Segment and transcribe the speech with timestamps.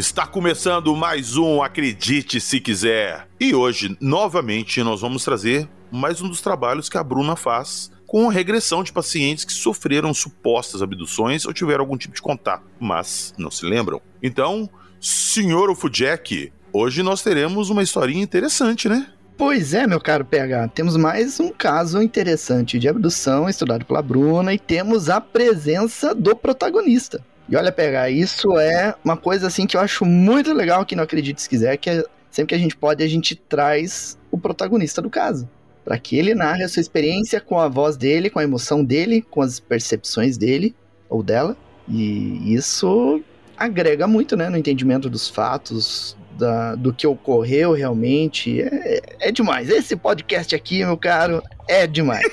[0.00, 3.28] Está começando mais um Acredite Se Quiser.
[3.38, 8.26] E hoje, novamente, nós vamos trazer mais um dos trabalhos que a Bruna faz com
[8.28, 13.50] regressão de pacientes que sofreram supostas abduções ou tiveram algum tipo de contato, mas não
[13.50, 14.00] se lembram.
[14.22, 19.06] Então, senhor Ufujek, hoje nós teremos uma historinha interessante, né?
[19.36, 24.54] Pois é, meu caro PH, temos mais um caso interessante de abdução estudado pela Bruna
[24.54, 27.22] e temos a presença do protagonista.
[27.50, 31.02] E olha, PH, isso é uma coisa assim que eu acho muito legal que não
[31.02, 35.02] acredite se quiser, que é, sempre que a gente pode, a gente traz o protagonista
[35.02, 35.48] do caso.
[35.84, 39.20] Para que ele narre a sua experiência com a voz dele, com a emoção dele,
[39.28, 40.76] com as percepções dele
[41.08, 41.56] ou dela.
[41.88, 43.20] E isso
[43.56, 48.62] agrega muito, né, no entendimento dos fatos, da, do que ocorreu realmente.
[48.62, 49.68] É, é demais.
[49.68, 52.30] Esse podcast aqui, meu caro, é demais.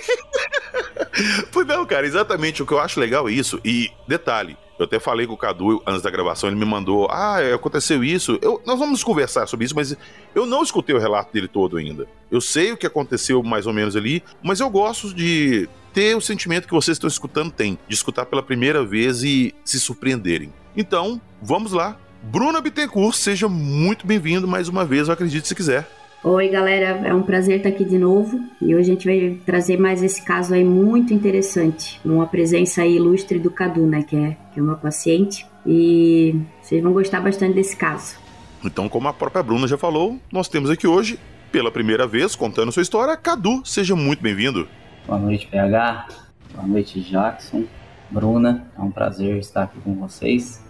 [1.51, 2.61] pois não, cara, exatamente.
[2.61, 3.59] O que eu acho legal é isso.
[3.65, 7.37] E detalhe, eu até falei com o Cadu antes da gravação, ele me mandou: Ah,
[7.53, 8.37] aconteceu isso.
[8.41, 9.95] Eu, nós vamos conversar sobre isso, mas
[10.35, 12.07] eu não escutei o relato dele todo ainda.
[12.29, 16.21] Eu sei o que aconteceu mais ou menos ali, mas eu gosto de ter o
[16.21, 20.53] sentimento que vocês estão escutando tem, de escutar pela primeira vez e se surpreenderem.
[20.75, 21.97] Então, vamos lá.
[22.21, 25.89] Bruna Bittencourt, seja muito bem-vindo mais uma vez, eu acredito se quiser.
[26.23, 29.77] Oi, galera, é um prazer estar aqui de novo e hoje a gente vai trazer
[29.77, 34.35] mais esse caso aí muito interessante, uma presença aí ilustre do Cadu, né, que é,
[34.51, 38.17] que é uma paciente e vocês vão gostar bastante desse caso.
[38.65, 41.19] Então, como a própria Bruna já falou, nós temos aqui hoje,
[41.51, 44.67] pela primeira vez, contando sua história, Cadu, seja muito bem-vindo.
[45.05, 46.07] Boa noite, PH,
[46.55, 47.65] boa noite, Jackson,
[48.09, 50.65] Bruna, é um prazer estar aqui com vocês.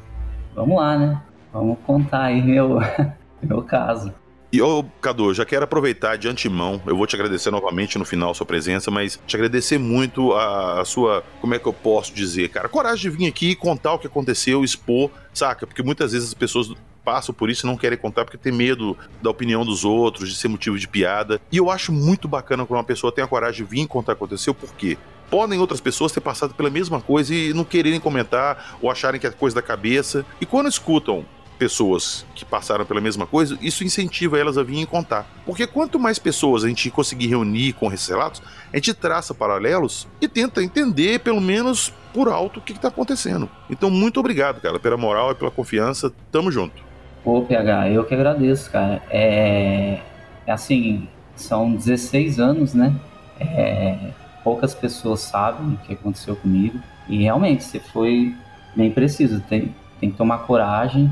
[0.53, 1.21] Vamos lá, né?
[1.53, 2.79] Vamos contar aí meu,
[3.41, 4.13] meu caso.
[4.51, 8.33] E, ô, Cadu, já quero aproveitar de antemão, eu vou te agradecer novamente no final
[8.33, 12.47] sua presença, mas te agradecer muito a, a, sua, como é que eu posso dizer,
[12.49, 15.67] cara, coragem de vir aqui contar o que aconteceu, expor, saca?
[15.67, 16.71] Porque muitas vezes as pessoas
[17.03, 20.35] passam por isso e não querem contar porque tem medo da opinião dos outros, de
[20.35, 21.41] ser motivo de piada.
[21.51, 24.15] E eu acho muito bacana quando uma pessoa tem a coragem de vir contar o
[24.15, 24.97] que aconteceu, por quê?
[25.29, 29.27] podem outras pessoas ter passado pela mesma coisa e não quererem comentar ou acharem que
[29.27, 30.25] é coisa da cabeça.
[30.39, 31.25] E quando escutam
[31.57, 35.25] pessoas que passaram pela mesma coisa, isso incentiva elas a virem contar.
[35.45, 38.41] Porque quanto mais pessoas a gente conseguir reunir com esses relatos,
[38.71, 43.49] a gente traça paralelos e tenta entender, pelo menos por alto, o que está acontecendo.
[43.69, 46.11] Então, muito obrigado, cara, pela moral e pela confiança.
[46.31, 46.81] Tamo junto.
[47.23, 49.01] Pô, PH, eu que agradeço, cara.
[49.09, 49.99] É,
[50.45, 52.95] é assim, são 16 anos, né?
[53.39, 54.11] É...
[54.43, 56.79] Poucas pessoas sabem o que aconteceu comigo.
[57.09, 58.33] E realmente, você foi
[58.75, 59.41] bem preciso.
[59.41, 61.11] Tem, tem que tomar coragem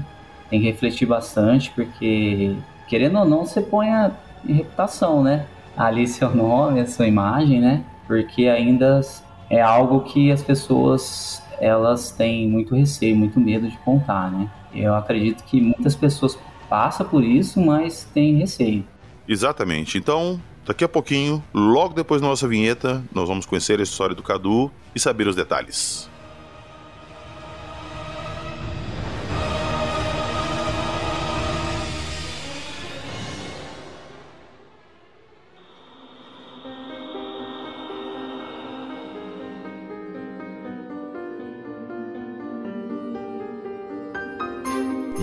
[0.50, 2.56] tem que refletir bastante, porque
[2.88, 4.12] querendo ou não, você põe a
[4.48, 5.46] reputação, né?
[5.76, 7.84] Ali seu nome, a sua imagem, né?
[8.08, 9.02] Porque ainda
[9.50, 14.50] é algo que as pessoas elas têm muito receio, muito medo de contar, né?
[14.74, 16.38] Eu acredito que muitas pessoas
[16.70, 18.84] passam por isso, mas têm receio.
[19.28, 19.98] Exatamente.
[19.98, 24.22] Então, daqui a pouquinho, logo depois da nossa vinheta, nós vamos conhecer a história do
[24.22, 26.10] Cadu e saber os detalhes.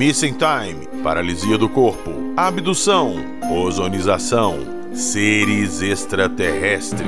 [0.05, 3.15] Missing Time, paralisia do corpo, abdução,
[3.49, 4.59] ozonização,
[4.93, 7.07] seres extraterrestres.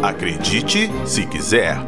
[0.00, 1.78] Acredite se quiser.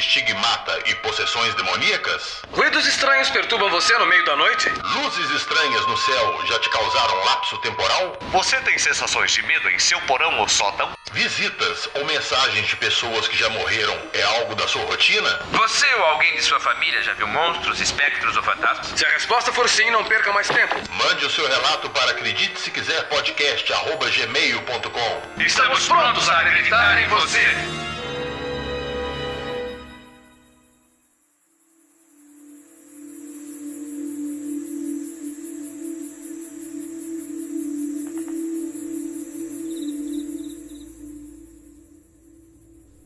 [0.00, 2.42] Estigmata e possessões demoníacas?
[2.52, 4.68] Ruídos estranhos perturbam você no meio da noite?
[4.68, 8.18] Luzes estranhas no céu já te causaram lapso temporal?
[8.32, 10.90] Você tem sensações de medo em seu porão ou sótão?
[11.12, 15.40] Visitas ou mensagens de pessoas que já morreram é algo da sua rotina?
[15.52, 18.98] Você ou alguém de sua família já viu monstros, espectros ou fantasmas?
[18.98, 20.76] Se a resposta for sim, não perca mais tempo.
[20.92, 25.42] Mande o seu relato para acredite se quiser podcast gmail.com.
[25.42, 27.44] Estamos prontos a acreditar em você.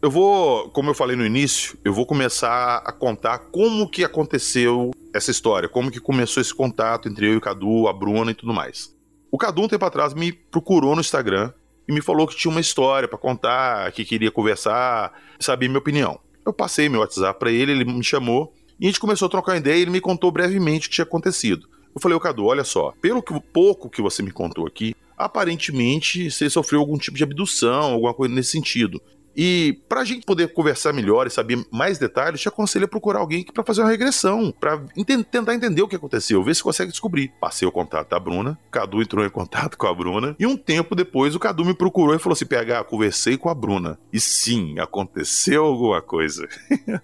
[0.04, 4.90] Eu vou, como eu falei no início, eu vou começar a contar como que aconteceu
[5.14, 8.34] essa história, como que começou esse contato entre eu e o Cadu, a Bruna e
[8.34, 8.94] tudo mais.
[9.32, 11.54] O Cadu, um tempo atrás, me procurou no Instagram
[11.88, 15.10] e me falou que tinha uma história para contar, que queria conversar,
[15.40, 16.20] saber minha opinião.
[16.44, 19.56] Eu passei meu WhatsApp para ele, ele me chamou e a gente começou a trocar
[19.56, 21.66] ideia e ele me contou brevemente o que tinha acontecido.
[21.94, 26.30] Eu falei, ô Cadu, olha só, pelo que, pouco que você me contou aqui, aparentemente
[26.30, 29.00] você sofreu algum tipo de abdução, alguma coisa nesse sentido.
[29.36, 33.18] E para a gente poder conversar melhor e saber mais detalhes, te aconselho a procurar
[33.18, 37.32] alguém para fazer uma regressão, para tentar entender o que aconteceu, ver se consegue descobrir.
[37.40, 40.94] Passei o contato da Bruna, Cadu entrou em contato com a Bruna, e um tempo
[40.94, 43.98] depois o Cadu me procurou e falou assim: PH, conversei com a Bruna.
[44.12, 46.48] E sim, aconteceu alguma coisa.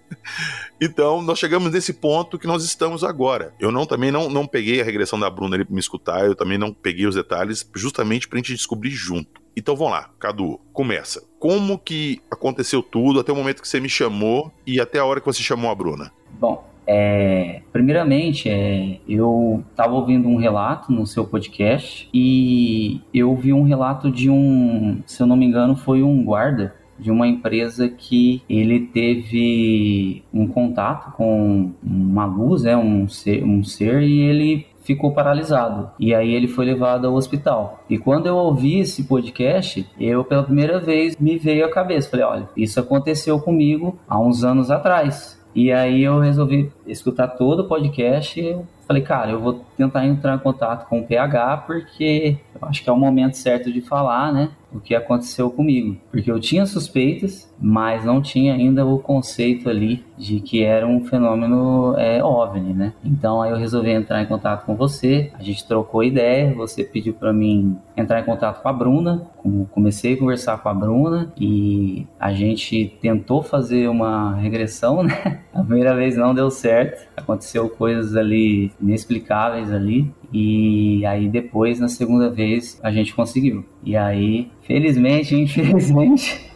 [0.79, 3.53] então, nós chegamos nesse ponto que nós estamos agora.
[3.59, 6.35] Eu não também não, não peguei a regressão da Bruna ali para me escutar, eu
[6.35, 9.41] também não peguei os detalhes, justamente para a gente descobrir junto.
[9.55, 11.30] Então vamos lá, Cadu, começa.
[11.41, 15.19] Como que aconteceu tudo até o momento que você me chamou e até a hora
[15.19, 16.11] que você chamou a Bruna?
[16.39, 23.51] Bom, é, primeiramente, é, eu estava ouvindo um relato no seu podcast e eu vi
[23.53, 27.89] um relato de um, se eu não me engano, foi um guarda de uma empresa
[27.89, 34.67] que ele teve um contato com uma luz, né, um ser, um ser e ele
[34.81, 35.91] ficou paralisado.
[35.99, 37.83] E aí ele foi levado ao hospital.
[37.89, 42.09] E quando eu ouvi esse podcast, eu pela primeira vez me veio à cabeça.
[42.09, 45.39] Falei, olha, isso aconteceu comigo há uns anos atrás.
[45.53, 48.57] E aí eu resolvi escutar todo o podcast
[48.91, 52.89] falei, cara, eu vou tentar entrar em contato com o PH porque eu acho que
[52.89, 54.49] é o momento certo de falar, né?
[54.73, 55.97] O que aconteceu comigo.
[56.11, 61.03] Porque eu tinha suspeitas, mas não tinha ainda o conceito ali de que era um
[61.03, 62.93] fenômeno é, OVNI, né?
[63.03, 67.13] Então aí eu resolvi entrar em contato com você, a gente trocou ideia, você pediu
[67.13, 69.27] para mim entrar em contato com a Bruna,
[69.71, 75.41] comecei a conversar com a Bruna e a gente tentou fazer uma regressão, né?
[75.53, 81.89] A primeira vez não deu certo, aconteceu coisas ali inexplicáveis ali e aí depois na
[81.89, 83.65] segunda vez a gente conseguiu.
[83.83, 86.49] E aí, felizmente, infelizmente,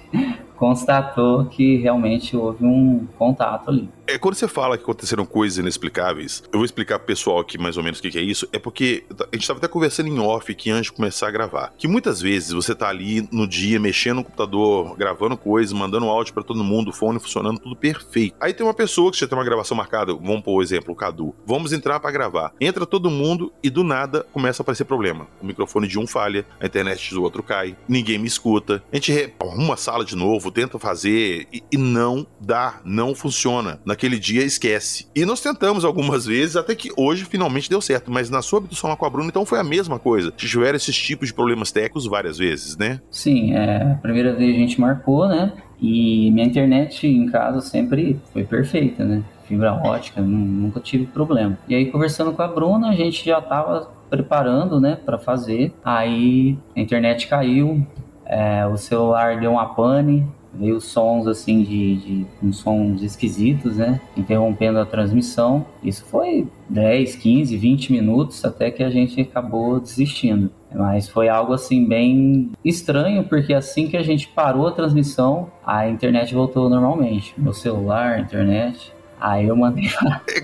[0.55, 3.89] constatou que realmente houve um contato ali.
[4.07, 7.75] É, quando você fala que aconteceram coisas inexplicáveis, eu vou explicar pro pessoal aqui mais
[7.75, 8.47] ou menos o que, que é isso.
[8.53, 11.73] É porque a gente estava até conversando em off aqui antes de começar a gravar.
[11.75, 16.33] Que muitas vezes você tá ali no dia mexendo no computador, gravando coisas, mandando áudio
[16.33, 18.35] para todo mundo, fone funcionando, tudo perfeito.
[18.39, 21.35] Aí tem uma pessoa que já tem uma gravação marcada, vamos por exemplo, o Cadu.
[21.45, 22.53] Vamos entrar para gravar.
[22.61, 25.27] Entra todo mundo e do nada começa a aparecer problema.
[25.41, 28.83] O microfone de um falha, a internet do outro cai, ninguém me escuta.
[28.91, 33.81] A gente arruma a sala de novo, tenta fazer e, e não dá, não funciona.
[33.83, 35.07] Na naquele dia esquece.
[35.15, 38.11] E nós tentamos algumas vezes, até que hoje finalmente deu certo.
[38.11, 40.31] Mas na sua abdução lá com a Bruna, então foi a mesma coisa.
[40.31, 42.99] Tiveram esses tipos de problemas técnicos várias vezes, né?
[43.09, 45.53] Sim, é, a primeira vez a gente marcou, né?
[45.81, 49.23] E minha internet em casa sempre foi perfeita, né?
[49.47, 51.57] Fibra ótica, nunca tive problema.
[51.67, 55.73] E aí, conversando com a Bruna, a gente já tava preparando, né, para fazer.
[55.83, 57.85] Aí a internet caiu,
[58.25, 60.27] é, o celular deu uma pane,
[60.57, 63.99] veio sons assim de, de uns sons esquisitos, né?
[64.15, 65.65] Interrompendo a transmissão.
[65.83, 70.49] Isso foi 10, 15, 20 minutos até que a gente acabou desistindo.
[70.73, 75.87] Mas foi algo assim bem estranho, porque assim que a gente parou a transmissão, a
[75.87, 77.33] internet voltou normalmente.
[77.37, 78.93] Meu celular, internet.
[79.19, 79.89] Aí eu mandei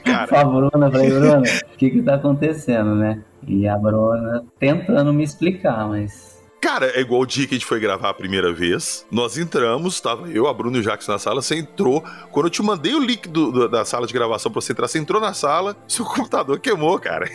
[0.04, 1.42] pra, pra Bruna, falei, Bruna,
[1.74, 3.22] o que que tá acontecendo, né?
[3.46, 7.66] E a Bruna tentando me explicar, mas Cara, é igual o dia que a gente
[7.66, 9.04] foi gravar a primeira vez.
[9.12, 11.42] Nós entramos, tava eu, a Bruno e o Jackson na sala.
[11.42, 12.04] Você entrou.
[12.32, 14.88] Quando eu te mandei o link do, do, da sala de gravação pra você entrar,
[14.88, 17.28] você entrou na sala, seu computador queimou, cara.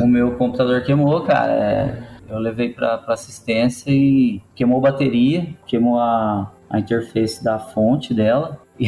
[0.00, 1.52] O meu computador queimou, cara.
[1.52, 8.14] É, eu levei pra, pra assistência e queimou bateria, queimou a, a interface da fonte
[8.14, 8.60] dela.
[8.78, 8.86] E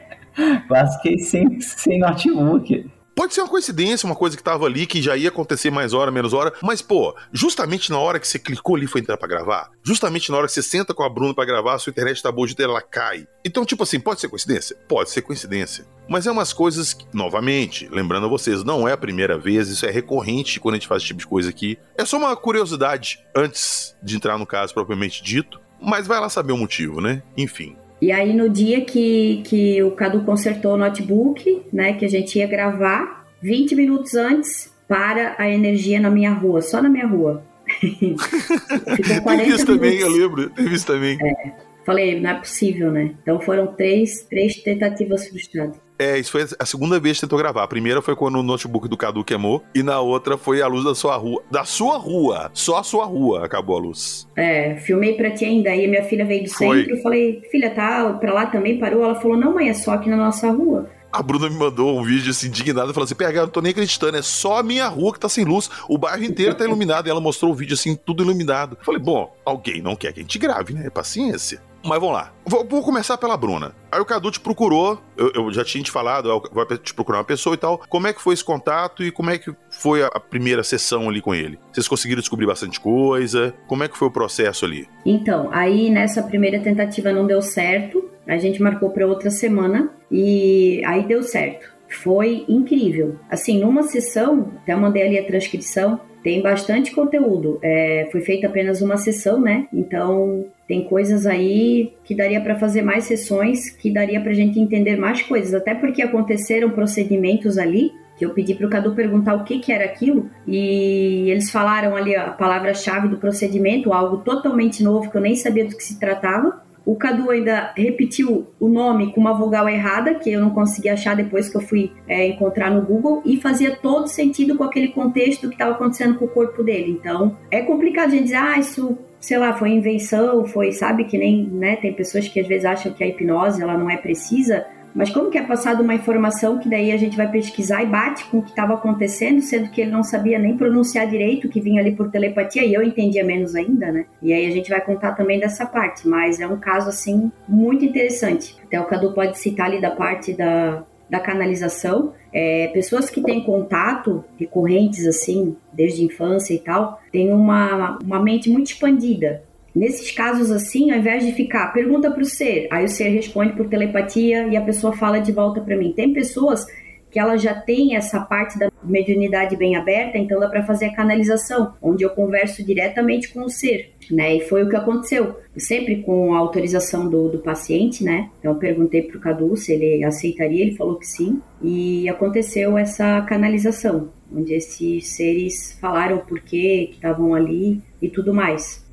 [0.66, 2.90] quase que sem, sem notebook.
[3.16, 6.10] Pode ser uma coincidência, uma coisa que tava ali, que já ia acontecer mais hora,
[6.10, 9.70] menos hora, mas, pô, justamente na hora que você clicou ali foi entrar pra gravar,
[9.82, 12.46] justamente na hora que você senta com a Bruna para gravar, sua internet tá boa
[12.46, 13.26] de ela cai.
[13.42, 14.76] Então, tipo assim, pode ser coincidência?
[14.86, 15.86] Pode ser coincidência.
[16.06, 19.86] Mas é umas coisas que, novamente, lembrando a vocês, não é a primeira vez, isso
[19.86, 21.78] é recorrente quando a gente faz esse tipo de coisa aqui.
[21.96, 26.52] É só uma curiosidade antes de entrar no caso propriamente dito, mas vai lá saber
[26.52, 27.22] o motivo, né?
[27.34, 27.78] Enfim.
[28.00, 32.38] E aí no dia que, que o Cadu consertou o notebook, né, que a gente
[32.38, 37.42] ia gravar, 20 minutos antes, para a energia na minha rua, só na minha rua.
[37.80, 40.50] Ficou 40 Teve isso também, eu lembro.
[40.50, 41.18] Teve isso também.
[41.20, 41.52] É,
[41.84, 43.14] falei, não é possível, né?
[43.22, 45.85] Então foram três, três tentativas frustradas.
[45.98, 47.62] É, isso foi a segunda vez que tentou gravar.
[47.62, 49.62] A primeira foi quando o notebook do Cadu queimou.
[49.74, 51.42] E na outra foi a luz da sua rua.
[51.50, 52.50] Da sua rua!
[52.52, 54.28] Só a sua rua acabou a luz.
[54.36, 55.70] É, filmei pra ti ainda.
[55.70, 56.78] Aí minha filha veio do foi.
[56.78, 56.96] centro.
[56.96, 58.78] Eu falei, filha, tá pra lá também?
[58.78, 59.02] Parou?
[59.02, 60.88] Ela falou, não, mãe, é só aqui na nossa rua.
[61.12, 64.18] A Bruna me mandou um vídeo assim, indignado, falou assim: PH, não tô nem acreditando,
[64.18, 67.06] é só a minha rua que tá sem luz, o bairro inteiro tá iluminado.
[67.06, 68.76] E ela mostrou o vídeo assim, tudo iluminado.
[68.78, 70.90] Eu falei, bom, alguém não quer que a gente grave, né?
[70.90, 71.62] Paciência.
[71.86, 72.32] Mas vamos lá.
[72.44, 73.72] Vou, vou, começar pela Bruna.
[73.90, 77.24] Aí o Cadu te procurou, eu, eu, já tinha te falado, vai te procurar uma
[77.24, 77.78] pessoa e tal.
[77.88, 81.08] Como é que foi esse contato e como é que foi a, a, primeira sessão
[81.08, 81.58] ali com ele?
[81.72, 83.54] Vocês conseguiram descobrir bastante coisa?
[83.68, 84.88] Como é que foi o processo ali?
[85.04, 88.10] Então, aí nessa primeira tentativa não deu certo.
[88.26, 91.75] A gente marcou para outra semana e aí deu certo.
[92.02, 93.16] Foi incrível.
[93.30, 97.58] Assim, numa sessão, até mandei ali a transcrição, tem bastante conteúdo.
[97.62, 99.66] É, foi feita apenas uma sessão, né?
[99.72, 104.96] Então tem coisas aí que daria para fazer mais sessões, que daria para gente entender
[104.96, 109.44] mais coisas, até porque aconteceram procedimentos ali que eu pedi para o Cadu perguntar o
[109.44, 115.10] que, que era aquilo e eles falaram ali a palavra-chave do procedimento, algo totalmente novo
[115.10, 116.64] que eu nem sabia do que se tratava.
[116.86, 121.16] O Cadu ainda repetiu o nome com uma vogal errada, que eu não consegui achar
[121.16, 125.48] depois que eu fui é, encontrar no Google, e fazia todo sentido com aquele contexto
[125.48, 126.92] que estava acontecendo com o corpo dele.
[126.92, 131.18] Então, é complicado a gente dizer, ah, isso sei lá, foi invenção, foi, sabe, que
[131.18, 134.64] nem, né, tem pessoas que às vezes acham que a hipnose ela não é precisa,
[134.96, 138.24] mas como que é passada uma informação que daí a gente vai pesquisar e bate
[138.24, 141.82] com o que estava acontecendo, sendo que ele não sabia nem pronunciar direito, que vinha
[141.82, 144.06] ali por telepatia, e eu entendia menos ainda, né?
[144.22, 147.84] E aí a gente vai contar também dessa parte, mas é um caso, assim, muito
[147.84, 148.56] interessante.
[148.64, 153.44] Até o Cadu pode citar ali da parte da, da canalização, é, pessoas que têm
[153.44, 159.42] contato recorrentes, assim, desde infância e tal, têm uma, uma mente muito expandida.
[159.76, 163.52] Nesses casos assim, ao invés de ficar, pergunta para o ser, aí o ser responde
[163.52, 165.92] por telepatia e a pessoa fala de volta para mim.
[165.92, 166.64] Tem pessoas
[167.10, 170.94] que ela já tem essa parte da mediunidade bem aberta, então dá para fazer a
[170.94, 174.36] canalização, onde eu converso diretamente com o ser, né?
[174.36, 178.30] E foi o que aconteceu, sempre com a autorização do, do paciente, né?
[178.38, 182.78] Então eu perguntei para o Cadu se ele aceitaria, ele falou que sim, e aconteceu
[182.78, 188.85] essa canalização, onde esses seres falaram por que estavam ali e tudo mais.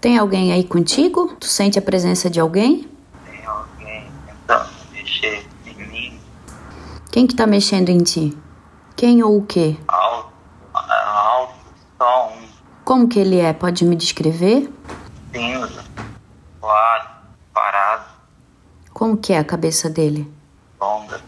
[0.00, 1.34] Tem alguém aí contigo?
[1.40, 2.88] Tu sente a presença de alguém?
[3.24, 6.20] Tem alguém tentando mexer em mim.
[7.10, 8.38] Quem que tá mexendo em ti?
[8.94, 9.76] Quem ou o quê?
[9.88, 10.32] Alto,
[10.72, 11.54] alto,
[11.98, 12.48] só um.
[12.84, 13.52] Como que ele é?
[13.52, 14.72] Pode me descrever?
[15.32, 15.84] Cinza,
[16.60, 17.08] claro,
[17.52, 18.04] parado.
[18.92, 20.32] Como que é a cabeça dele?
[20.80, 21.20] Longa,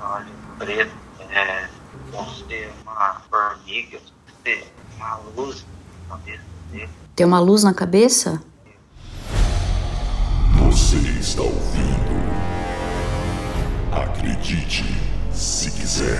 [0.00, 0.94] olho preto,
[1.30, 1.68] é,
[2.12, 3.98] como se uma formiga,
[4.96, 5.66] uma luz.
[7.16, 8.42] Tem uma luz na cabeça?
[10.66, 11.96] Você está ouvindo.
[13.90, 14.84] Acredite
[15.32, 16.18] se quiser.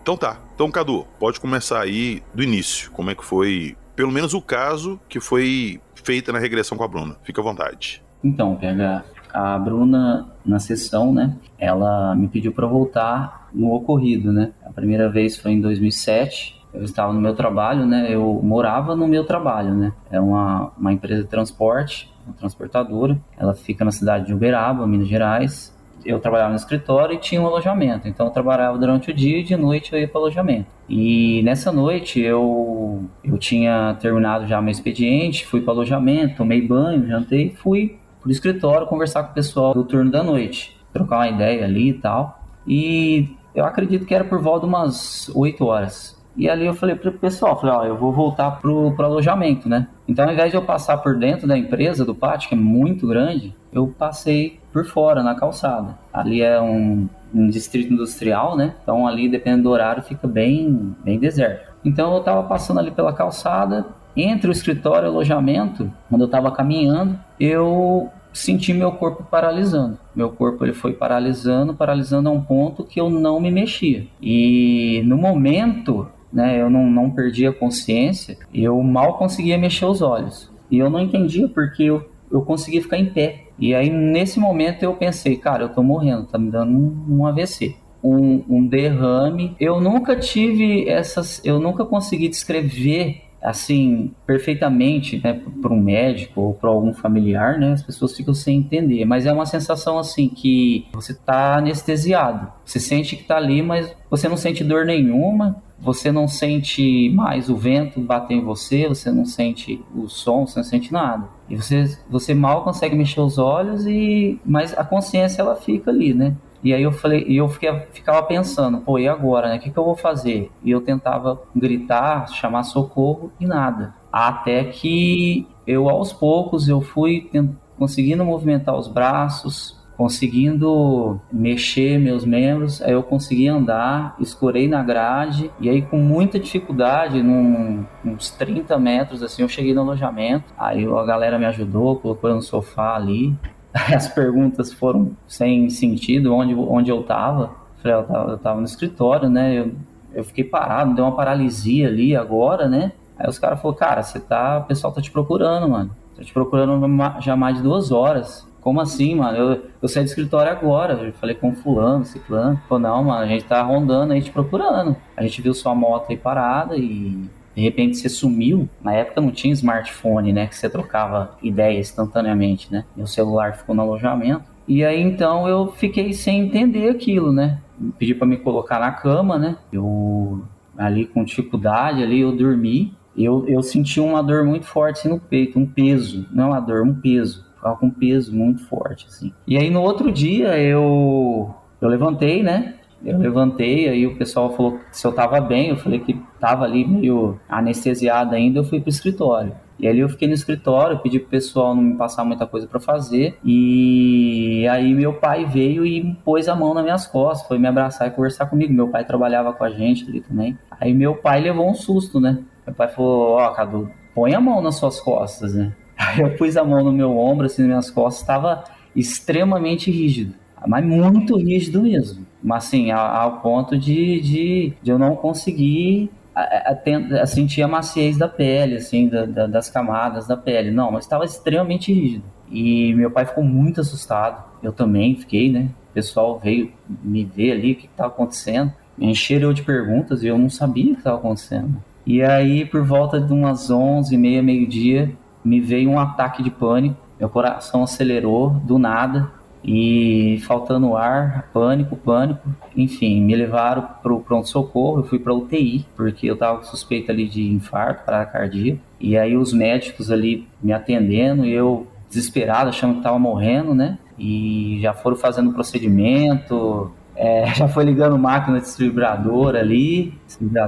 [0.00, 0.40] Então tá.
[0.54, 2.90] Então, Cadu, pode começar aí do início.
[2.92, 6.88] Como é que foi, pelo menos o caso que foi feita na regressão com a
[6.88, 7.18] Bruna.
[7.22, 8.02] Fica à vontade.
[8.24, 14.52] Então, PH, a Bruna, na sessão, né, ela me pediu para voltar no ocorrido, né?
[14.64, 16.56] A primeira vez foi em 2007.
[16.72, 18.06] Eu estava no meu trabalho, né?
[18.10, 19.92] Eu morava no meu trabalho, né?
[20.10, 23.18] É uma, uma empresa de transporte, uma transportadora.
[23.36, 25.76] Ela fica na cidade de Uberaba, Minas Gerais.
[26.04, 28.06] Eu trabalhava no escritório e tinha um alojamento.
[28.06, 30.66] Então eu trabalhava durante o dia e de noite eu ia para o alojamento.
[30.88, 36.66] E nessa noite eu, eu tinha terminado já meu expediente, fui para o alojamento, tomei
[36.66, 41.16] banho, jantei e fui pro escritório conversar com o pessoal do turno da noite, trocar
[41.16, 42.42] uma ideia ali e tal.
[42.66, 46.18] E eu acredito que era por volta de umas 8 horas.
[46.36, 49.88] E ali eu falei pro pessoal, falei, ó, eu vou voltar pro, pro alojamento, né?
[50.06, 53.08] Então ao invés de eu passar por dentro da empresa, do pátio, que é muito
[53.08, 55.98] grande, eu passei por fora, na calçada.
[56.12, 58.74] Ali é um, um distrito industrial, né?
[58.82, 61.72] Então ali, dependendo do horário, fica bem, bem deserto.
[61.84, 66.26] Então eu tava passando ali pela calçada, entre o escritório e o alojamento, quando eu
[66.26, 69.98] estava caminhando, eu senti meu corpo paralisando.
[70.14, 74.06] Meu corpo ele foi paralisando, paralisando a um ponto que eu não me mexia.
[74.20, 80.02] E no momento, né, eu não, não perdi a consciência, eu mal conseguia mexer os
[80.02, 80.50] olhos.
[80.70, 83.44] E eu não entendia porque eu, eu conseguia ficar em pé.
[83.58, 87.26] E aí, nesse momento, eu pensei, cara, eu tô morrendo, tá me dando um, um
[87.26, 87.74] AVC.
[88.02, 89.56] Um, um derrame.
[89.58, 91.44] Eu nunca tive essas.
[91.44, 97.72] Eu nunca consegui descrever assim perfeitamente né, para um médico ou para algum familiar, né,
[97.72, 99.04] as pessoas ficam sem entender.
[99.04, 102.52] Mas é uma sensação assim que você está anestesiado.
[102.64, 105.62] Você sente que está ali, mas você não sente dor nenhuma.
[105.80, 110.58] Você não sente mais o vento bater em você, você não sente o som, você
[110.58, 111.28] não sente nada.
[111.48, 116.12] E você, você mal consegue mexer os olhos e mas a consciência ela fica ali,
[116.12, 116.34] né?
[116.62, 119.56] E aí eu falei, e eu fiquei, ficava pensando, pô, e agora, né?
[119.56, 120.50] O que, que eu vou fazer?
[120.62, 123.94] E eu tentava gritar, chamar socorro e nada.
[124.12, 127.30] Até que eu, aos poucos, eu fui
[127.78, 135.50] conseguindo movimentar os braços, conseguindo mexer meus membros, aí eu consegui andar, escorei na grade,
[135.60, 140.86] e aí com muita dificuldade, num, uns 30 metros assim, eu cheguei no alojamento, aí
[140.86, 143.36] a galera me ajudou, colocou no sofá ali,
[143.94, 148.66] as perguntas foram sem sentido, onde, onde eu tava, falei, eu tava, eu tava no
[148.66, 149.72] escritório, né, eu,
[150.14, 154.20] eu fiquei parado, deu uma paralisia ali agora, né, aí os caras falaram, cara, você
[154.20, 156.86] tá, o pessoal tá te procurando, mano, tá te procurando
[157.20, 159.38] já mais de duas horas, como assim, mano?
[159.38, 160.94] Eu, eu saí do escritório agora.
[160.94, 162.60] Eu falei com fulano, ciclano.
[162.68, 164.96] Falou, não, mano, a gente tá rondando aí te procurando.
[165.16, 168.68] A gente viu sua moto aí parada e de repente você sumiu.
[168.80, 170.46] Na época não tinha smartphone, né?
[170.46, 172.84] Que você trocava ideia instantaneamente, né?
[172.96, 174.44] Meu celular ficou no alojamento.
[174.68, 177.58] E aí então eu fiquei sem entender aquilo, né?
[177.98, 179.56] Pedi para me colocar na cama, né?
[179.72, 180.44] Eu
[180.76, 182.94] ali com dificuldade, ali eu dormi.
[183.16, 186.60] Eu, eu senti uma dor muito forte assim, no peito, um peso, não é uma
[186.60, 189.32] dor, um peso ficava com peso muito forte, assim.
[189.48, 192.76] E aí no outro dia eu, eu levantei, né?
[193.04, 196.86] Eu levantei, aí o pessoal falou se eu tava bem, eu falei que tava ali
[196.86, 199.52] meio anestesiado ainda, eu fui pro escritório.
[199.78, 202.80] E ali eu fiquei no escritório, pedi pro pessoal não me passar muita coisa para
[202.80, 203.38] fazer.
[203.44, 208.08] E aí meu pai veio e pôs a mão nas minhas costas, foi me abraçar
[208.08, 208.72] e conversar comigo.
[208.72, 210.58] Meu pai trabalhava com a gente ali também.
[210.80, 212.42] Aí meu pai levou um susto, né?
[212.66, 215.72] Meu pai falou: Ó, oh, Cadu, põe a mão nas suas costas, né?
[215.96, 218.64] Aí eu pus a mão no meu ombro, assim, nas minhas costas, estava
[218.96, 220.34] extremamente rígido,
[220.66, 222.26] mas muito rígido mesmo.
[222.42, 227.68] Mas assim, ao, ponto de, de, de, eu não conseguir a, a, a sentir a
[227.68, 230.70] maciez da pele, assim, da, da, das camadas da pele.
[230.70, 232.24] Não, mas estava extremamente rígido.
[232.50, 234.44] E meu pai ficou muito assustado.
[234.62, 235.68] Eu também fiquei, né?
[235.90, 238.72] O pessoal veio me ver ali, o que estava acontecendo.
[238.96, 241.82] Me encheram de perguntas e eu não sabia o que estava acontecendo.
[242.06, 245.12] E aí, por volta de umas 11 e meia, meio-dia,
[245.44, 249.30] me veio um ataque de pânico, meu coração acelerou do nada
[249.70, 252.40] e faltando ar, pânico, pânico,
[252.74, 257.28] enfim, me levaram para o pronto-socorro, eu fui para UTI, porque eu estava suspeito ali
[257.28, 262.94] de infarto, parada cardíaca, e aí os médicos ali me atendendo e eu desesperado, achando
[262.94, 263.98] que estava morrendo, né?
[264.18, 270.14] E já foram fazendo procedimento, é, já foi ligando máquina distribuidora ali.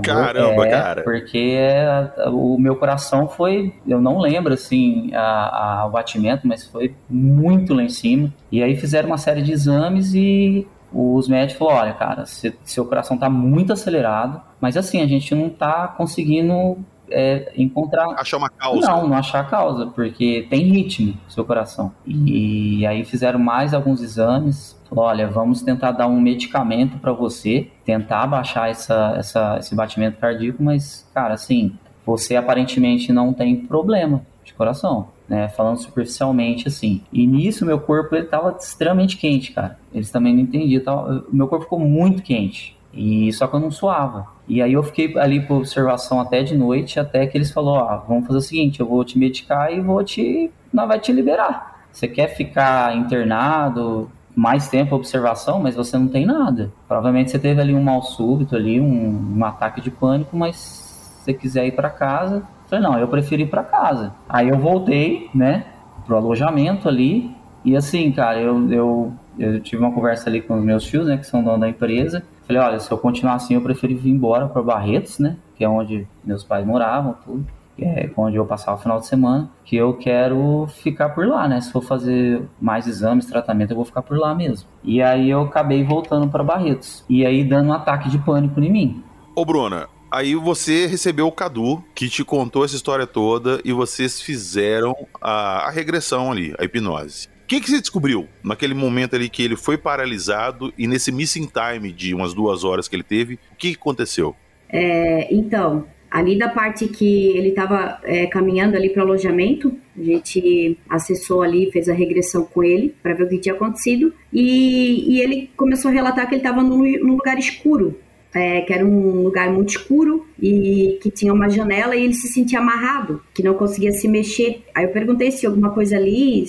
[0.02, 1.02] Caramba, é, cara.
[1.02, 6.66] Porque é, o meu coração foi, eu não lembro assim a, a, o batimento, mas
[6.66, 8.32] foi muito lá em cima.
[8.50, 13.16] E aí fizeram uma série de exames e os médicos falaram: olha, cara, seu coração
[13.16, 18.08] tá muito acelerado, mas assim, a gente não tá conseguindo é, encontrar.
[18.18, 18.88] Achar uma causa.
[18.88, 21.92] Não, não achar a causa, porque tem ritmo seu coração.
[22.04, 24.79] E, e aí fizeram mais alguns exames.
[24.90, 30.18] Falou, olha, vamos tentar dar um medicamento para você, tentar baixar essa, essa, esse batimento
[30.18, 31.72] cardíaco, mas, cara, assim,
[32.04, 35.08] você aparentemente não tem problema de coração.
[35.28, 37.02] Né, falando superficialmente assim.
[37.12, 39.78] E nisso meu corpo ele tava extremamente quente, cara.
[39.94, 42.76] Eles também não entendiam, tava, meu corpo ficou muito quente.
[42.92, 44.26] E só que eu não suava.
[44.48, 47.96] E aí eu fiquei ali por observação até de noite, até que eles falaram, ó,
[48.08, 50.50] vamos fazer o seguinte, eu vou te medicar e vou te.
[50.72, 51.86] Não vai te liberar.
[51.92, 56.72] Você quer ficar internado mais tempo observação, mas você não tem nada.
[56.86, 61.24] Provavelmente você teve ali um mal súbito ali, um, um ataque de pânico, mas se
[61.24, 64.14] você quiser ir para casa, falei, não, eu prefiro ir para casa.
[64.28, 65.66] Aí eu voltei, né,
[66.06, 70.64] pro alojamento ali, e assim, cara, eu, eu, eu tive uma conversa ali com os
[70.64, 73.60] meus filhos, né, que são dono da empresa, Falei, olha, se eu continuar assim, eu
[73.60, 75.36] prefiro vir embora para Barretos, né?
[75.54, 77.46] Que é onde meus pais moravam, tudo.
[77.82, 79.50] É onde eu passava o final de semana.
[79.64, 81.60] Que eu quero ficar por lá, né?
[81.60, 84.68] Se for fazer mais exames, tratamento, eu vou ficar por lá mesmo.
[84.82, 87.04] E aí eu acabei voltando para Barretos.
[87.08, 89.04] E aí dando um ataque de pânico em mim.
[89.34, 94.20] Ô, Bruna, Aí você recebeu o Cadu, que te contou essa história toda, e vocês
[94.20, 99.42] fizeram a, a regressão ali, a hipnose que, que você descobriu naquele momento ali que
[99.42, 103.34] ele foi paralisado e nesse missing time de umas duas horas que ele teve?
[103.50, 104.36] O que, que aconteceu?
[104.68, 110.02] É, então, ali da parte que ele estava é, caminhando ali para o alojamento, a
[110.02, 115.14] gente acessou ali, fez a regressão com ele para ver o que tinha acontecido e,
[115.14, 117.96] e ele começou a relatar que ele estava num, num, lugar escuro.
[118.32, 122.28] É, que era um lugar muito escuro e que tinha uma janela e ele se
[122.28, 124.62] sentia amarrado, que não conseguia se mexer.
[124.72, 126.44] Aí eu perguntei se alguma coisa ali,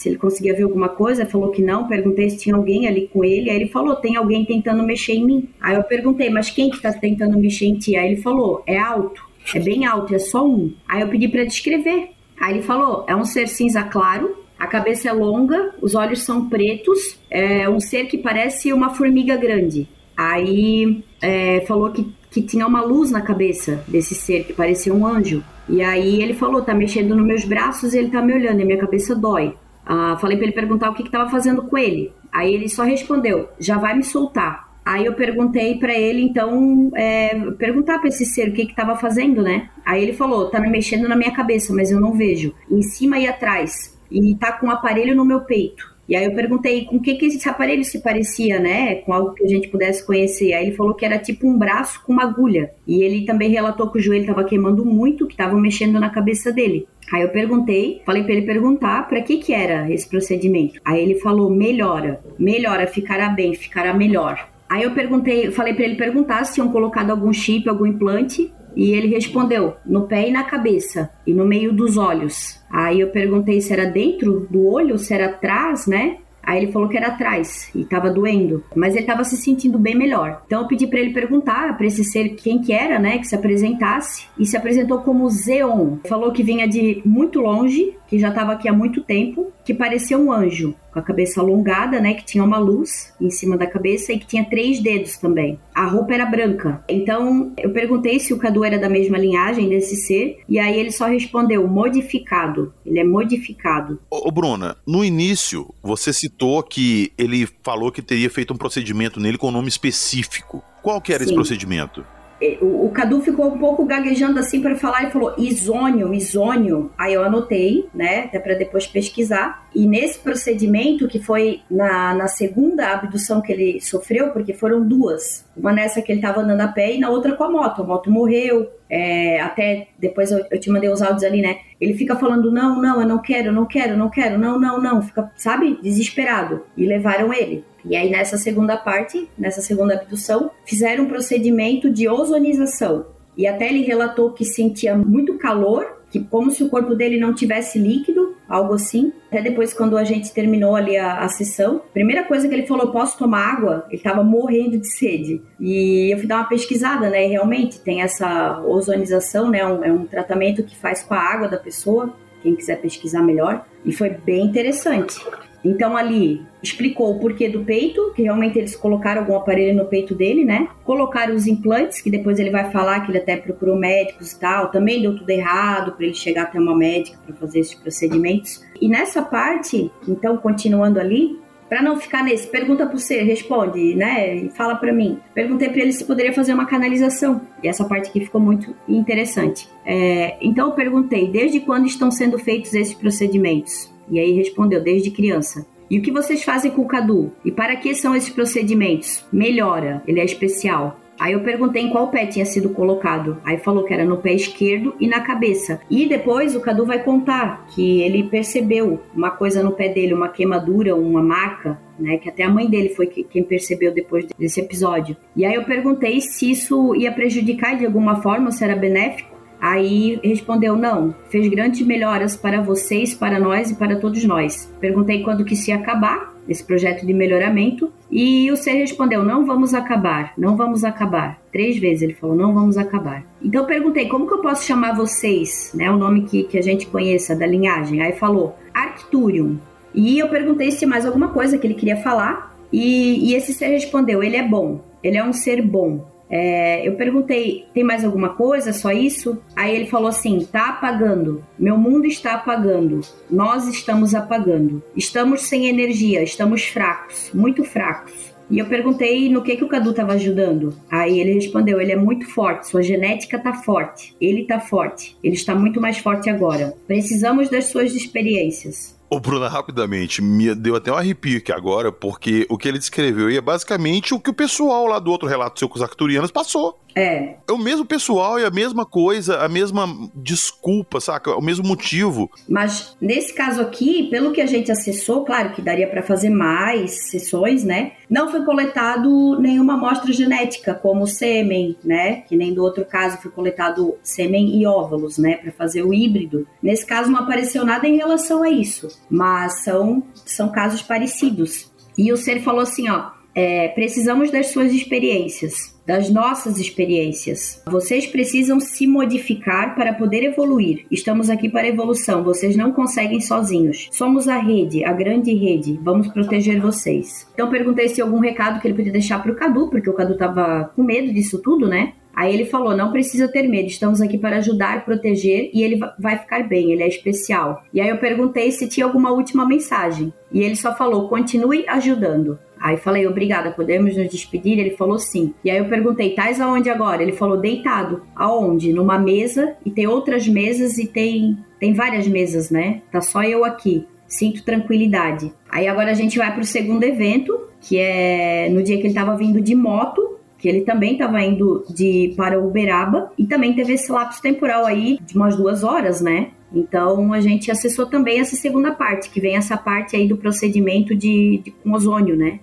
[0.00, 3.22] se ele conseguia ver alguma coisa, falou que não, perguntei se tinha alguém ali com
[3.22, 5.48] ele, aí ele falou, tem alguém tentando mexer em mim.
[5.60, 7.94] Aí eu perguntei, mas quem que tá tentando mexer em ti?
[7.96, 9.22] Aí ele falou, é alto,
[9.54, 10.72] é bem alto, é só um.
[10.88, 12.12] Aí eu pedi para descrever.
[12.40, 16.46] Aí ele falou, é um ser cinza claro, A cabeça é longa, os olhos são
[16.50, 19.88] pretos, é um ser que parece uma formiga grande.
[20.14, 25.06] Aí é, falou que, que tinha uma luz na cabeça desse ser, que parecia um
[25.06, 25.42] anjo.
[25.66, 28.64] E aí ele falou, tá mexendo nos meus braços e ele tá me olhando, e
[28.66, 29.54] minha cabeça dói.
[29.84, 32.12] Ah, falei para ele perguntar o que, que tava fazendo com ele.
[32.32, 34.70] Aí ele só respondeu, já vai me soltar.
[34.84, 38.96] Aí eu perguntei para ele, então, é, perguntar para esse ser o que que tava
[38.96, 39.68] fazendo, né?
[39.84, 42.54] Aí ele falou, tá me mexendo na minha cabeça, mas eu não vejo.
[42.70, 43.98] Em cima e atrás.
[44.10, 45.89] E tá com um aparelho no meu peito.
[46.10, 48.96] E aí eu perguntei com o que, que esse aparelho se parecia, né?
[48.96, 50.52] Com algo que a gente pudesse conhecer.
[50.52, 52.72] Aí ele falou que era tipo um braço com uma agulha.
[52.84, 56.50] E ele também relatou que o joelho estava queimando muito, que estava mexendo na cabeça
[56.50, 56.88] dele.
[57.12, 60.80] Aí eu perguntei, falei para ele perguntar para que que era esse procedimento.
[60.84, 64.48] Aí ele falou: melhora, melhora, ficará bem, ficará melhor.
[64.68, 68.52] Aí eu perguntei, falei para ele perguntar se tinham colocado algum chip, algum implante.
[68.76, 72.60] E ele respondeu: no pé e na cabeça, e no meio dos olhos.
[72.70, 76.18] Aí eu perguntei se era dentro do olho, se era atrás, né?
[76.42, 79.94] Aí ele falou que era atrás e tava doendo, mas ele tava se sentindo bem
[79.94, 80.42] melhor.
[80.46, 83.34] Então eu pedi para ele perguntar para esse ser quem que era, né, que se
[83.34, 85.98] apresentasse e se apresentou como Zeon.
[86.08, 90.18] Falou que vinha de muito longe, que já estava aqui há muito tempo, que parecia
[90.18, 94.12] um anjo com a cabeça alongada, né, que tinha uma luz em cima da cabeça
[94.12, 95.58] e que tinha três dedos também.
[95.74, 96.84] A roupa era branca.
[96.88, 100.90] Então, eu perguntei se o Cadu era da mesma linhagem desse ser, e aí ele
[100.90, 102.72] só respondeu modificado.
[102.84, 103.98] Ele é modificado.
[104.10, 109.20] Ô, ô, Bruna, no início, você citou que ele falou que teria feito um procedimento
[109.20, 110.62] nele com um nome específico.
[110.82, 111.36] Qual que era esse Sim.
[111.36, 112.04] procedimento?
[112.40, 116.90] É, O, Cadu ficou um pouco gaguejando assim para falar e falou isônio, isônio.
[116.96, 119.68] Aí eu anotei, né, até para depois pesquisar.
[119.74, 125.46] E nesse procedimento, que foi na, na segunda abdução que ele sofreu, porque foram duas.
[125.56, 127.82] Uma nessa que ele tava andando a pé e na outra com a moto.
[127.82, 128.68] A moto morreu.
[128.88, 131.58] É, até depois eu, eu te mandei os áudios ali, né?
[131.80, 134.58] Ele fica falando: não, não, eu não quero, eu não quero, eu não quero, não,
[134.58, 135.00] não, não.
[135.02, 136.64] Fica, sabe, desesperado.
[136.76, 137.64] E levaram ele.
[137.84, 143.06] E aí, nessa segunda parte, nessa segunda abdução, fizeram um procedimento de ozonização.
[143.36, 147.32] E até ele relatou que sentia muito calor, que como se o corpo dele não
[147.32, 149.12] tivesse líquido, algo assim.
[149.28, 152.90] Até depois, quando a gente terminou ali a, a sessão, primeira coisa que ele falou,
[152.90, 153.86] posso tomar água?
[153.88, 155.40] Ele tava morrendo de sede.
[155.60, 157.24] E eu fui dar uma pesquisada, né?
[157.26, 159.64] E realmente tem essa ozonização, né?
[159.64, 162.12] Um- é um tratamento que faz com a água da pessoa.
[162.42, 163.64] Quem quiser pesquisar melhor.
[163.84, 165.24] E foi bem interessante.
[165.64, 170.14] Então ali explicou o porquê do peito, que realmente eles colocaram algum aparelho no peito
[170.14, 170.68] dele, né?
[170.84, 174.70] Colocaram os implantes, que depois ele vai falar que ele até procurou médicos e tal.
[174.70, 178.62] Também deu tudo errado para ele chegar até uma médica para fazer esses procedimentos.
[178.80, 181.38] E nessa parte, então continuando ali,
[181.70, 184.34] para não ficar nesse, pergunta pro ser, responde, né?
[184.34, 185.20] E fala para mim.
[185.32, 187.42] Perguntei para ele se poderia fazer uma canalização.
[187.62, 189.68] E essa parte aqui ficou muito interessante.
[189.86, 193.88] É, então eu perguntei, desde quando estão sendo feitos esses procedimentos?
[194.10, 195.66] E aí respondeu, desde criança.
[195.90, 197.32] E o que vocês fazem com o Cadu?
[197.44, 199.24] E para que são esses procedimentos?
[199.32, 201.00] Melhora, ele é especial.
[201.18, 203.36] Aí eu perguntei em qual pé tinha sido colocado.
[203.44, 205.78] Aí falou que era no pé esquerdo e na cabeça.
[205.90, 210.30] E depois o Cadu vai contar que ele percebeu uma coisa no pé dele, uma
[210.30, 212.16] queimadura, uma marca, né?
[212.16, 215.14] Que até a mãe dele foi que- quem percebeu depois desse episódio.
[215.36, 219.29] E aí eu perguntei se isso ia prejudicar de alguma forma, se era benéfico.
[219.60, 224.72] Aí respondeu não, fez grandes melhoras para vocês, para nós e para todos nós.
[224.80, 229.74] Perguntei quando que se acabar esse projeto de melhoramento e o ser respondeu não vamos
[229.74, 231.40] acabar, não vamos acabar.
[231.52, 233.24] Três vezes ele falou não vamos acabar.
[233.42, 236.86] Então perguntei como que eu posso chamar vocês, né, o nome que, que a gente
[236.86, 238.02] conheça da linhagem.
[238.02, 239.58] Aí falou Arcturium.
[239.94, 243.66] E eu perguntei se mais alguma coisa que ele queria falar e, e esse ser
[243.66, 246.06] respondeu ele é bom, ele é um ser bom.
[246.30, 248.72] É, eu perguntei, tem mais alguma coisa?
[248.72, 249.42] Só isso?
[249.56, 251.44] Aí ele falou assim: tá apagando.
[251.58, 253.00] Meu mundo está apagando.
[253.28, 254.82] Nós estamos apagando.
[254.96, 258.30] Estamos sem energia, estamos fracos, muito fracos.
[258.48, 260.74] E eu perguntei no que, que o Cadu estava ajudando.
[260.90, 264.14] Aí ele respondeu: ele é muito forte, sua genética tá forte.
[264.20, 265.16] Ele tá forte.
[265.22, 266.74] Ele está muito mais forte agora.
[266.86, 268.99] Precisamos das suas experiências.
[269.12, 273.26] Ô, Bruna, rapidamente, me deu até um arrepio aqui agora, porque o que ele descreveu
[273.26, 276.30] aí é basicamente o que o pessoal lá do outro relato seu com os arcturianos
[276.30, 276.78] passou.
[276.94, 281.36] É, É o mesmo pessoal e a mesma coisa, a mesma desculpa, saca?
[281.36, 282.30] O mesmo motivo.
[282.48, 287.10] Mas nesse caso aqui, pelo que a gente acessou, claro que daria para fazer mais
[287.10, 287.92] sessões, né?
[288.08, 292.22] Não foi coletado nenhuma amostra genética, como sêmen, né?
[292.22, 295.36] Que nem do outro caso foi coletado sêmen e óvulos, né?
[295.36, 296.46] Para fazer o híbrido.
[296.62, 301.70] Nesse caso não apareceu nada em relação a isso, mas são, são casos parecidos.
[301.96, 303.19] E o ser falou assim, ó.
[303.34, 307.62] É, precisamos das suas experiências, das nossas experiências.
[307.66, 310.86] Vocês precisam se modificar para poder evoluir.
[310.90, 313.88] Estamos aqui para evolução, vocês não conseguem sozinhos.
[313.92, 315.78] Somos a rede, a grande rede.
[315.82, 317.28] Vamos proteger vocês.
[317.34, 320.16] Então perguntei se algum recado que ele podia deixar para o Cadu, porque o Cadu
[320.16, 321.94] tava com medo disso tudo, né?
[322.14, 326.18] Aí ele falou: não precisa ter medo, estamos aqui para ajudar, proteger e ele vai
[326.18, 327.62] ficar bem, ele é especial.
[327.72, 330.12] E aí eu perguntei se tinha alguma última mensagem.
[330.32, 332.38] E ele só falou: continue ajudando.
[332.60, 334.58] Aí falei, obrigada, podemos nos despedir?
[334.58, 335.32] Ele falou sim.
[335.42, 337.02] E aí eu perguntei, tais aonde agora?
[337.02, 338.02] Ele falou, deitado.
[338.14, 338.72] Aonde?
[338.72, 342.82] Numa mesa e tem outras mesas e tem, tem várias mesas, né?
[342.92, 343.86] Tá só eu aqui.
[344.06, 345.32] Sinto tranquilidade.
[345.48, 349.16] Aí agora a gente vai pro segundo evento, que é no dia que ele tava
[349.16, 353.92] vindo de moto que ele também estava indo de para Uberaba e também teve esse
[353.92, 356.30] lapso temporal aí de umas duas horas, né?
[356.52, 360.96] Então a gente acessou também essa segunda parte, que vem essa parte aí do procedimento
[360.96, 362.40] de, de com ozônio, né?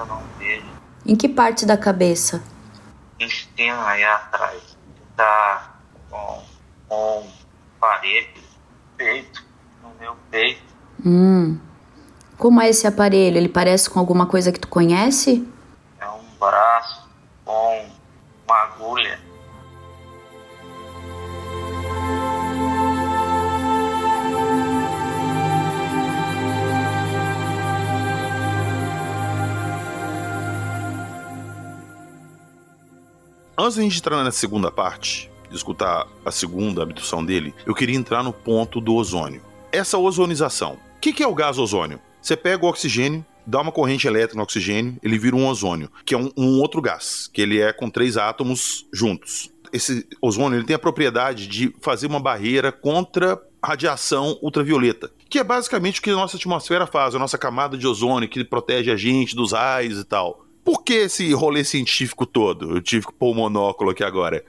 [0.00, 0.66] Eu não vejo.
[1.06, 2.42] Em que parte da cabeça?
[3.20, 4.76] intestino aí atrás.
[5.14, 5.74] Tá
[6.08, 6.42] com,
[6.88, 7.26] com
[7.78, 8.40] parede,
[8.96, 9.44] peito,
[9.82, 10.62] no meu peito.
[11.04, 11.58] Hum.
[12.38, 13.36] Como é esse aparelho?
[13.36, 15.46] Ele parece com alguma coisa que tu conhece?
[16.00, 17.06] É um braço
[17.44, 17.90] com
[18.46, 19.20] uma agulha.
[33.62, 37.94] Antes de a gente entrar na segunda parte, escutar a segunda abdução dele, eu queria
[37.94, 39.42] entrar no ponto do ozônio.
[39.70, 40.78] Essa ozonização.
[40.96, 42.00] O que, que é o gás ozônio?
[42.22, 46.14] Você pega o oxigênio, dá uma corrente elétrica no oxigênio, ele vira um ozônio, que
[46.14, 49.50] é um, um outro gás, que ele é com três átomos juntos.
[49.70, 55.44] Esse ozônio ele tem a propriedade de fazer uma barreira contra radiação ultravioleta, que é
[55.44, 58.96] basicamente o que a nossa atmosfera faz, a nossa camada de ozônio que protege a
[58.96, 60.46] gente dos raios e tal.
[60.64, 62.76] Por que esse rolê científico todo?
[62.76, 64.44] Eu tive que pôr o monóculo aqui agora.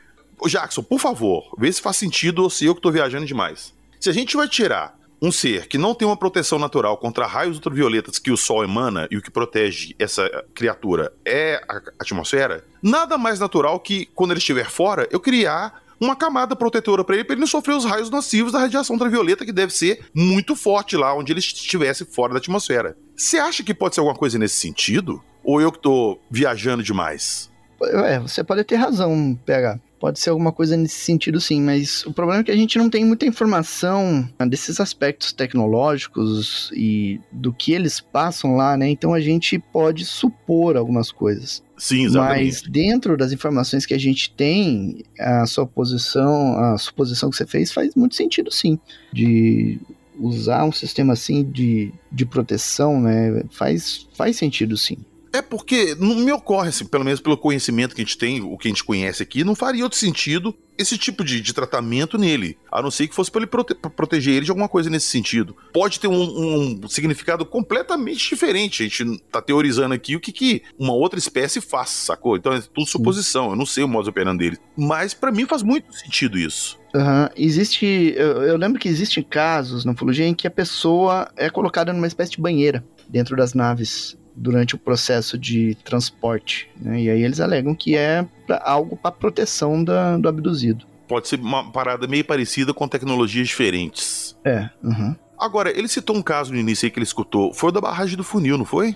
[0.47, 3.74] Jackson, por favor, vê se faz sentido ou se eu que tô viajando demais.
[4.00, 7.58] Se a gente vai tirar um ser que não tem uma proteção natural contra raios
[7.58, 13.19] ultravioletas que o Sol emana e o que protege essa criatura é a atmosfera, nada
[13.19, 17.33] mais natural que, quando ele estiver fora, eu criar uma camada protetora para ele, para
[17.35, 21.15] ele não sofrer os raios nocivos da radiação ultravioleta, que deve ser muito forte lá
[21.15, 22.97] onde ele estivesse fora da atmosfera.
[23.15, 25.23] Você acha que pode ser alguma coisa nesse sentido?
[25.43, 27.51] Ou eu que tô viajando demais?
[27.83, 29.79] É, você pode ter razão, PH.
[30.01, 32.89] Pode ser alguma coisa nesse sentido, sim, mas o problema é que a gente não
[32.89, 38.89] tem muita informação desses aspectos tecnológicos e do que eles passam lá, né?
[38.89, 41.61] Então a gente pode supor algumas coisas.
[41.77, 42.45] Sim, exatamente.
[42.45, 47.45] Mas dentro das informações que a gente tem, a sua posição, a suposição que você
[47.45, 48.79] fez faz muito sentido, sim.
[49.13, 49.79] De
[50.19, 53.43] usar um sistema assim de, de proteção, né?
[53.51, 54.97] Faz, faz sentido, sim.
[55.33, 58.57] É porque não me ocorre, assim, pelo menos pelo conhecimento que a gente tem, o
[58.57, 62.57] que a gente conhece aqui, não faria outro sentido esse tipo de, de tratamento nele.
[62.71, 65.55] A não ser que fosse para ele prote proteger ele de alguma coisa nesse sentido.
[65.73, 68.83] Pode ter um, um, significado completamente diferente.
[68.83, 72.35] A gente tá teorizando aqui o que, que uma outra espécie faz, sacou?
[72.35, 73.51] Então é tudo suposição.
[73.51, 74.57] Eu não sei o modo operando dele.
[74.75, 76.79] Mas para mim faz muito sentido isso.
[76.93, 77.29] Uhum.
[77.37, 78.13] Existe.
[78.17, 82.07] Eu, eu, lembro que existem casos na ufologia em que a pessoa é colocada numa
[82.07, 86.69] espécie de banheira dentro das naves durante o processo de transporte.
[86.80, 87.04] Né?
[87.04, 90.86] E aí eles alegam que é pra, algo para proteção da, do abduzido.
[91.08, 94.36] Pode ser uma parada meio parecida com tecnologias diferentes.
[94.43, 94.69] É.
[94.84, 95.15] Uhum.
[95.38, 97.54] Agora, ele citou um caso no início aí que ele escutou.
[97.54, 98.95] Foi o da barragem do funil, não foi?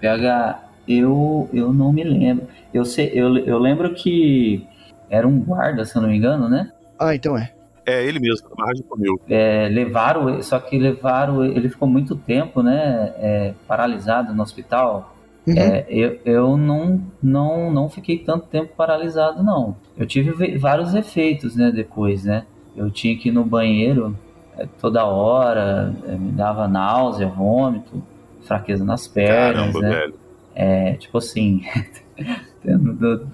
[0.00, 2.48] PH, eu, eu não me lembro.
[2.72, 4.66] Eu, sei, eu, eu lembro que
[5.08, 6.72] era um guarda, se eu não me engano, né?
[6.98, 7.52] Ah, então é.
[7.84, 9.20] É ele mesmo, a barragem comeu.
[9.28, 15.16] É, levaram, só que levaram, ele ficou muito tempo, né, é, paralisado no hospital.
[15.46, 15.54] Uhum.
[15.58, 19.76] É, eu eu não, não, não fiquei tanto tempo paralisado, não.
[19.96, 22.44] Eu tive vários efeitos, né, depois, né.
[22.76, 24.16] Eu tinha que ir no banheiro
[24.56, 28.02] é, toda hora, é, me dava náusea, vômito,
[28.42, 29.90] fraqueza nas pernas, Caramba, né.
[29.90, 30.14] velho.
[30.54, 31.62] É, tipo assim,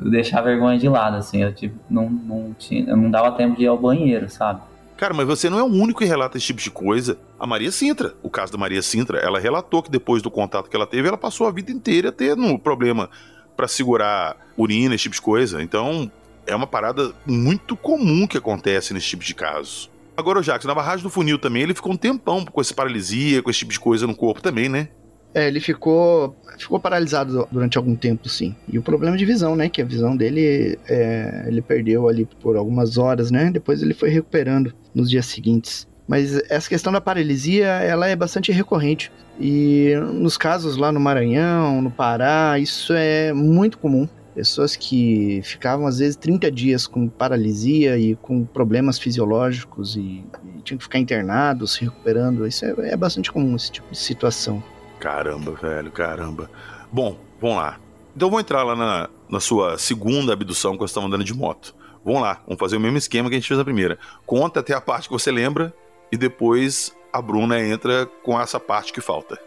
[0.01, 3.65] deixar a vergonha de lado, assim, eu tipo, não, não, tinha, não dava tempo de
[3.65, 4.61] ir ao banheiro, sabe?
[4.97, 7.19] Cara, mas você não é o único que relata esse tipo de coisa.
[7.39, 10.75] A Maria Sintra, o caso da Maria Sintra, ela relatou que depois do contato que
[10.75, 13.09] ela teve, ela passou a vida inteira tendo problema
[13.57, 15.63] para segurar urina, esse tipo de coisa.
[15.63, 16.11] Então,
[16.47, 19.89] é uma parada muito comum que acontece nesse tipo de casos.
[20.17, 23.41] Agora, o Jackson, na barragem do funil também, ele ficou um tempão com essa paralisia,
[23.41, 24.89] com esse tipo de coisa no corpo também, né?
[25.35, 28.57] É, ele ficou, ficou paralisado durante algum tempo, sim.
[28.67, 29.69] E o problema de visão, né?
[29.69, 33.51] Que a visão dele, é, ele perdeu ali por algumas horas, né?
[33.51, 35.87] Depois ele foi recuperando nos dias seguintes.
[36.09, 39.13] Mas essa questão da paralisia, ela é bastante recorrente.
[39.39, 44.09] E nos casos lá no Maranhão, no Pará, isso é muito comum.
[44.35, 50.25] Pessoas que ficavam às vezes 30 dias com paralisia e com problemas fisiológicos e,
[50.57, 52.47] e tinham que ficar internados, se recuperando.
[52.47, 54.63] Isso é, é bastante comum, esse tipo de situação.
[54.99, 56.51] Caramba, velho, caramba.
[56.91, 57.79] Bom, vamos lá.
[58.17, 61.75] Então vou entrar lá na, na sua segunda abdução que você estava andando de moto.
[62.05, 63.99] Vamos lá, vamos fazer o mesmo esquema que a gente fez na primeira.
[64.27, 65.73] Conta até a parte que você lembra
[66.11, 69.39] e depois a Bruna entra com essa parte que falta.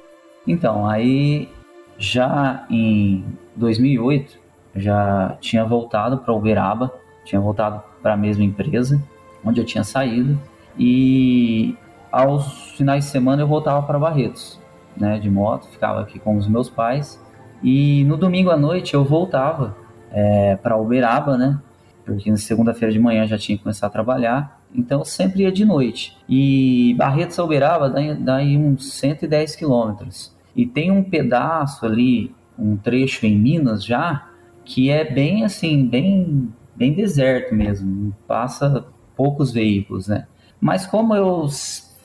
[0.48, 1.50] Então, aí
[1.98, 4.40] já em 2008,
[4.76, 6.94] já tinha voltado para Uberaba,
[7.26, 9.02] tinha voltado para a mesma empresa
[9.44, 10.40] onde eu tinha saído
[10.78, 11.76] e
[12.12, 14.60] aos finais de semana eu voltava para Barretos,
[14.98, 17.22] né, de moto, ficava aqui com os meus pais
[17.64, 19.76] e no domingo à noite eu voltava
[20.12, 21.60] é, para Uberaba, né,
[22.06, 25.52] porque na segunda-feira de manhã já tinha que começar a trabalhar então eu sempre ia
[25.52, 26.18] de noite.
[26.28, 30.36] E Barretos a Uberaba dá, dá uns 110 quilômetros.
[30.56, 34.30] E tem um pedaço ali, um trecho em Minas já,
[34.64, 38.16] que é bem assim, bem, bem deserto mesmo.
[38.28, 40.28] Passa poucos veículos, né?
[40.60, 41.48] Mas como eu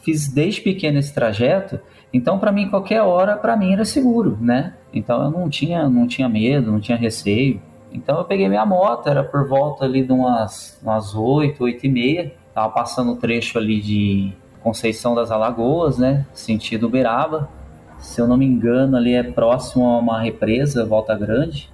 [0.07, 1.79] fiz desde pequeno esse trajeto,
[2.13, 4.73] então para mim qualquer hora para mim era seguro, né?
[4.95, 7.61] Então eu não tinha, não tinha medo, não tinha receio.
[7.93, 11.89] Então eu peguei minha moto, era por volta ali de umas, umas 8, 8 e
[11.89, 16.25] meia Tava passando o trecho ali de Conceição das Alagoas, né?
[16.33, 17.51] Sentido Uberaba.
[17.99, 21.71] Se eu não me engano, ali é próximo a uma represa, Volta Grande,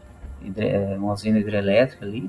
[0.57, 2.29] é, uma usina hidrelétrica ali.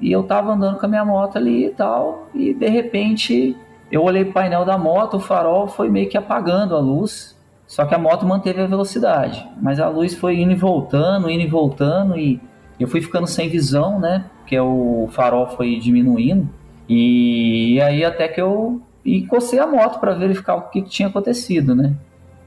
[0.00, 3.54] E eu tava andando com a minha moto ali e tal, e de repente
[3.90, 7.84] eu olhei o painel da moto, o farol foi meio que apagando a luz, só
[7.84, 11.46] que a moto manteve a velocidade, mas a luz foi indo e voltando, indo e
[11.46, 12.40] voltando, e
[12.78, 14.24] eu fui ficando sem visão, né?
[14.38, 16.48] Porque o farol foi diminuindo.
[16.88, 21.94] E aí até que eu encostei a moto para verificar o que, tinha acontecido, né?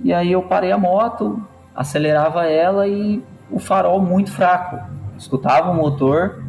[0.04, 1.42] E aí eu parei a moto,
[1.76, 4.80] acelerava ela e o farol muito fraco.
[5.18, 6.44] Escutava o motor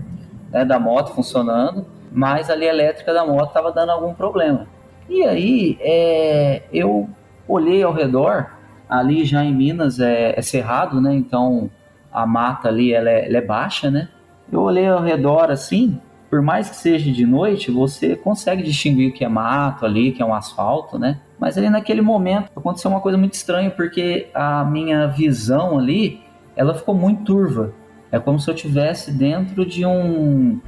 [0.51, 4.67] né, da moto funcionando, mas a linha elétrica da moto estava dando algum problema.
[5.09, 7.09] E aí é, eu
[7.47, 8.51] olhei ao redor,
[8.89, 11.15] ali já em Minas é, é cerrado, né?
[11.15, 11.71] Então
[12.13, 14.09] a mata ali ela é, ela é baixa, né?
[14.51, 19.13] Eu olhei ao redor assim, por mais que seja de noite, você consegue distinguir o
[19.13, 21.21] que é mato ali, que é um asfalto, né?
[21.39, 26.23] Mas ali naquele momento aconteceu uma coisa muito estranha, porque a minha visão ali,
[26.57, 27.73] ela ficou muito turva.
[28.11, 30.61] É como se eu tivesse dentro de um,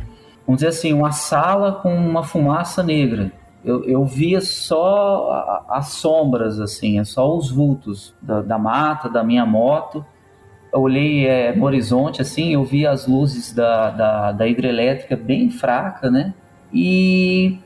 [0.47, 3.33] vamos dizer assim, uma sala com uma fumaça negra.
[3.67, 9.23] Eu, eu via só as sombras, assim, é só os vultos da, da mata, da
[9.23, 10.05] minha moto
[10.77, 15.49] eu olhei é, no horizonte, assim, eu vi as luzes da, da, da hidrelétrica bem
[15.49, 16.35] fraca, né?
[16.71, 17.59] E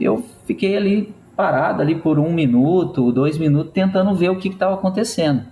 [0.00, 4.74] eu fiquei ali parado ali por um minuto, dois minutos, tentando ver o que estava
[4.74, 5.44] acontecendo.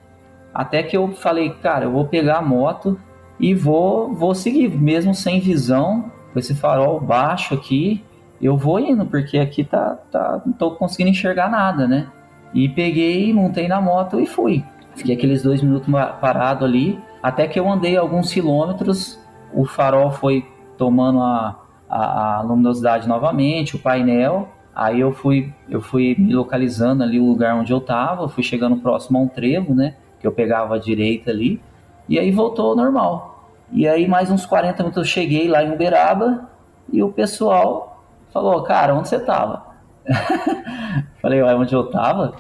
[0.53, 2.99] Até que eu falei, cara, eu vou pegar a moto
[3.39, 8.03] e vou, vou seguir, mesmo sem visão, com esse farol baixo aqui,
[8.41, 12.09] eu vou indo, porque aqui tá, tá não tô conseguindo enxergar nada, né?
[12.53, 14.65] E peguei, montei na moto e fui.
[14.95, 19.19] Fiquei aqueles dois minutos parado ali, até que eu andei alguns quilômetros,
[19.53, 25.81] o farol foi tomando a, a, a luminosidade novamente, o painel, aí eu fui, eu
[25.81, 29.75] fui me localizando ali o lugar onde eu estava, fui chegando próximo a um trevo,
[29.75, 31.61] né, que eu pegava a direita ali,
[32.09, 33.51] e aí voltou ao normal.
[33.73, 36.49] E aí mais uns 40 minutos eu cheguei lá em Uberaba,
[36.93, 37.94] e o pessoal
[38.35, 39.65] falou, cara, onde você tava?
[41.23, 42.35] Falei, ué, onde eu tava?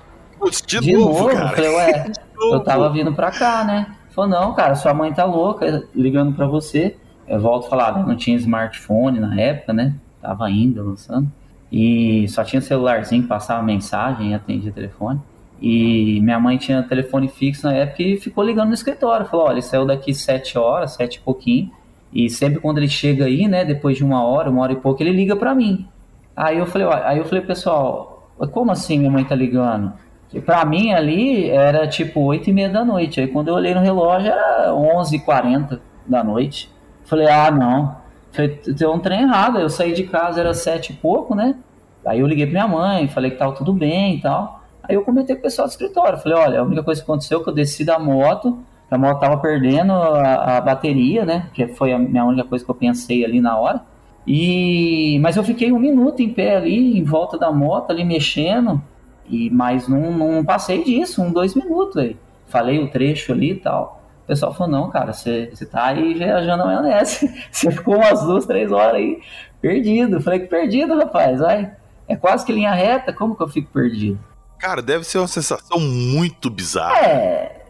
[0.66, 1.48] De, de novo, novo cara.
[1.50, 3.86] Falei, ué, eu tava vindo pra cá, né?
[4.10, 6.96] Falou, não, cara, sua mãe tá louca, ligando pra você.
[7.26, 9.94] Eu volto a falar, não tinha smartphone na época, né?
[10.20, 11.30] Tava ainda lançando.
[11.72, 15.20] E só tinha celularzinho que passava mensagem e atendia telefone.
[15.60, 19.26] E minha mãe tinha telefone fixo na época e ficou ligando no escritório.
[19.26, 21.70] Falou, olha, ele saiu daqui sete horas, sete e pouquinho.
[22.14, 25.02] E sempre quando ele chega aí, né, depois de uma hora, uma hora e pouco,
[25.02, 25.88] ele liga pra mim.
[26.36, 29.92] Aí eu falei, ó, aí eu falei, pessoal, como assim minha mãe tá ligando?
[30.32, 33.20] E pra mim ali era tipo 8 e meia da noite.
[33.20, 36.70] Aí quando eu olhei no relógio era 11h40 da noite.
[37.04, 37.96] Falei, ah, não.
[38.32, 39.58] Falei, tem um trem errado.
[39.58, 41.56] Eu saí de casa, era sete e pouco, né?
[42.04, 44.62] Aí eu liguei pra minha mãe, falei que tava tudo bem e tal.
[44.82, 46.18] Aí eu comentei com o pessoal do escritório.
[46.18, 48.58] Falei, olha, a única coisa que aconteceu é que eu desci da moto,
[48.94, 51.48] a moto tava perdendo a, a bateria, né?
[51.52, 53.82] Que foi a minha única coisa que eu pensei ali na hora.
[54.26, 58.80] E mas eu fiquei um minuto em pé ali, em volta da moto, ali mexendo.
[59.28, 62.16] E, mas não, não passei disso, um, dois minutos aí.
[62.46, 64.00] falei o trecho ali e tal.
[64.22, 67.30] O pessoal falou, não, cara, você, tá aí viajando a maionese.
[67.52, 69.20] Você ficou umas duas, três horas aí
[69.60, 70.16] perdido.
[70.16, 71.72] Eu falei, que perdido, rapaz, vai.
[72.08, 74.18] É quase que linha reta, como que eu fico perdido?
[74.58, 76.96] Cara, deve ser uma sensação muito bizarra.
[76.96, 77.63] É,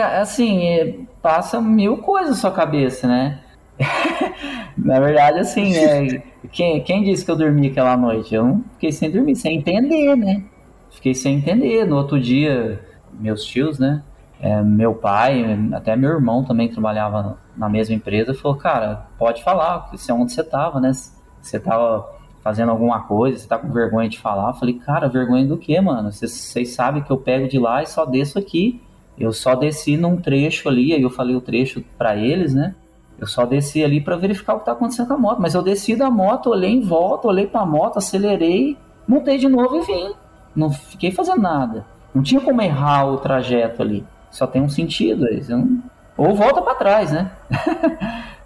[0.00, 3.40] assim, é, passa mil coisas na sua cabeça, né?
[4.76, 6.22] Na verdade, assim, é,
[6.52, 8.34] quem, quem disse que eu dormi aquela noite?
[8.34, 10.44] Eu fiquei sem dormir, sem entender, né?
[10.90, 11.84] Fiquei sem entender.
[11.84, 12.80] No outro dia,
[13.18, 14.02] meus tios, né?
[14.40, 19.42] é, meu pai, até meu irmão também que trabalhava na mesma empresa, falou, cara, pode
[19.42, 20.92] falar, isso é onde você tava, né?
[21.40, 22.08] Você tava
[22.42, 24.50] fazendo alguma coisa, você tá com vergonha de falar.
[24.50, 26.12] Eu falei, cara, vergonha do quê, mano?
[26.12, 28.80] Vocês sabem que eu pego de lá e só desço aqui.
[29.18, 32.74] Eu só desci num trecho ali, aí eu falei o trecho pra eles, né?
[33.18, 35.40] Eu só desci ali pra verificar o que tá acontecendo com a moto.
[35.40, 38.76] Mas eu desci da moto, olhei em volta, olhei pra moto, acelerei,
[39.08, 40.12] montei de novo e vim.
[40.54, 41.84] Não fiquei fazendo nada.
[42.14, 44.04] Não tinha como errar o trajeto ali.
[44.30, 45.26] Só tem um sentido.
[45.48, 45.82] não-
[46.16, 47.30] Ou volta pra trás, né?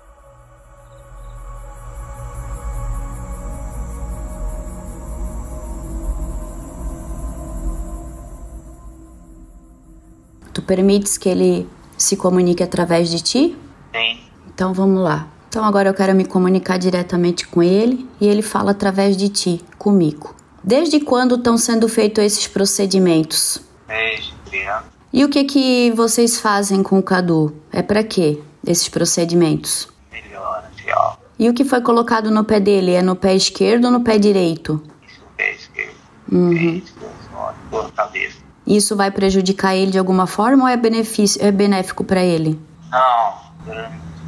[10.63, 13.59] Tu permites que ele se comunique através de ti?
[13.93, 14.21] Sim.
[14.55, 15.27] Então vamos lá.
[15.49, 19.61] Então agora eu quero me comunicar diretamente com ele e ele fala através de ti,
[19.77, 20.37] comigo.
[20.63, 23.61] Desde quando estão sendo feitos esses procedimentos?
[23.89, 24.85] Desde criança.
[25.13, 27.53] E o que que vocês fazem com o Cadu?
[27.73, 29.89] É pra quê esses procedimentos?
[30.13, 31.19] Melhora real.
[31.41, 32.93] E o que foi colocado no pé dele?
[32.93, 34.81] É no pé esquerdo ou no pé direito?
[35.05, 35.97] Isso é esquerdo.
[36.31, 36.53] Uhum.
[36.53, 37.93] É esquerdo.
[37.97, 38.42] Cabeça.
[38.67, 42.59] Isso vai prejudicar ele de alguma forma ou é benefício, é benéfico pra ele?
[42.91, 43.35] Não.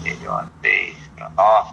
[0.02, 0.48] Melhor.
[0.60, 0.96] Fez
[1.36, 1.68] nós.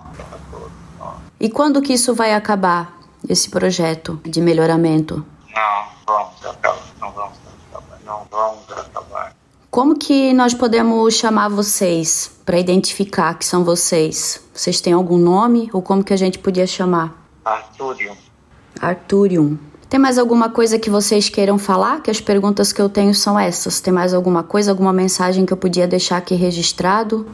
[0.52, 1.16] Todos nós.
[1.40, 2.98] E quando que isso vai acabar,
[3.28, 5.26] esse projeto de melhoramento?
[5.54, 6.78] Não vamos acabar.
[7.00, 7.38] Não vamos
[7.72, 8.00] acabar.
[8.06, 9.36] Não vamos acabar.
[9.70, 14.44] Como que nós podemos chamar vocês para identificar que são vocês?
[14.54, 17.14] Vocês têm algum nome ou como que a gente podia chamar?
[17.46, 18.12] Artúrio.
[18.82, 19.58] Arturium.
[19.92, 22.02] Tem mais alguma coisa que vocês queiram falar?
[22.02, 23.82] Que as perguntas que eu tenho são essas.
[23.82, 27.30] Tem mais alguma coisa, alguma mensagem que eu podia deixar aqui registrado?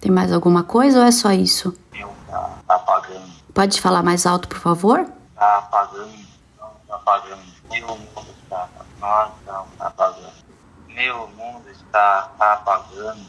[0.00, 1.72] Tem mais alguma coisa ou é só isso?
[2.28, 3.22] Tá apagando.
[3.54, 5.06] Pode falar mais alto, por favor?
[5.36, 6.10] Tá apagando.
[6.58, 7.42] Tá apagando.
[7.70, 8.26] Meu mundo.
[9.00, 10.32] Nós estamos apagando.
[10.88, 13.20] Meu mundo está apagando.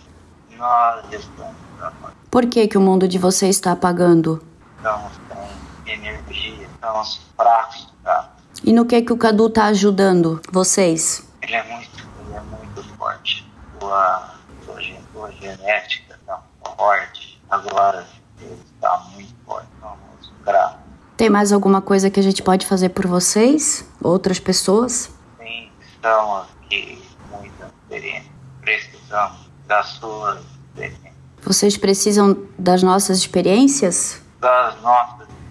[0.57, 2.15] Nós estamos apagando.
[2.31, 4.41] Por que, que o mundo de vocês está apagando?
[4.77, 6.67] Estamos sem energia.
[6.73, 7.93] Estamos fracos.
[8.03, 8.29] Tá?
[8.63, 11.27] E no que, que o Cadu tá ajudando vocês?
[11.41, 13.45] Ele é muito, ele é muito forte.
[13.79, 14.33] Sua,
[14.65, 16.41] sua, gen- sua genética está
[16.77, 17.41] forte.
[17.49, 18.07] Agora
[18.41, 19.67] ele está muito forte.
[19.81, 20.77] Vamos graças.
[21.17, 23.87] Tem mais alguma coisa que a gente pode fazer por vocês?
[24.01, 25.11] Outras pessoas?
[25.39, 28.31] Sim, estamos aqui com muita experiência.
[28.61, 30.41] Precisamos da sua
[30.75, 31.13] experiência.
[31.43, 34.21] Vocês precisam das nossas experiências?
[34.39, 35.42] Das nossas experiências.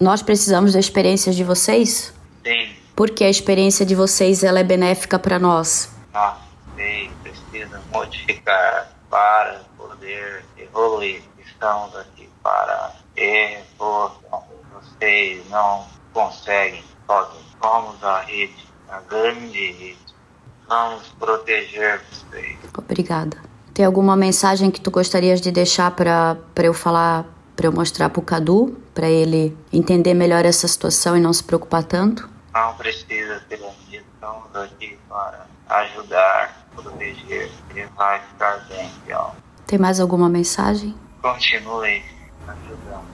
[0.00, 2.14] Nós precisamos das experiências de vocês?
[2.42, 5.90] Sim, Porque a experiência de vocês ela é benéfica para nós.
[6.12, 6.38] nós
[6.74, 11.22] vocês precisam modificar para poder evoluir.
[11.46, 14.42] Estamos aqui para evolução.
[14.72, 15.84] Vocês não
[16.14, 17.46] conseguem sozinhos.
[17.62, 19.98] Somos a rede, a grande rede.
[20.66, 22.56] Vamos proteger vocês.
[22.76, 23.36] Obrigada.
[23.74, 27.26] Tem alguma mensagem que tu gostarias de deixar para eu falar,
[27.60, 31.84] para eu mostrar pro Cadu, para ele entender melhor essa situação e não se preocupar
[31.84, 32.26] tanto?
[32.54, 33.76] Não precisa ter medo.
[34.14, 37.50] Estamos aqui para ajudar, proteger.
[37.68, 39.32] Ele vai ficar bem, então.
[39.66, 40.94] Tem mais alguma mensagem?
[41.20, 42.02] Continue
[42.48, 43.10] ajudando.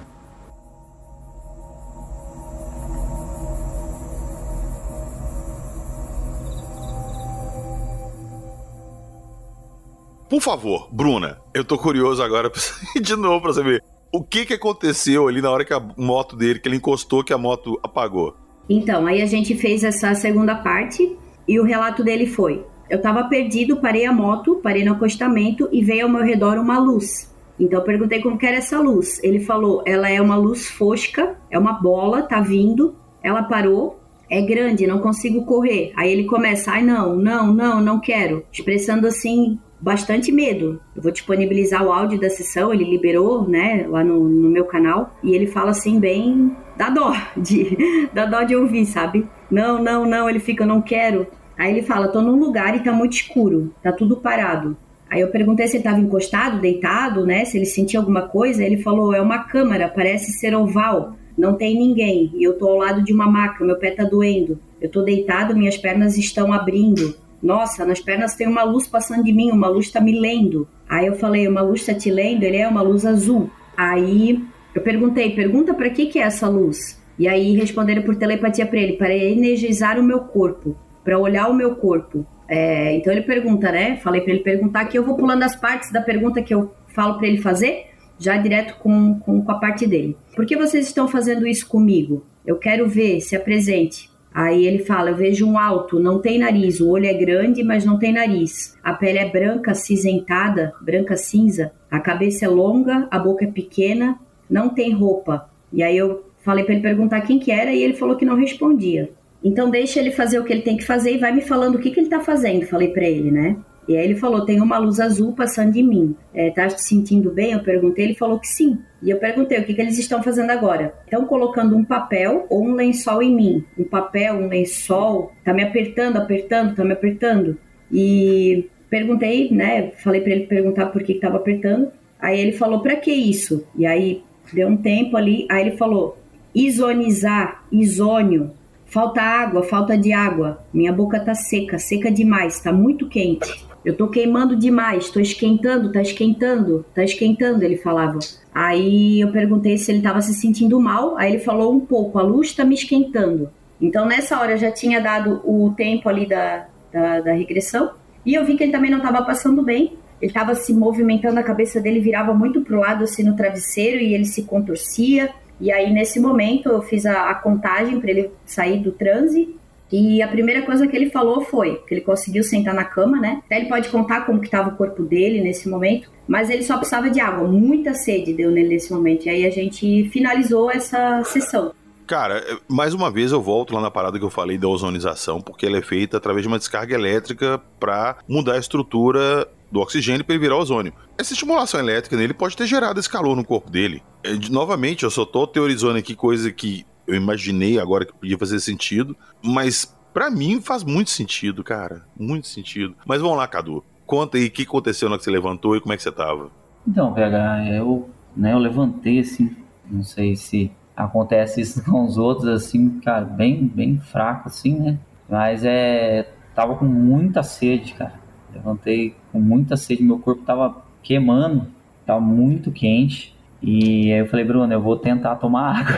[10.28, 12.61] Por favor, Bruna, eu tô curioso agora pra-
[13.01, 13.82] de novo pra saber
[14.17, 17.33] o que que aconteceu ali na hora que a moto dele, que ele encostou, que
[17.33, 18.35] a moto apagou.
[18.69, 23.25] Então, aí a gente fez essa segunda parte e o relato dele foi: eu tava
[23.25, 27.31] perdido, parei a moto, parei no acostamento e veio ao meu redor uma luz.
[27.59, 29.23] Então eu perguntei como que era essa luz.
[29.23, 32.97] Ele falou: ela é uma luz fosca, é uma bola, tá vindo.
[33.23, 34.01] Ela parou,
[34.31, 35.93] é grande, não consigo correr.
[35.95, 40.81] Aí ele começa: ai não, não, não, não quero, expressando assim bastante medo.
[40.95, 45.16] Eu vou disponibilizar o áudio da sessão, ele liberou, né, lá no, no meu canal,
[45.22, 47.77] e ele fala assim bem dá dó de
[48.12, 49.27] dá dó de ouvir, sabe?
[49.51, 51.27] Não, não, não, ele fica, eu não quero.
[51.59, 54.77] Aí ele fala, tô num lugar e tá muito escuro, tá tudo parado.
[55.09, 58.83] Aí eu perguntei se ele tava encostado, deitado, né, se ele sentia alguma coisa, ele
[58.83, 63.05] falou, é uma câmara, parece ser oval, não tem ninguém, e eu tô ao lado
[63.05, 64.59] de uma maca, meu pé tá doendo.
[64.81, 67.14] Eu tô deitado, minhas pernas estão abrindo.
[67.43, 70.66] Nossa, nas pernas tem uma luz passando de mim, uma luz tá me lendo.
[70.89, 72.43] Aí eu falei, uma luz tá te lendo?
[72.43, 73.51] Ele é uma luz azul.
[73.76, 74.43] Aí
[74.74, 77.01] eu perguntei, pergunta para que que é essa luz?
[77.18, 81.55] E aí responderam por telepatia para ele, para energizar o meu corpo, para olhar o
[81.55, 82.26] meu corpo.
[82.49, 83.97] É, então ele pergunta, né?
[83.97, 87.18] Falei para ele perguntar que eu vou pulando as partes da pergunta que eu falo
[87.18, 87.87] para ele fazer,
[88.18, 90.16] já direto com, com, com a parte dele.
[90.34, 92.24] Por que vocês estão fazendo isso comigo?
[92.47, 94.11] Eu quero ver, se apresente.
[94.37, 97.87] Aí ele fala: Eu vejo um alto, não tem nariz, o olho é grande, mas
[97.87, 98.76] não tem nariz.
[98.84, 101.72] A pele é branca, cinzentada, branca cinza.
[101.91, 104.18] A cabeça é longa, a boca é pequena,
[104.51, 105.49] não tem roupa.
[105.72, 108.37] E aí eu falei para ele perguntar quem que era e ele falou que não
[108.37, 109.11] respondia.
[109.43, 111.78] Então deixa ele fazer o que ele tem que fazer e vai me falando o
[111.78, 113.57] que, que ele tá fazendo, falei para ele, né?
[113.89, 116.16] E aí ele falou, tem uma luz azul passando de mim.
[116.34, 117.53] É, tá se sentindo bem?
[117.53, 118.78] Eu perguntei, ele falou que sim.
[119.03, 120.95] E eu perguntei, o que, que eles estão fazendo agora?
[121.05, 123.64] Estão colocando um papel ou um lençol em mim.
[123.78, 127.57] Um papel, um lençol, tá me apertando, apertando, tá me apertando.
[127.93, 131.91] E perguntei, né, falei para ele perguntar por que que tava apertando.
[132.18, 133.66] Aí ele falou, para que isso?
[133.76, 134.22] E aí
[134.53, 136.18] deu um tempo ali, aí ele falou,
[136.55, 138.53] isonizar, isônio,
[138.87, 143.66] falta água, falta de água, minha boca tá seca, seca demais, tá muito quente.
[143.87, 148.18] Eu tô queimando demais, tô esquentando, tá esquentando, tá esquentando, ele falava.
[148.53, 152.22] Aí eu perguntei se ele tava se sentindo mal, aí ele falou um pouco, a
[152.22, 153.49] luz tá me esquentando.
[153.80, 157.93] Então nessa hora eu já tinha dado o tempo ali da, da, da regressão,
[158.24, 161.45] e eu vi que ele também não tava passando bem, ele estava se movimentando, a
[161.45, 165.30] cabeça dele virava muito pro lado assim no travesseiro e ele se contorcia.
[165.61, 169.55] E aí nesse momento eu fiz a, a contagem para ele sair do transe
[169.91, 173.43] e a primeira coisa que ele falou foi que ele conseguiu sentar na cama, né?
[173.45, 176.76] Até ele pode contar como que estava o corpo dele nesse momento, mas ele só
[176.76, 179.26] precisava de água, muita sede deu nele nesse momento.
[179.26, 181.72] E aí a gente finalizou essa sessão.
[182.07, 185.66] Cara, mais uma vez eu volto lá na parada que eu falei da ozonização, porque
[185.66, 190.34] ela é feita através de uma descarga elétrica para mudar a estrutura do oxigênio para
[190.34, 190.93] ele virar ozônio.
[191.18, 194.03] Essa estimulação elétrica nele pode ter gerado esse calor no corpo dele.
[194.22, 198.61] É, novamente, eu só tô teorizando aqui coisa que eu imaginei agora que podia fazer
[198.61, 202.04] sentido, mas para mim faz muito sentido, cara.
[202.18, 202.94] Muito sentido.
[203.07, 203.84] Mas vamos lá, Cadu.
[204.07, 206.12] Conta aí o que aconteceu na hora que você levantou e como é que você
[206.12, 206.50] tava.
[206.86, 209.54] Então, PH, eu, né, eu levantei assim,
[209.90, 214.98] não sei se acontece isso com os outros, assim, cara, bem, bem fraco, assim, né?
[215.28, 216.32] Mas é.
[216.54, 218.14] Tava com muita sede, cara.
[218.54, 221.66] Levantei com muita sede, meu corpo tava queimando,
[222.07, 223.36] tava muito quente.
[223.67, 225.97] E aí eu falei, Bruno, eu vou tentar tomar água.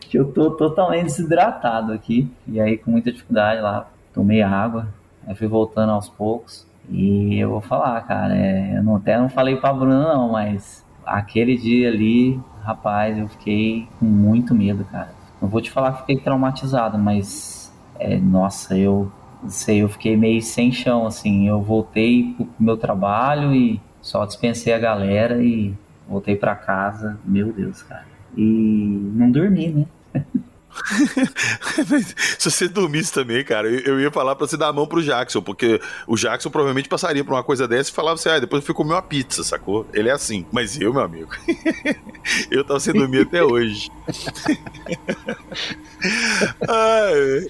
[0.00, 2.30] que eu tô totalmente desidratado aqui.
[2.46, 4.86] E aí, com muita dificuldade lá, tomei água.
[5.26, 6.64] Aí fui voltando aos poucos.
[6.88, 10.86] E eu vou falar, cara, é, eu não, até não falei pra Bruna não, mas
[11.04, 15.10] aquele dia ali, rapaz, eu fiquei com muito medo, cara.
[15.42, 19.10] Não vou te falar que fiquei traumatizado, mas é, nossa, eu
[19.48, 21.48] sei, eu fiquei meio sem chão, assim.
[21.48, 25.74] Eu voltei pro meu trabalho e só dispensei a galera e
[26.08, 27.18] voltei para casa.
[27.24, 28.06] Meu Deus, cara.
[28.36, 29.86] E não dormi, né?
[32.38, 35.40] Se você dormisse também, cara, eu ia falar pra você dar a mão pro Jackson,
[35.40, 38.66] porque o Jackson provavelmente passaria por uma coisa dessa e falava assim: ah, depois eu
[38.66, 39.86] fui comer uma pizza, sacou?
[39.92, 40.46] Ele é assim.
[40.52, 41.30] Mas eu, meu amigo,
[42.50, 43.90] eu tava sem dormir até hoje.
[46.68, 47.46] Ai.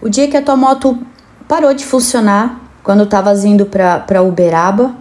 [0.00, 0.98] O dia que a tua moto
[1.48, 4.94] parou de funcionar, quando tava indo pra, pra Uberaba,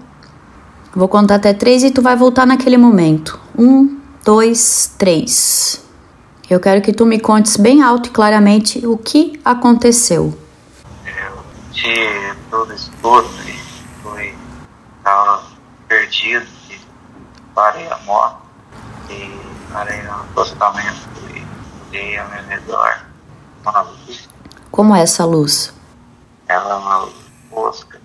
[0.95, 3.39] vou contar até três e tu vai voltar naquele momento.
[3.57, 5.83] Um, dois, três.
[6.49, 10.37] Eu quero que tu me contes bem alto e claramente o que aconteceu.
[11.05, 13.53] Eu tinha todo escudo e
[14.01, 14.33] fui,
[15.03, 15.43] tava
[15.87, 16.79] perdido e
[17.53, 18.41] parei a moto
[19.09, 19.31] e
[19.73, 21.43] parei no acostamento e
[21.89, 23.05] olhei ao meu redor.
[23.63, 24.29] Uma luz
[24.75, 25.73] como é essa luz?
[26.49, 27.09] Ela é uma
[27.49, 28.01] mosca.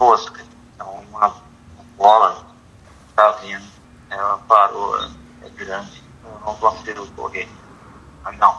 [0.00, 0.42] Mosca.
[0.78, 1.36] É uma
[1.98, 2.46] bola
[3.08, 3.68] que tá vindo.
[4.08, 4.98] Ela parou,
[5.42, 6.02] é grande.
[6.24, 7.46] Eu não consigo correr.
[8.24, 8.56] Mas não,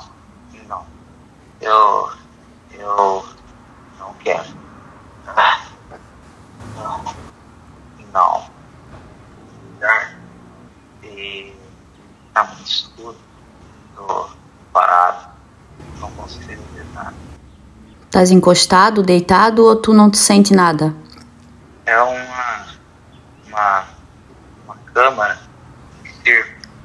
[0.67, 0.85] não.
[1.59, 2.11] Eu.
[2.71, 3.25] Eu.
[3.97, 4.55] Não quero.
[6.75, 7.03] Não.
[8.13, 8.49] Não.
[11.01, 11.55] E.
[12.31, 13.17] Tá muito escuro.
[13.95, 14.29] Tô
[14.71, 15.32] parado.
[15.99, 17.13] Não consigo ver nada.
[18.05, 20.93] Estás encostado, deitado ou tu não te sente nada?
[21.85, 22.65] É uma,
[23.47, 23.83] uma,
[24.65, 25.39] uma câmara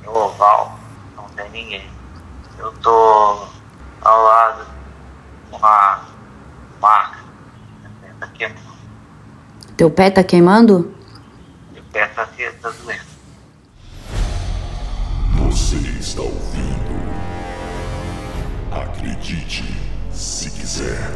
[0.05, 0.79] no oval,
[1.17, 1.91] não tem ninguém.
[2.59, 3.47] Eu tô
[4.01, 4.65] ao lado
[5.51, 6.05] de uma
[6.81, 7.19] maca,
[7.81, 8.69] minha pé tá queimando.
[9.77, 10.99] Teu pé tá queimando?
[12.69, 13.03] brasileira.
[15.37, 16.78] Você está ouvindo.
[18.71, 19.65] Acredite
[20.11, 21.11] se quiser.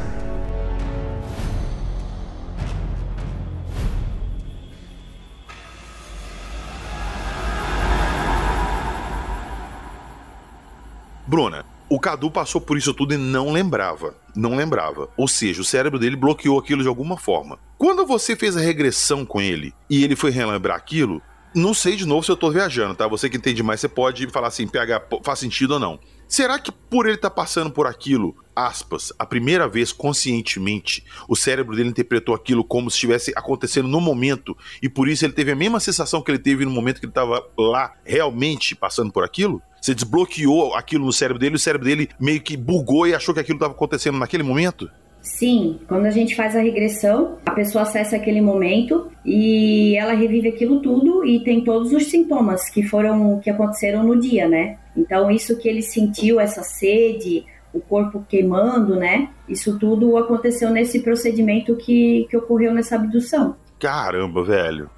[11.26, 14.14] Bruna, o Cadu passou por isso tudo e não lembrava.
[14.34, 15.10] Não lembrava.
[15.14, 17.58] Ou seja, o cérebro dele bloqueou aquilo de alguma forma.
[17.76, 21.20] Quando você fez a regressão com ele e ele foi relembrar aquilo,
[21.54, 23.06] não sei de novo se eu tô viajando, tá?
[23.06, 25.98] Você que entende mais, você pode falar assim, PH, faz sentido ou não.
[26.32, 31.76] Será que por ele estar passando por aquilo, aspas, a primeira vez conscientemente, o cérebro
[31.76, 35.54] dele interpretou aquilo como se estivesse acontecendo no momento e por isso ele teve a
[35.54, 39.60] mesma sensação que ele teve no momento que ele estava lá realmente passando por aquilo?
[39.78, 43.40] Você desbloqueou aquilo no cérebro dele, o cérebro dele meio que bugou e achou que
[43.40, 44.88] aquilo estava acontecendo naquele momento?
[45.22, 50.48] Sim, quando a gente faz a regressão, a pessoa acessa aquele momento e ela revive
[50.48, 54.78] aquilo tudo e tem todos os sintomas que foram que aconteceram no dia, né?
[54.96, 59.30] Então isso que ele sentiu, essa sede, o corpo queimando, né?
[59.48, 63.56] Isso tudo aconteceu nesse procedimento que, que ocorreu nessa abdução.
[63.78, 64.90] Caramba, velho.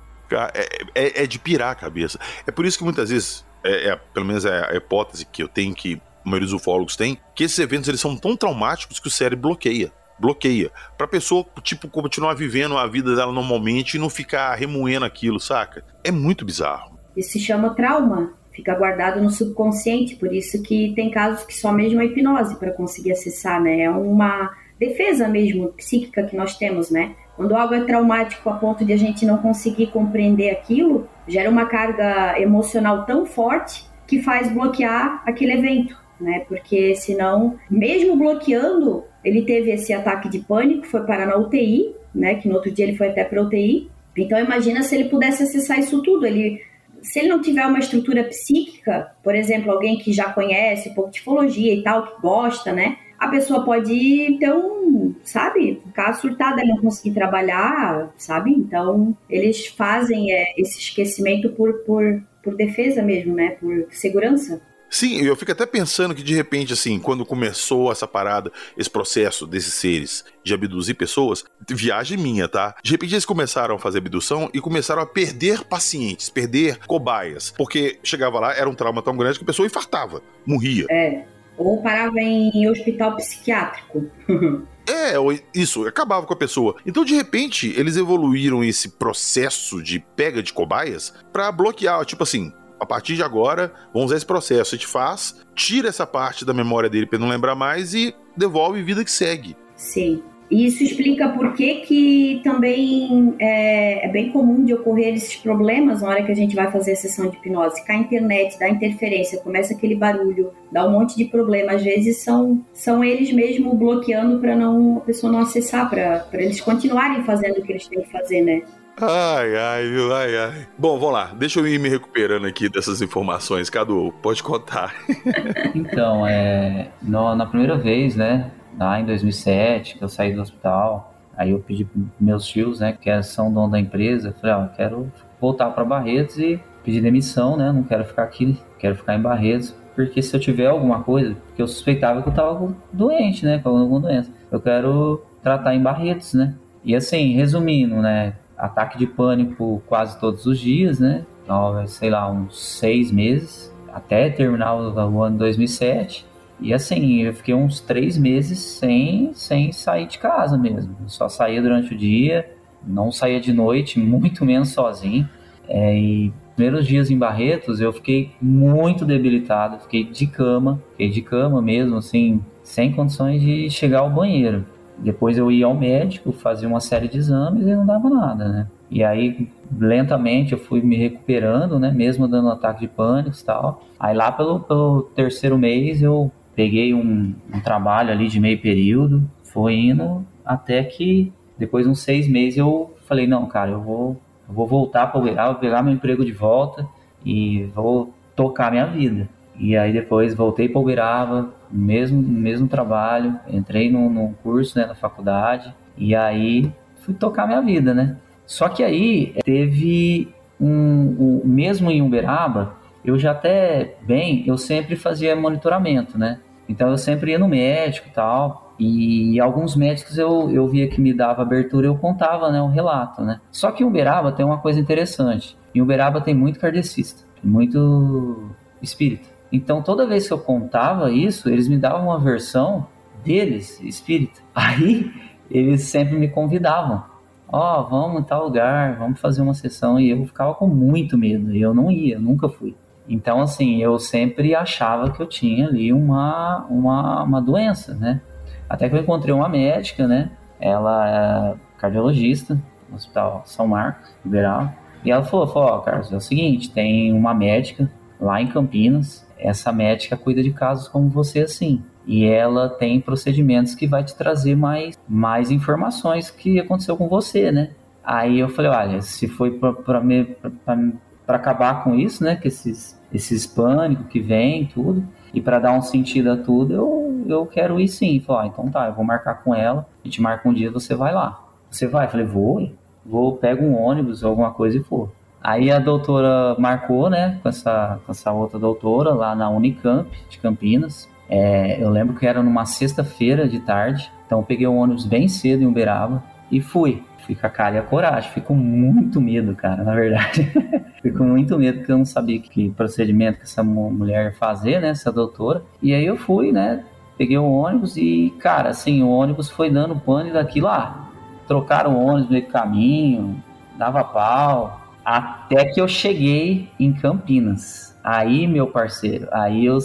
[0.55, 2.18] É, é- é de pirar a cabeça.
[2.47, 5.49] É por isso que muitas vezes, é, é- pelo menos é a hipótese que eu
[5.49, 9.07] tenho, que a maioria dos ufólogos tem, que esses eventos eles são tão traumáticos que
[9.07, 9.93] o cérebro bloqueia.
[10.18, 10.70] Bloqueia.
[10.96, 15.84] Pra pessoa, tipo, continuar vivendo a vida dela normalmente e não ficar remoendo aquilo, saca?
[16.02, 16.98] É muito bizarro.
[17.16, 21.72] Isso se chama trauma, fica guardado no subconsciente, por isso que tem casos que só
[21.72, 23.82] mesmo a hipnose para conseguir acessar, né?
[23.82, 27.14] É uma defesa mesmo psíquica que nós temos, né?
[27.36, 31.66] Quando algo é traumático a ponto de a gente não conseguir compreender aquilo, gera uma
[31.66, 36.40] carga emocional tão forte que faz bloquear aquele evento, né?
[36.46, 42.35] Porque senão, mesmo bloqueando, ele teve esse ataque de pânico, foi parar na UTI, né?
[42.37, 43.91] Que no outro dia ele foi até para UTI.
[44.16, 46.61] Então imagina se ele pudesse acessar isso tudo, ele
[47.05, 51.11] se ele não tiver uma estrutura psíquica, por exemplo, alguém que já conhece um pouco
[51.11, 52.97] de psicologia e tal, que gosta, né?
[53.18, 58.51] A pessoa pode ter um, sabe, ficar surtada não conseguir trabalhar, sabe?
[58.53, 63.51] Então, eles fazem é, esse esquecimento por, por, por defesa mesmo, né?
[63.61, 64.62] Por segurança.
[64.95, 69.45] Sim, eu fico até pensando que de repente, assim, quando começou essa parada, esse processo
[69.45, 72.76] desses seres de abduzir pessoas, viagem minha, tá?
[72.80, 77.53] De repente eles começaram a fazer abdução e começaram a perder pacientes, perder cobaias.
[77.57, 80.86] Porque chegava lá, era um trauma tão grande que a pessoa infartava, morria.
[80.88, 81.24] É.
[81.59, 84.09] Ou parava em hospital psiquiátrico.
[84.86, 85.14] É,
[85.55, 86.76] isso, acabava com a pessoa.
[86.84, 92.53] Então, de repente, eles evoluíram esse processo de pega de cobaias pra bloquear, tipo assim,
[92.85, 96.53] a partir de agora, vamos usar esse processo, a gente faz, tira essa parte da
[96.53, 99.57] memória dele ele não lembrar mais e devolve vida que segue.
[99.74, 100.22] Sim.
[100.51, 106.03] E isso explica por que, que também é, é bem comum de ocorrer esses problemas
[106.03, 107.85] na hora que a gente vai fazer a sessão de hipnose.
[107.85, 111.72] Cai a internet, dá interferência, começa aquele barulho, dá um monte de problema.
[111.72, 116.61] Às vezes são, são eles mesmo bloqueando para não a pessoa não acessar, para eles
[116.61, 118.62] continuarem fazendo o que eles têm que fazer, né?
[119.01, 120.68] Ai, ai, viu, ai, ai.
[120.78, 123.68] Bom, vamos lá, deixa eu ir me recuperando aqui dessas informações.
[123.68, 124.95] Cadu, pode contar.
[125.74, 131.12] Então, é, no- na primeira vez, né, lá em 2007, que eu saí do hospital,
[131.36, 134.68] aí eu pedi pros meus tios, né, que são dono da empresa, falei, ó, eu
[134.76, 139.20] quero voltar para Barretos e pedir demissão, né, não quero ficar aqui, quero ficar em
[139.20, 143.59] Barretos, porque se eu tiver alguma coisa, porque eu suspeitava que eu tava doente, né,
[143.59, 146.55] com alguma doença, eu quero tratar em Barretos, né.
[146.84, 152.30] E assim, resumindo, né, ataque de pânico quase todos os dias, né, então, sei lá,
[152.30, 156.26] uns seis meses, até terminar o, ano 2007.
[156.61, 160.96] E assim, eu fiquei uns três meses sem, sem sair de casa mesmo.
[161.07, 162.50] Só saía durante o dia,
[162.86, 165.28] não saía de noite, muito menos sozinho.
[165.68, 171.20] É, e primeiros dias em Barretos eu fiquei muito debilitado, fiquei de cama, fiquei de
[171.22, 174.64] cama mesmo, assim, sem condições de chegar ao banheiro.
[174.99, 178.66] Depois eu ia ao médico, fazia uma série de exames e não dava nada, né?
[178.90, 181.90] E aí, lentamente, eu fui me recuperando, né?
[181.90, 183.82] Mesmo dando ataque de pânico e tal.
[183.99, 189.22] Aí lá pelo, pelo terceiro mês eu peguei um, um trabalho ali de meio período,
[189.42, 194.16] foi indo até que depois de uns seis meses eu falei, não, cara, eu vou,
[194.49, 196.86] eu vou voltar para Uberaba, vou pegar meu emprego de volta
[197.24, 199.28] e vou tocar minha vida.
[199.57, 204.95] E aí depois voltei para Uberaba, mesmo mesmo trabalho, entrei num, num curso né, na
[204.95, 208.16] faculdade e aí fui tocar minha vida, né?
[208.47, 214.97] Só que aí teve um, um mesmo em Uberaba, eu já até bem, eu sempre
[214.97, 216.41] fazia monitoramento, né?
[216.68, 218.75] Então eu sempre ia no médico e tal.
[218.79, 223.22] E alguns médicos eu, eu via que me dava abertura, eu contava, né, o relato,
[223.22, 223.41] né?
[223.51, 225.57] Só que em Uberaba tem uma coisa interessante.
[225.75, 228.51] Em Uberaba tem muito kardecista, muito
[228.83, 229.34] espírita.
[229.55, 232.88] Então toda vez que eu contava isso, eles me davam uma versão
[233.22, 234.40] deles, espírita.
[234.52, 235.12] Aí
[235.48, 237.05] eles sempre me convidavam.
[237.46, 240.00] Ó, oh, vamos em tal lugar, vamos fazer uma sessão.
[240.00, 241.55] E eu ficava com muito medo.
[241.55, 242.74] E eu não ia, nunca fui.
[243.09, 248.20] Então, assim, eu sempre achava que eu tinha ali uma, uma, uma doença, né?
[248.68, 250.32] Até que eu encontrei uma médica, né?
[250.59, 254.72] Ela é cardiologista no Hospital São Marcos, Liberal.
[255.05, 257.88] E ela falou, falou, ó, oh, Carlos, é o seguinte, tem uma médica
[258.18, 259.24] lá em Campinas.
[259.45, 261.82] Essa médica cuida de casos como você, assim.
[262.07, 267.53] E ela tem procedimentos que vai te trazer mais, mais informações que aconteceu com você,
[267.53, 267.70] né?
[268.03, 272.36] Aí eu falei, olha, se foi para acabar com isso, né?
[272.36, 277.24] Que esses, esses pânicos que vem, tudo, e para dar um sentido a tudo, eu,
[277.26, 278.20] eu quero ir sim.
[278.20, 280.95] Falei, ah, então tá, eu vou marcar com ela, a gente marca um dia, você
[280.95, 281.42] vai lá.
[281.70, 282.07] Você vai?
[282.07, 282.72] Eu falei, vou,
[283.05, 285.11] vou, pego um ônibus ou alguma coisa e for.
[285.45, 290.38] Aí a doutora marcou, né, com essa, com essa outra doutora lá na Unicamp de
[290.38, 291.07] Campinas.
[291.28, 295.28] É, eu lembro que era numa sexta-feira de tarde, então eu peguei o ônibus bem
[295.28, 297.03] cedo em Uberaba e fui.
[297.26, 298.30] Fui com a cara e a coragem.
[298.30, 300.51] Fico muito medo, cara, na verdade.
[301.03, 304.88] Fico muito medo porque eu não sabia que procedimento que essa mulher ia fazer, né,
[304.88, 305.62] essa doutora.
[305.82, 306.84] E aí eu fui, né,
[307.18, 311.11] peguei o ônibus e, cara, assim, o ônibus foi dando pane daqui lá.
[311.47, 313.42] Trocaram o ônibus no meio do caminho,
[313.76, 314.84] dava pau.
[315.05, 317.98] Até que eu cheguei em Campinas.
[318.02, 319.78] Aí, meu parceiro, aí eu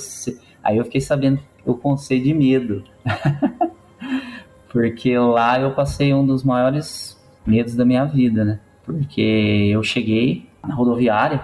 [0.64, 2.84] Aí eu fiquei sabendo o conceito de medo.
[4.72, 8.60] Porque lá eu passei um dos maiores medos da minha vida, né?
[8.84, 9.22] Porque
[9.72, 11.42] eu cheguei na rodoviária,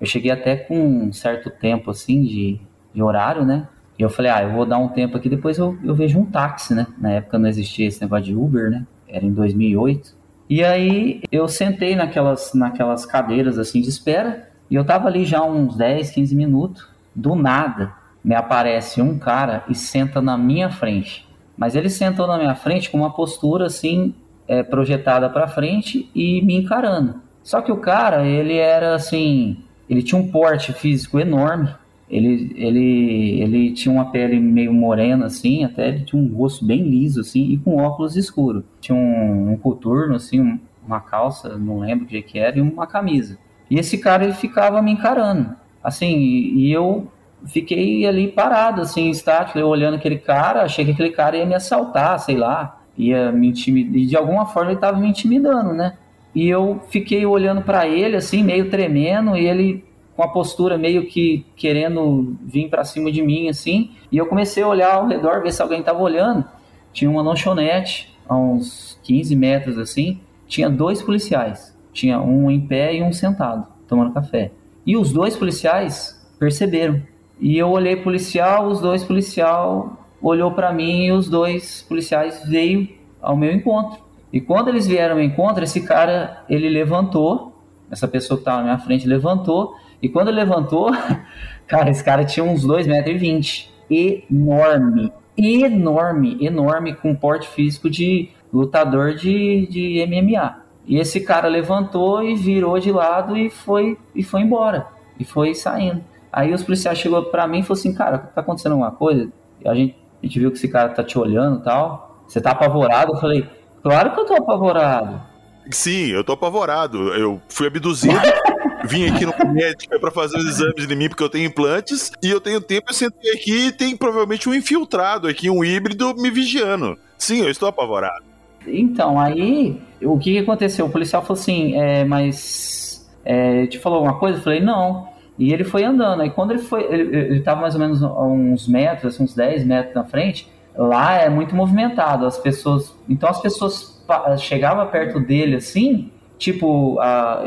[0.00, 2.60] eu cheguei até com um certo tempo assim de,
[2.92, 3.68] de horário, né?
[3.96, 6.24] E eu falei, ah, eu vou dar um tempo aqui, depois eu, eu vejo um
[6.24, 6.86] táxi, né?
[6.98, 8.84] Na época não existia esse negócio de Uber, né?
[9.06, 10.16] Era em 2008.
[10.48, 15.42] E aí eu sentei naquelas, naquelas cadeiras assim de espera, e eu tava ali já
[15.42, 17.92] uns 10, 15 minutos, do nada
[18.24, 21.28] me aparece um cara e senta na minha frente.
[21.56, 24.14] Mas ele sentou na minha frente com uma postura assim,
[24.48, 27.20] é, projetada para frente e me encarando.
[27.42, 31.68] Só que o cara, ele era assim, ele tinha um porte físico enorme.
[32.08, 36.82] Ele, ele, ele tinha uma pele meio morena, assim, até ele tinha um rosto bem
[36.82, 38.62] liso, assim, e com óculos escuros.
[38.80, 42.86] Tinha um, um coturno, assim, uma calça, não lembro o que, que era, e uma
[42.86, 43.38] camisa.
[43.70, 45.56] E esse cara, ele ficava me encarando.
[45.82, 47.08] Assim, e, e eu
[47.46, 51.54] fiquei ali parado, assim, estático, eu olhando aquele cara, achei que aquele cara ia me
[51.54, 55.94] assaltar, sei lá, ia me intimidar, e de alguma forma ele estava me intimidando, né?
[56.34, 59.84] E eu fiquei olhando para ele, assim, meio tremendo, e ele
[60.16, 64.62] com a postura meio que querendo vir para cima de mim, assim, e eu comecei
[64.62, 66.44] a olhar ao redor, ver se alguém estava olhando.
[66.92, 72.94] Tinha uma lanchonete, a uns 15 metros, assim, tinha dois policiais, tinha um em pé
[72.94, 74.52] e um sentado, tomando café.
[74.86, 77.02] E os dois policiais perceberam
[77.40, 82.88] e eu olhei policial, os dois policial olhou para mim e os dois policiais veio
[83.20, 84.02] ao meu encontro.
[84.32, 87.52] E quando eles vieram ao encontro, esse cara, ele levantou,
[87.90, 89.74] essa pessoa que estava na minha frente levantou,
[90.04, 90.90] e quando levantou,
[91.66, 98.28] cara, esse cara tinha uns 2,20 metros e enorme, enorme, enorme, com porte físico de
[98.52, 100.62] lutador de, de MMA.
[100.86, 104.88] E esse cara levantou e virou de lado e foi, e foi embora,
[105.18, 106.04] e foi saindo.
[106.30, 109.32] Aí os policiais chegou para mim e falou assim, cara, tá acontecendo alguma coisa?
[109.64, 112.22] A gente, a gente viu que esse cara tá te olhando e tal.
[112.28, 113.14] Você tá apavorado?
[113.14, 113.48] Eu falei,
[113.82, 115.22] claro que eu tô apavorado.
[115.70, 117.14] Sim, eu tô apavorado.
[117.14, 118.14] Eu fui abduzido,
[118.86, 122.30] vim aqui no médico para fazer os exames de mim porque eu tenho implantes e
[122.30, 126.30] eu tenho tempo, eu sentei aqui e tem provavelmente um infiltrado aqui, um híbrido me
[126.30, 126.98] vigiando.
[127.18, 128.24] Sim, eu estou apavorado.
[128.66, 130.86] Então, aí, o que aconteceu?
[130.86, 134.38] O policial falou assim, é, mas é, te falou alguma coisa?
[134.38, 135.08] Eu falei, não.
[135.38, 136.22] E ele foi andando.
[136.22, 139.94] Aí quando ele foi, ele estava mais ou menos uns metros, assim, uns 10 metros
[139.94, 140.48] na frente.
[140.76, 142.26] Lá é muito movimentado.
[142.26, 142.94] As pessoas.
[143.08, 143.94] Então as pessoas
[144.38, 147.42] chegavam perto dele assim, tipo, a,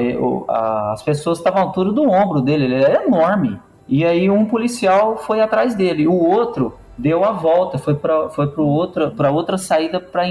[0.49, 3.59] a, as pessoas estavam à altura do ombro dele, ele era enorme.
[3.87, 8.47] E aí um policial foi atrás dele, o outro deu a volta, foi para foi
[8.47, 10.23] para outra para outra saída para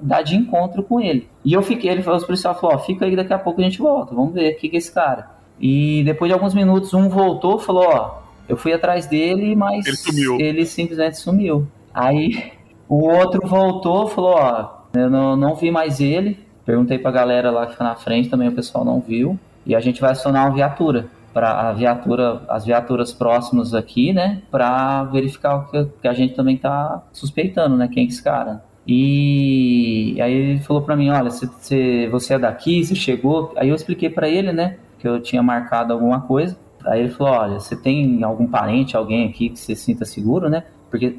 [0.00, 1.28] dar de encontro com ele.
[1.44, 3.64] E eu fiquei, ele falou, os policiais falou, ó, fica aí, daqui a pouco a
[3.64, 5.34] gente volta, vamos ver o que que é esse cara.
[5.60, 9.96] E depois de alguns minutos, um voltou falou: Ó, eu fui atrás dele, mas ele,
[9.96, 10.40] sumiu.
[10.40, 11.66] ele simplesmente sumiu.
[11.92, 12.52] Aí
[12.88, 16.43] o outro voltou falou: Ó, eu não, não vi mais ele.
[16.64, 19.38] Perguntei pra galera lá que fica na frente, também o pessoal não viu.
[19.66, 21.06] E a gente vai acionar uma viatura.
[21.32, 26.32] para a viatura, as viaturas próximas aqui, né, para verificar o que, que, a gente
[26.32, 28.62] também tá suspeitando, né, quem é esse cara.
[28.86, 33.68] E aí ele falou para mim, olha, se, se, você é daqui, você chegou, aí
[33.68, 36.56] eu expliquei para ele, né, que eu tinha marcado alguma coisa.
[36.86, 40.64] Aí ele falou, olha, você tem algum parente, alguém aqui que você sinta seguro, né?
[40.90, 41.18] Porque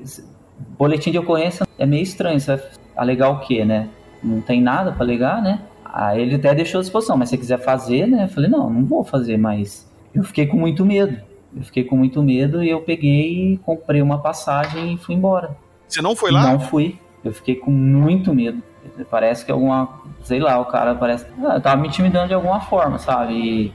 [0.78, 2.66] boletim de ocorrência é meio estranho, você vai
[2.96, 3.90] alegar o quê, né?
[4.26, 5.62] Não tem nada para alegar, né?
[5.86, 8.26] Aí ele até deixou à disposição, mas se você quiser fazer, né?
[8.26, 11.18] Eu falei, não, não vou fazer, mas eu fiquei com muito medo.
[11.56, 15.56] Eu fiquei com muito medo e eu peguei, comprei uma passagem e fui embora.
[15.88, 16.52] Você não foi lá?
[16.52, 17.00] Não fui.
[17.24, 18.62] Eu fiquei com muito medo.
[19.10, 23.00] Parece que alguma, sei lá, o cara parece, ah, tava me intimidando de alguma forma,
[23.00, 23.34] sabe?
[23.34, 23.74] E,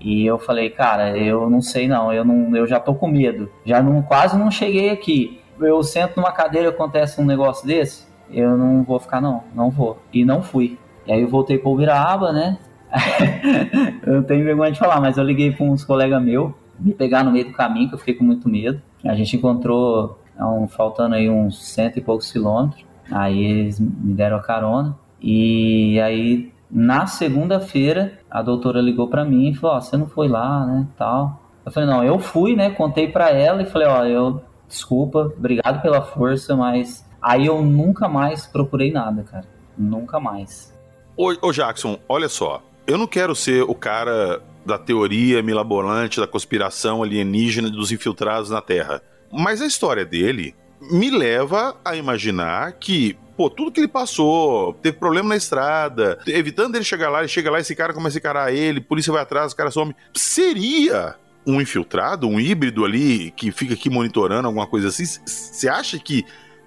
[0.00, 3.50] e eu falei, cara, eu não sei não, eu não, eu já tô com medo.
[3.64, 5.40] Já não quase não cheguei aqui.
[5.58, 9.70] Eu sento numa cadeira e acontece um negócio desse, eu não vou ficar não, não
[9.70, 9.98] vou.
[10.12, 10.78] E não fui.
[11.06, 12.58] E aí eu voltei para Ubiraba, né?
[14.06, 17.32] eu tenho vergonha de falar, mas eu liguei para uns colegas meus, me pegar no
[17.32, 18.80] meio do caminho, que eu fiquei com muito medo.
[19.04, 24.36] A gente encontrou, um, faltando aí uns cento e poucos quilômetros, aí eles me deram
[24.36, 24.96] a carona.
[25.20, 30.06] E aí, na segunda-feira, a doutora ligou para mim e falou, ó, oh, você não
[30.06, 31.40] foi lá, né, tal.
[31.64, 35.32] Eu falei, não, eu fui, né, contei para ela e falei, ó, oh, eu, desculpa,
[35.36, 39.46] obrigado pela força, mas aí eu nunca mais procurei nada, cara.
[39.76, 40.72] Nunca mais.
[41.16, 46.26] Ô, ô Jackson, olha só, eu não quero ser o cara da teoria milaborante, da
[46.26, 49.02] conspiração alienígena dos infiltrados na Terra.
[49.32, 50.54] Mas a história dele
[50.90, 56.74] me leva a imaginar que, pô, tudo que ele passou, teve problema na estrada, evitando
[56.76, 59.52] ele chegar lá, ele chega lá, esse cara começa a encarar ele, polícia vai atrás,
[59.52, 59.94] o cara some.
[60.14, 61.16] Seria
[61.46, 65.04] um infiltrado, um híbrido ali que fica aqui monitorando alguma coisa assim?
[65.04, 66.24] Você acha que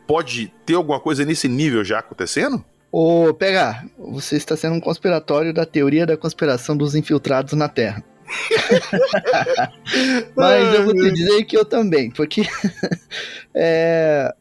[0.07, 2.63] pode ter alguma coisa nesse nível já acontecendo?
[2.91, 8.03] Ô, Pega, você está sendo um conspiratório da teoria da conspiração dos infiltrados na Terra.
[10.35, 12.43] Mas eu vou te dizer que eu também, porque
[13.53, 14.33] é,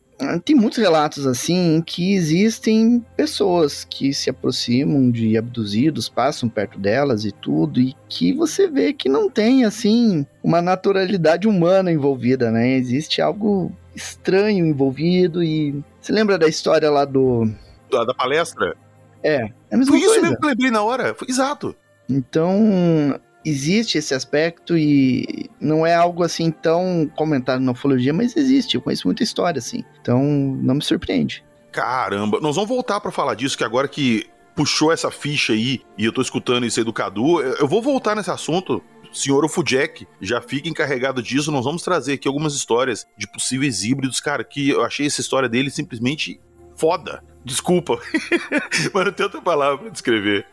[0.45, 7.25] tem muitos relatos assim que existem pessoas que se aproximam de abduzidos, passam perto delas
[7.25, 12.73] e tudo, e que você vê que não tem assim uma naturalidade humana envolvida, né?
[12.73, 17.51] Existe algo estranho envolvido e você lembra da história lá do
[17.90, 18.76] da, da palestra?
[19.22, 19.51] É.
[19.70, 21.14] é Foi isso mesmo que eu lembrei na hora.
[21.14, 21.74] Foi, exato.
[22.09, 28.74] Então, existe esse aspecto e não é algo assim tão comentado na ufologia, mas existe.
[28.74, 29.82] Eu conheço muita história assim.
[30.01, 31.44] Então, não me surpreende.
[31.72, 34.26] Caramba, nós vamos voltar para falar disso, que agora que
[34.57, 38.16] puxou essa ficha aí e eu tô escutando isso aí do Cadu, eu vou voltar
[38.16, 38.82] nesse assunto.
[39.12, 41.52] Senhor Ufujek já fica encarregado disso.
[41.52, 45.48] Nós vamos trazer aqui algumas histórias de possíveis híbridos, cara, que eu achei essa história
[45.48, 46.40] dele simplesmente
[46.74, 47.22] foda.
[47.44, 48.00] Desculpa,
[48.92, 50.46] mas não tem outra palavra pra descrever.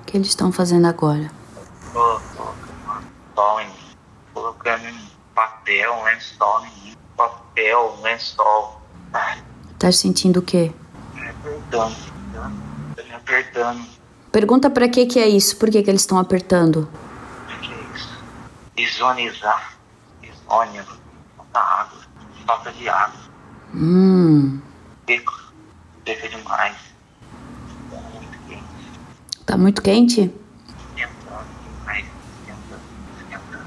[0.00, 1.30] O que eles estão fazendo agora?
[3.60, 3.70] Em
[4.34, 5.03] colocando
[5.64, 8.82] papel, um lençol em mim, papel, um lençol.
[9.78, 10.72] Tá sentindo o quê?
[11.14, 11.96] Me apertando,
[12.94, 13.86] tá me apertando.
[14.30, 16.88] Pergunta pra que que é isso, por que que eles estão apertando?
[18.76, 19.74] Isonizar.
[20.22, 20.84] Isônia.
[21.36, 21.98] Falta água.
[22.46, 23.20] Falta de água.
[23.72, 24.60] Hum.
[25.06, 25.52] Seco.
[26.04, 26.76] Seca demais.
[27.90, 28.66] Tá muito quente.
[29.46, 30.20] Tá muito quente?
[30.90, 31.44] Esquentando
[31.78, 32.04] demais.
[32.40, 32.80] Esquentando.
[33.16, 33.66] Esquentando.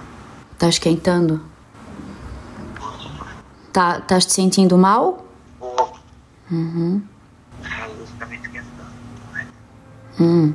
[0.57, 1.56] Tá esquentando?
[3.77, 5.23] Tá, tá te sentindo mal?
[6.51, 6.99] Uhum.
[7.63, 8.65] A luz me esquentando.
[10.19, 10.51] Hum.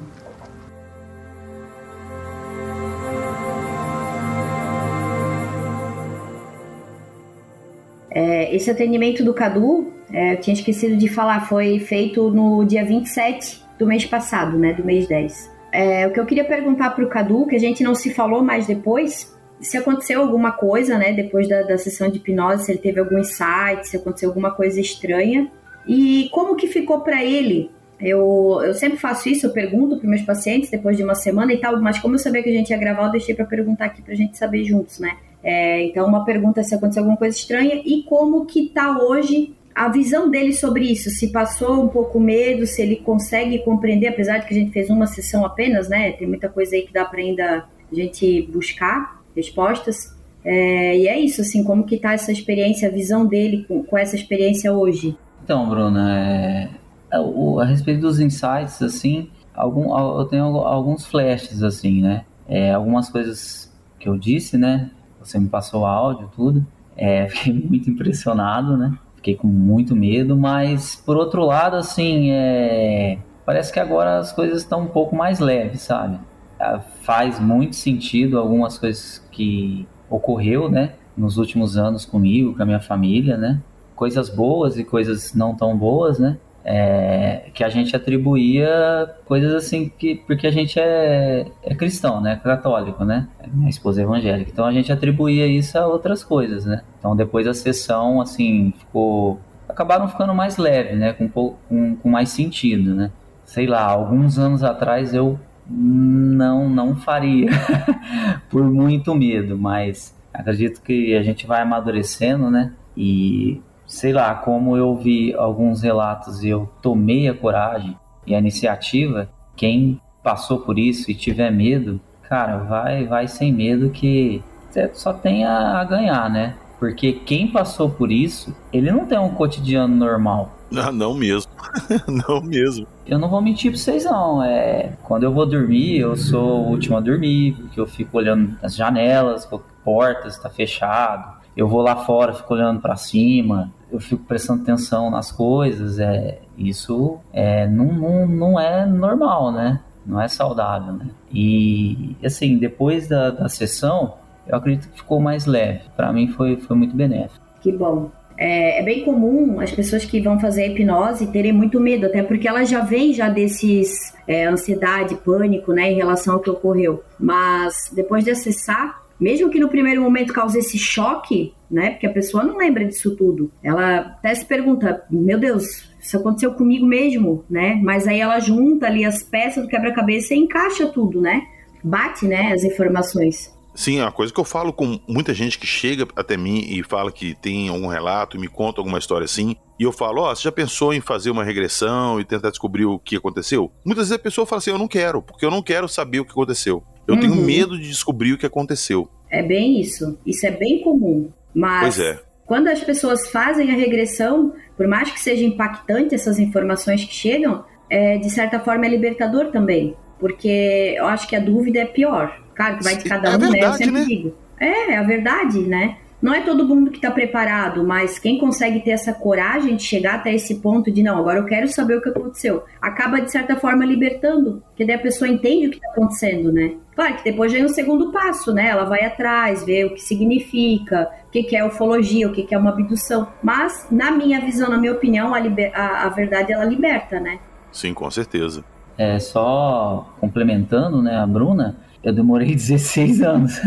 [8.11, 12.85] É, esse atendimento do Cadu, é, eu tinha esquecido de falar, foi feito no dia
[12.85, 14.73] 27 do mês passado, né?
[14.73, 15.49] Do mês 10.
[15.71, 18.43] É, o que eu queria perguntar para o Cadu, que a gente não se falou
[18.43, 19.32] mais depois,
[19.63, 21.13] se aconteceu alguma coisa, né?
[21.13, 24.81] Depois da, da sessão de hipnose, se ele teve algum insight, se aconteceu alguma coisa
[24.81, 25.51] estranha.
[25.87, 27.71] E como que ficou para ele
[28.03, 31.59] eu, eu sempre faço isso, eu pergunto para meus pacientes depois de uma semana e
[31.59, 34.03] tal, mas como eu sabia que a gente ia gravar, eu deixei para perguntar aqui
[34.03, 35.17] para a gente saber juntos, né?
[35.43, 39.89] É, então, uma pergunta se aconteceu alguma coisa estranha e como que tá hoje a
[39.89, 44.47] visão dele sobre isso, se passou um pouco medo, se ele consegue compreender, apesar de
[44.47, 46.13] que a gente fez uma sessão apenas, né?
[46.13, 50.17] Tem muita coisa aí que dá para ainda a gente buscar respostas.
[50.45, 53.97] É, e é isso, assim, como que tá essa experiência, a visão dele com, com
[53.97, 55.17] essa experiência hoje?
[55.45, 56.69] Então, Bruna, é,
[57.13, 62.25] é, o, a respeito dos insights, assim, algum, eu tenho alguns flashes, assim, né?
[62.49, 64.91] É, algumas coisas que eu disse, né?
[65.21, 66.67] Você me passou áudio, tudo.
[66.97, 68.97] É, fiquei muito impressionado, né?
[69.17, 73.19] Fiquei com muito medo, mas por outro lado, assim, é...
[73.47, 76.19] parece que agora as coisas estão um pouco mais leves, sabe?
[76.65, 82.67] Ah, faz muito sentido algumas coisas que ocorreu, né, nos últimos anos comigo, com a
[82.67, 83.61] minha família, né?
[83.97, 86.39] Coisas boas e coisas não tão boas, né?
[86.65, 92.37] É, que a gente atribuía coisas assim que porque a gente é, é cristão, né,
[92.37, 96.83] católico, né, minha esposa é evangélica, então a gente atribuía isso a outras coisas, né.
[97.01, 102.29] Então depois a sessão assim ficou acabaram ficando mais leve, né, com, com, com mais
[102.29, 103.11] sentido, né.
[103.45, 107.51] Sei lá, alguns anos atrás eu não não faria
[108.51, 114.77] por muito medo, mas acredito que a gente vai amadurecendo, né, e sei lá, como
[114.77, 117.97] eu vi alguns relatos e eu tomei a coragem
[118.27, 123.91] e a iniciativa, quem passou por isso e tiver medo, cara, vai, vai sem medo
[123.91, 126.55] que você só tem a, a ganhar, né?
[126.79, 130.51] Porque quem passou por isso, ele não tem um cotidiano normal.
[130.77, 131.51] Ah, não mesmo.
[132.29, 132.87] não mesmo.
[133.07, 134.43] Eu não vou mentir pra vocês, não.
[134.43, 138.57] É, quando eu vou dormir, eu sou o último a dormir, porque eu fico olhando
[138.63, 139.49] as janelas,
[139.85, 141.41] portas, tá fechado.
[141.57, 146.41] Eu vou lá fora, fico olhando para cima eu fico prestando atenção nas coisas, é,
[146.57, 149.81] isso é, não, não, não é normal, né?
[150.05, 151.11] Não é saudável, né?
[151.31, 154.15] E, assim, depois da, da sessão,
[154.47, 155.83] eu acredito que ficou mais leve.
[155.95, 157.45] Para mim foi, foi muito benéfico.
[157.61, 158.11] Que bom.
[158.45, 162.25] É, é, bem comum as pessoas que vão fazer a hipnose terem muito medo, até
[162.25, 167.05] porque elas já vêm já desses é, ansiedade, pânico, né, em relação ao que ocorreu.
[167.21, 171.91] Mas depois de acessar, mesmo que no primeiro momento cause esse choque, né?
[171.91, 173.49] Porque a pessoa não lembra disso tudo.
[173.63, 177.79] Ela até se pergunta: meu Deus, isso aconteceu comigo mesmo, né?
[177.81, 181.43] Mas aí ela junta ali as peças do quebra-cabeça e encaixa tudo, né?
[181.85, 183.53] Bate, né, as informações.
[183.75, 186.83] Sim, é uma coisa que eu falo com muita gente que chega até mim e
[186.83, 189.57] fala que tem algum relato e me conta alguma história assim.
[189.79, 192.85] E eu falo, ó, oh, você já pensou em fazer uma regressão e tentar descobrir
[192.85, 193.73] o que aconteceu?
[193.85, 196.25] Muitas vezes a pessoa fala assim, eu não quero, porque eu não quero saber o
[196.25, 196.83] que aconteceu.
[197.07, 197.21] Eu uhum.
[197.21, 199.09] tenho medo de descobrir o que aconteceu.
[199.31, 200.19] É bem isso.
[200.27, 201.31] Isso é bem comum.
[201.55, 202.21] Mas pois é.
[202.47, 207.65] quando as pessoas fazem a regressão, por mais que seja impactante essas informações que chegam,
[207.91, 209.97] é, de certa forma é libertador também.
[210.21, 212.42] Porque eu acho que a dúvida é pior.
[212.55, 213.67] Claro que vai de cada é um, verdade, né?
[213.67, 214.05] Eu sempre né?
[214.05, 214.35] digo.
[214.61, 215.97] É, é a verdade, né?
[216.23, 220.15] não é todo mundo que está preparado, mas quem consegue ter essa coragem de chegar
[220.15, 223.57] até esse ponto de não, agora eu quero saber o que aconteceu, acaba de certa
[223.57, 226.77] forma libertando, porque daí a pessoa entende o que está acontecendo, né?
[226.95, 228.69] Claro que depois vem o segundo passo, né?
[228.69, 232.71] Ela vai atrás, vê o que significa, o que é ufologia, o que é uma
[232.71, 233.27] abdução.
[233.43, 235.73] Mas, na minha visão, na minha opinião, a, liber...
[235.75, 237.41] a, a verdade ela liberta, né?
[237.73, 238.63] Sim, com certeza.
[238.99, 243.61] É, só complementando, né, a Bruna, eu demorei 16 anos.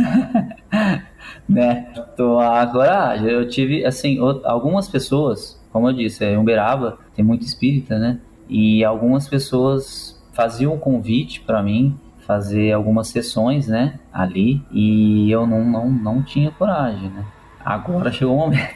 [1.48, 1.88] né?
[2.16, 7.98] Tô agora, eu tive, assim, algumas pessoas, como eu disse, é Uberaba tem muito espírita,
[7.98, 8.20] né?
[8.50, 15.46] E algumas pessoas faziam o convite para mim fazer algumas sessões, né, ali, e eu
[15.46, 17.24] não, não, não tinha coragem, né?
[17.64, 18.76] Agora chegou o momento.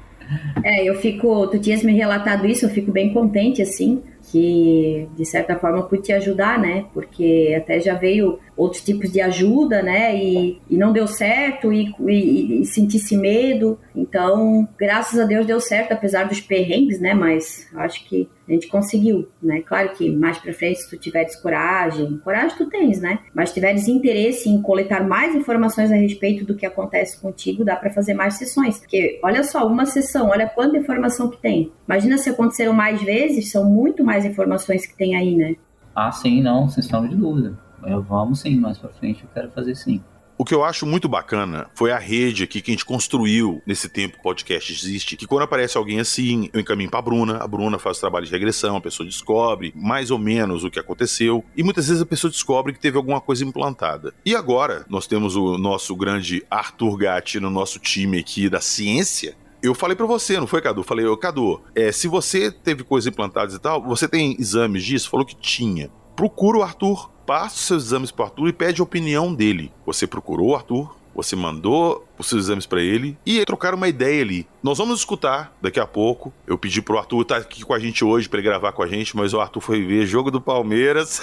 [0.62, 5.24] é, eu fico, tu tinhas me relatado isso, eu fico bem contente, assim, que de
[5.24, 6.84] certa forma pude te ajudar, né?
[6.92, 10.16] Porque até já veio outros tipos de ajuda, né?
[10.16, 13.78] E, e não deu certo e, e, e sentisse medo.
[13.94, 17.14] Então, graças a Deus deu certo, apesar dos perrengues, né?
[17.14, 19.62] Mas acho que a gente conseguiu, né?
[19.62, 23.20] Claro que mais pra frente, se tu tiveres coragem, coragem tu tens, né?
[23.34, 27.92] Mas tiveres interesse em coletar mais informações a respeito do que acontece contigo, dá para
[27.92, 28.78] fazer mais sessões.
[28.78, 31.72] Porque olha só, uma sessão, olha quanta informação que tem.
[31.86, 35.56] Imagina se aconteceram mais vezes, são muito mais informações que tem aí, né?
[35.94, 37.58] Ah, sim, não, sem sombra de dúvida.
[37.86, 40.02] Eu vamos sim, mais pra frente eu quero fazer sim.
[40.38, 43.88] O que eu acho muito bacana foi a rede aqui que a gente construiu nesse
[43.88, 47.46] tempo que o podcast existe, que quando aparece alguém assim, eu encaminho pra Bruna, a
[47.46, 51.62] Bruna faz trabalho de regressão, a pessoa descobre mais ou menos o que aconteceu, e
[51.62, 54.12] muitas vezes a pessoa descobre que teve alguma coisa implantada.
[54.24, 59.36] E agora, nós temos o nosso grande Arthur Gatti no nosso time aqui da ciência,
[59.62, 60.82] eu falei para você, não foi, Cadu?
[60.82, 65.08] Falei, Cadu, é, se você teve coisas implantadas e tal, você tem exames disso?
[65.08, 65.88] Falou que tinha.
[66.14, 69.72] Procura o Arthur passa os seus exames para o Arthur e pede a opinião dele.
[69.86, 74.22] Você procurou o Arthur, você mandou os seus exames para ele e trocaram uma ideia
[74.22, 74.46] ali.
[74.62, 76.32] Nós vamos escutar daqui a pouco.
[76.46, 78.82] Eu pedi pro Arthur estar tá aqui com a gente hoje para ele gravar com
[78.82, 81.20] a gente, mas o Arthur foi ver jogo do Palmeiras.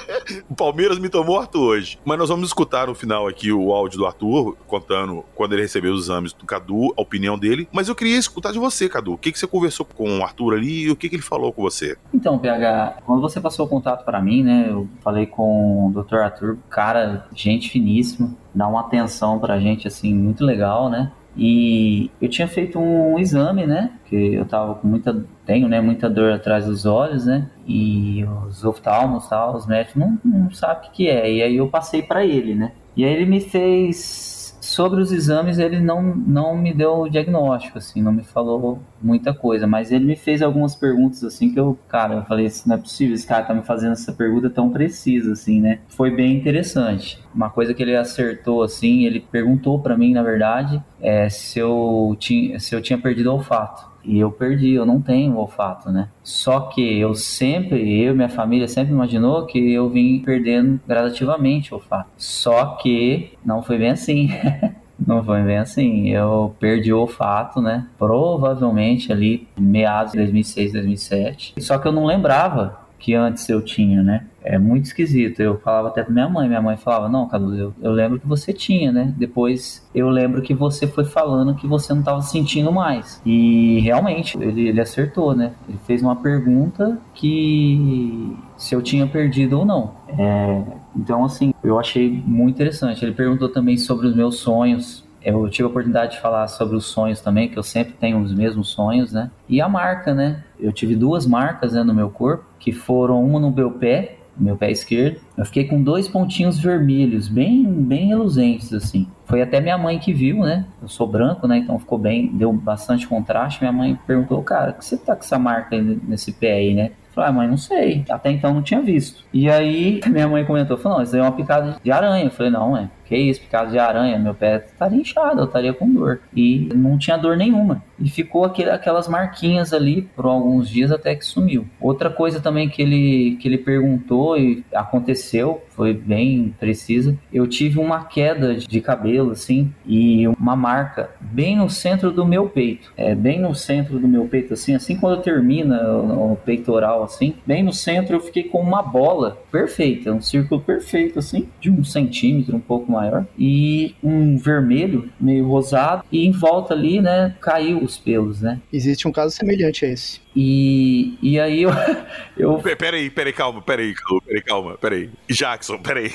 [0.48, 1.98] o Palmeiras me tomou Arthur hoje.
[2.04, 5.94] Mas nós vamos escutar no final aqui o áudio do Arthur, contando quando ele recebeu
[5.94, 7.66] os exames do Cadu, a opinião dele.
[7.72, 9.14] Mas eu queria escutar de você, Cadu.
[9.14, 11.52] O que, que você conversou com o Arthur ali e o que, que ele falou
[11.52, 11.96] com você?
[12.12, 16.16] Então, PH, quando você passou o contato para mim, né, eu falei com o Dr.
[16.16, 21.12] Arthur, cara, gente finíssima, dá uma atenção pra gente, assim, muito legal, né?
[21.36, 23.90] E eu tinha feito um exame, né?
[24.06, 25.24] Que eu tava com muita.
[25.46, 25.80] Tenho, né?
[25.80, 27.48] Muita dor atrás dos olhos, né?
[27.66, 31.32] E os oftalmos, tal, os médicos não, não sabem o que, é.
[31.32, 32.72] E aí eu passei para ele, né?
[32.96, 34.33] E aí ele me fez
[34.74, 39.32] sobre os exames ele não, não me deu o diagnóstico, assim, não me falou muita
[39.32, 42.74] coisa, mas ele me fez algumas perguntas, assim, que eu, cara, eu falei, isso não
[42.74, 45.78] é possível, esse cara tá me fazendo essa pergunta tão precisa, assim, né?
[45.88, 47.22] Foi bem interessante.
[47.32, 52.16] Uma coisa que ele acertou, assim, ele perguntou para mim, na verdade, é, se, eu
[52.18, 53.93] tinha, se eu tinha perdido o olfato.
[54.04, 56.08] E eu perdi, eu não tenho olfato, né?
[56.22, 61.72] Só que eu sempre, eu e minha família sempre imaginou que eu vim perdendo gradativamente
[61.72, 62.10] o olfato.
[62.16, 64.28] Só que não foi bem assim.
[65.06, 66.08] Não foi bem assim.
[66.10, 67.88] Eu perdi o olfato, né?
[67.98, 71.54] Provavelmente ali meados de 2006, 2007.
[71.58, 74.26] Só que eu não lembrava que antes eu tinha, né?
[74.42, 75.40] É muito esquisito.
[75.40, 76.48] Eu falava até pra minha mãe.
[76.48, 79.12] Minha mãe falava: Não, Cadu, eu, eu lembro que você tinha, né?
[79.16, 83.20] Depois eu lembro que você foi falando que você não tava sentindo mais.
[83.24, 85.52] E realmente, ele, ele acertou, né?
[85.68, 89.92] Ele fez uma pergunta que se eu tinha perdido ou não.
[90.18, 90.62] É,
[90.94, 93.04] então, assim, eu achei muito interessante.
[93.04, 95.04] Ele perguntou também sobre os meus sonhos.
[95.24, 98.34] Eu tive a oportunidade de falar sobre os sonhos também, que eu sempre tenho os
[98.34, 99.30] mesmos sonhos, né?
[99.48, 100.44] E a marca, né?
[100.60, 104.56] Eu tive duas marcas né, no meu corpo, que foram uma no meu pé meu
[104.56, 105.20] pé esquerdo.
[105.36, 109.06] Eu fiquei com dois pontinhos vermelhos, bem, bem reluzentes, assim.
[109.26, 110.66] Foi até minha mãe que viu, né?
[110.82, 111.58] Eu sou branco, né?
[111.58, 113.60] Então ficou bem, deu bastante contraste.
[113.60, 116.86] Minha mãe perguntou, cara, que você tá com essa marca nesse pé aí, né?
[116.86, 118.04] Eu falei, ah, mãe, não sei.
[118.08, 119.24] Até então não tinha visto.
[119.32, 122.24] E aí minha mãe comentou, falou, não, isso aí é uma picada de aranha.
[122.24, 125.92] Eu falei, não, é isso, picado de aranha, meu pé estaria inchado, eu estaria com
[125.92, 126.20] dor.
[126.34, 127.82] E não tinha dor nenhuma.
[127.98, 131.66] E ficou aquele, aquelas marquinhas ali por alguns dias até que sumiu.
[131.80, 137.16] Outra coisa também que ele, que ele perguntou e aconteceu, foi bem precisa.
[137.32, 142.48] Eu tive uma queda de cabelo, assim, e uma marca bem no centro do meu
[142.48, 142.92] peito.
[142.96, 147.34] É, bem no centro do meu peito, assim, assim quando termina o, o peitoral, assim,
[147.46, 151.84] bem no centro eu fiquei com uma bola perfeita, um círculo perfeito, assim, de um
[151.84, 157.82] centímetro, um pouco maior, e um vermelho, meio rosado, e em volta ali, né, caiu
[157.82, 158.60] os pelos, né?
[158.72, 160.23] Existe um caso semelhante a esse.
[160.36, 161.70] E, e aí eu.
[162.36, 162.58] eu...
[162.76, 165.10] Peraí, peraí, calma, peraí, calma, peraí, calma, peraí.
[165.30, 166.12] Jackson, peraí.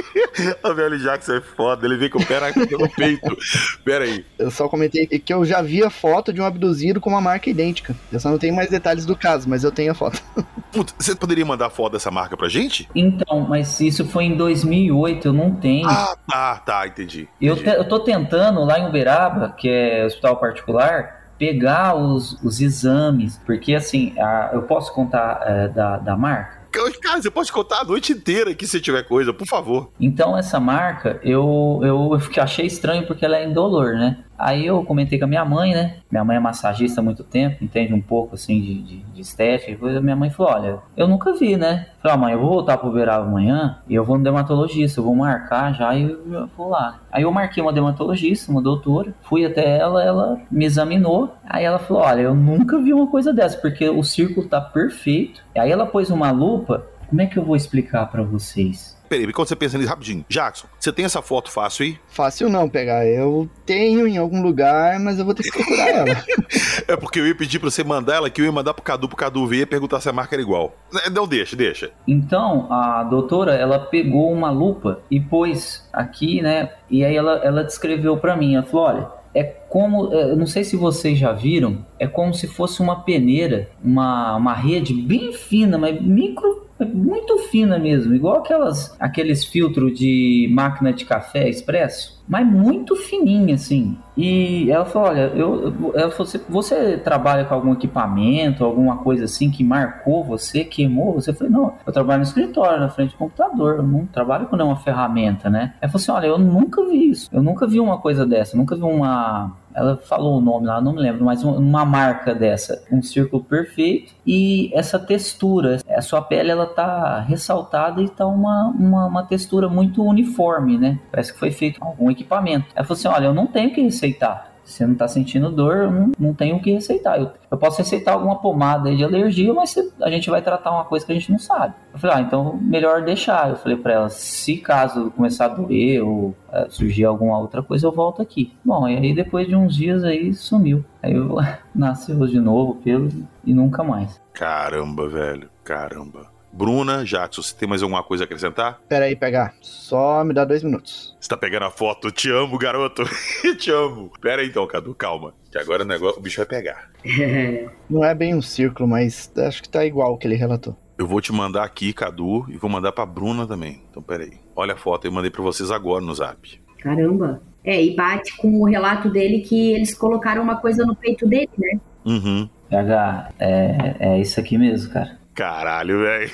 [0.64, 2.40] o velho Jackson é foda, ele vem com o pé
[2.78, 3.36] no peito.
[3.84, 4.24] Peraí.
[4.38, 7.50] Eu só comentei que eu já vi a foto de um abduzido com uma marca
[7.50, 7.94] idêntica.
[8.10, 10.22] Eu só não tenho mais detalhes do caso, mas eu tenho a foto.
[10.72, 12.88] Puta, você poderia mandar foto dessa marca pra gente?
[12.94, 15.88] Então, mas isso foi em 2008, eu não tenho.
[15.88, 17.04] Ah, tá, tá, entendi.
[17.04, 17.28] entendi.
[17.40, 22.60] Eu, te, eu tô tentando lá em Uberaba, que é hospital particular pegar os, os
[22.60, 26.64] exames, porque assim, a, eu posso contar é, da, da marca?
[27.00, 29.90] Cara, você pode contar a noite inteira aqui se tiver coisa, por favor.
[30.00, 34.24] Então, essa marca, eu, eu, eu achei estranho porque ela é indolor, né?
[34.38, 35.96] Aí eu comentei com a minha mãe, né?
[36.10, 39.70] Minha mãe é massagista há muito tempo, entende um pouco assim de, de, de estética
[39.70, 40.00] e.
[40.00, 41.86] Minha mãe falou: Olha, eu nunca vi, né?
[42.00, 45.04] Falei: ah, mãe, eu vou voltar pro Uberaba amanhã e eu vou no dermatologista, eu
[45.04, 47.00] vou marcar já e eu vou lá.
[47.10, 51.34] Aí eu marquei uma dermatologista, uma doutora, fui até ela, ela me examinou.
[51.44, 55.42] Aí ela falou: Olha, eu nunca vi uma coisa dessa, porque o círculo tá perfeito.
[55.56, 56.86] Aí ela pôs uma lupa.
[57.08, 58.93] Como é que eu vou explicar para vocês?
[59.14, 60.24] Peraí, quando você pensa nisso rapidinho.
[60.28, 61.98] Jackson, você tem essa foto fácil aí?
[62.08, 63.06] Fácil não pegar.
[63.06, 66.24] Eu tenho em algum lugar, mas eu vou ter que procurar ela.
[66.88, 69.06] é porque eu ia pedir pra você mandar ela, que eu ia mandar pro Cadu,
[69.06, 70.74] pro Cadu ver e perguntar se a marca era igual.
[71.04, 71.92] É, não, deixa, deixa.
[72.08, 76.70] Então, a doutora, ela pegou uma lupa e pôs aqui, né?
[76.90, 80.46] E aí ela, ela descreveu para mim, ela falou, olha, é como, é, eu não
[80.46, 85.32] sei se vocês já viram, é como se fosse uma peneira, uma, uma rede bem
[85.32, 92.13] fina, mas micro muito fina mesmo, igual aquelas aqueles filtros de máquina de café expresso,
[92.26, 93.96] mas muito fininha assim.
[94.16, 99.24] E ela falou: Olha, eu, ela falou, você, você trabalha com algum equipamento, alguma coisa
[99.24, 101.14] assim que marcou você, queimou?
[101.14, 104.56] Você falou: Não, eu trabalho no escritório, na frente do computador, eu não trabalho com
[104.56, 105.74] nenhuma ferramenta, né?
[105.80, 108.76] Ela falou assim: Olha, eu nunca vi isso, eu nunca vi uma coisa dessa, nunca
[108.76, 113.02] vi uma ela falou o nome lá, não me lembro, mas uma marca dessa, um
[113.02, 119.06] círculo perfeito e essa textura, a sua pele ela tá ressaltada e tá uma, uma,
[119.06, 121.00] uma textura muito uniforme, né?
[121.10, 122.66] Parece que foi feito algum equipamento.
[122.74, 125.90] Ela falou assim, olha, eu não tenho que receitar, você não está sentindo dor, eu
[125.90, 127.20] não, não tenho o que receitar.
[127.20, 131.04] Eu, eu posso receitar alguma pomada de alergia, mas a gente vai tratar uma coisa
[131.04, 131.74] que a gente não sabe.
[131.92, 133.50] Eu falei, ah, então melhor deixar.
[133.50, 137.86] Eu falei para ela, se caso começar a doer ou é, surgir alguma outra coisa,
[137.86, 138.56] eu volto aqui.
[138.64, 140.84] Bom, e aí depois de uns dias aí sumiu.
[141.02, 141.36] Aí eu
[141.74, 143.08] nasceu de novo pelo
[143.44, 144.20] e nunca mais.
[144.32, 146.33] Caramba, velho, caramba.
[146.56, 148.80] Bruna, Jackson, você tem mais alguma coisa a acrescentar?
[148.88, 149.54] Pera aí, pegar.
[149.60, 151.16] Só me dá dois minutos.
[151.20, 152.12] Você tá pegando a foto?
[152.12, 153.02] Te amo, garoto.
[153.58, 154.12] Te amo.
[154.20, 155.34] Pera aí então, Cadu, calma.
[155.50, 156.90] Que agora o negócio, o bicho vai pegar.
[157.90, 160.76] Não é bem um círculo, mas acho que tá igual o que ele relatou.
[160.96, 163.82] Eu vou te mandar aqui, Cadu, e vou mandar pra Bruna também.
[163.90, 164.34] Então, pera aí.
[164.54, 166.60] Olha a foto, eu mandei pra vocês agora no zap.
[166.78, 167.42] Caramba.
[167.64, 171.50] É, e bate com o relato dele que eles colocaram uma coisa no peito dele,
[171.58, 171.80] né?
[172.04, 172.48] Uhum.
[172.68, 175.23] PH, é, é isso aqui mesmo, cara.
[175.34, 176.30] Caralho, velho.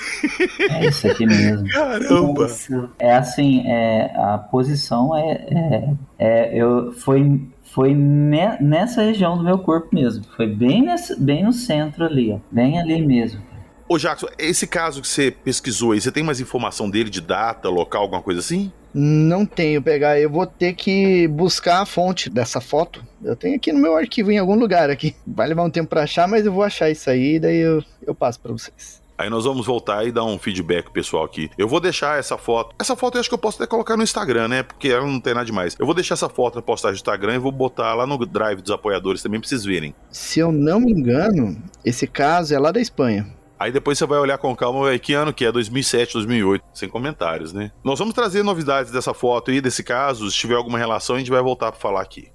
[0.69, 1.67] É isso aqui mesmo.
[1.73, 2.43] Caramba.
[2.43, 2.91] Nossa.
[2.99, 7.41] É assim, é, a posição é, é, é- eu foi
[7.73, 10.25] foi ne- nessa região do meu corpo mesmo.
[10.37, 13.41] Foi bem nessa, bem no centro ali, ó, bem ali mesmo.
[13.89, 17.69] Ô, Jackson, esse caso que você pesquisou aí, você tem mais informação dele de data,
[17.69, 18.73] local, alguma coisa assim?
[18.93, 20.21] Não tenho, pegar.
[20.21, 23.05] Eu vou ter que buscar a fonte dessa foto.
[23.23, 25.15] Eu tenho aqui no meu arquivo em algum lugar aqui.
[25.27, 28.15] Vai levar um tempo pra achar, mas eu vou achar isso aí, daí eu, eu
[28.15, 29.01] passo pra vocês.
[29.21, 31.51] Aí nós vamos voltar e dar um feedback pessoal aqui.
[31.59, 32.75] Eu vou deixar essa foto.
[32.79, 34.63] Essa foto eu acho que eu posso até colocar no Instagram, né?
[34.63, 35.77] Porque ela não tem nada demais.
[35.79, 38.63] Eu vou deixar essa foto na postagem do Instagram e vou botar lá no drive
[38.63, 39.95] dos apoiadores também pra vocês verem.
[40.11, 43.27] Se eu não me engano, esse caso é lá da Espanha.
[43.61, 45.53] Aí depois você vai olhar com calma, véi, que ano que é?
[45.53, 46.65] 2007, 2008.
[46.73, 47.71] Sem comentários, né?
[47.85, 50.31] Nós vamos trazer novidades dessa foto aí, desse caso.
[50.31, 52.33] Se tiver alguma relação, a gente vai voltar pra falar aqui.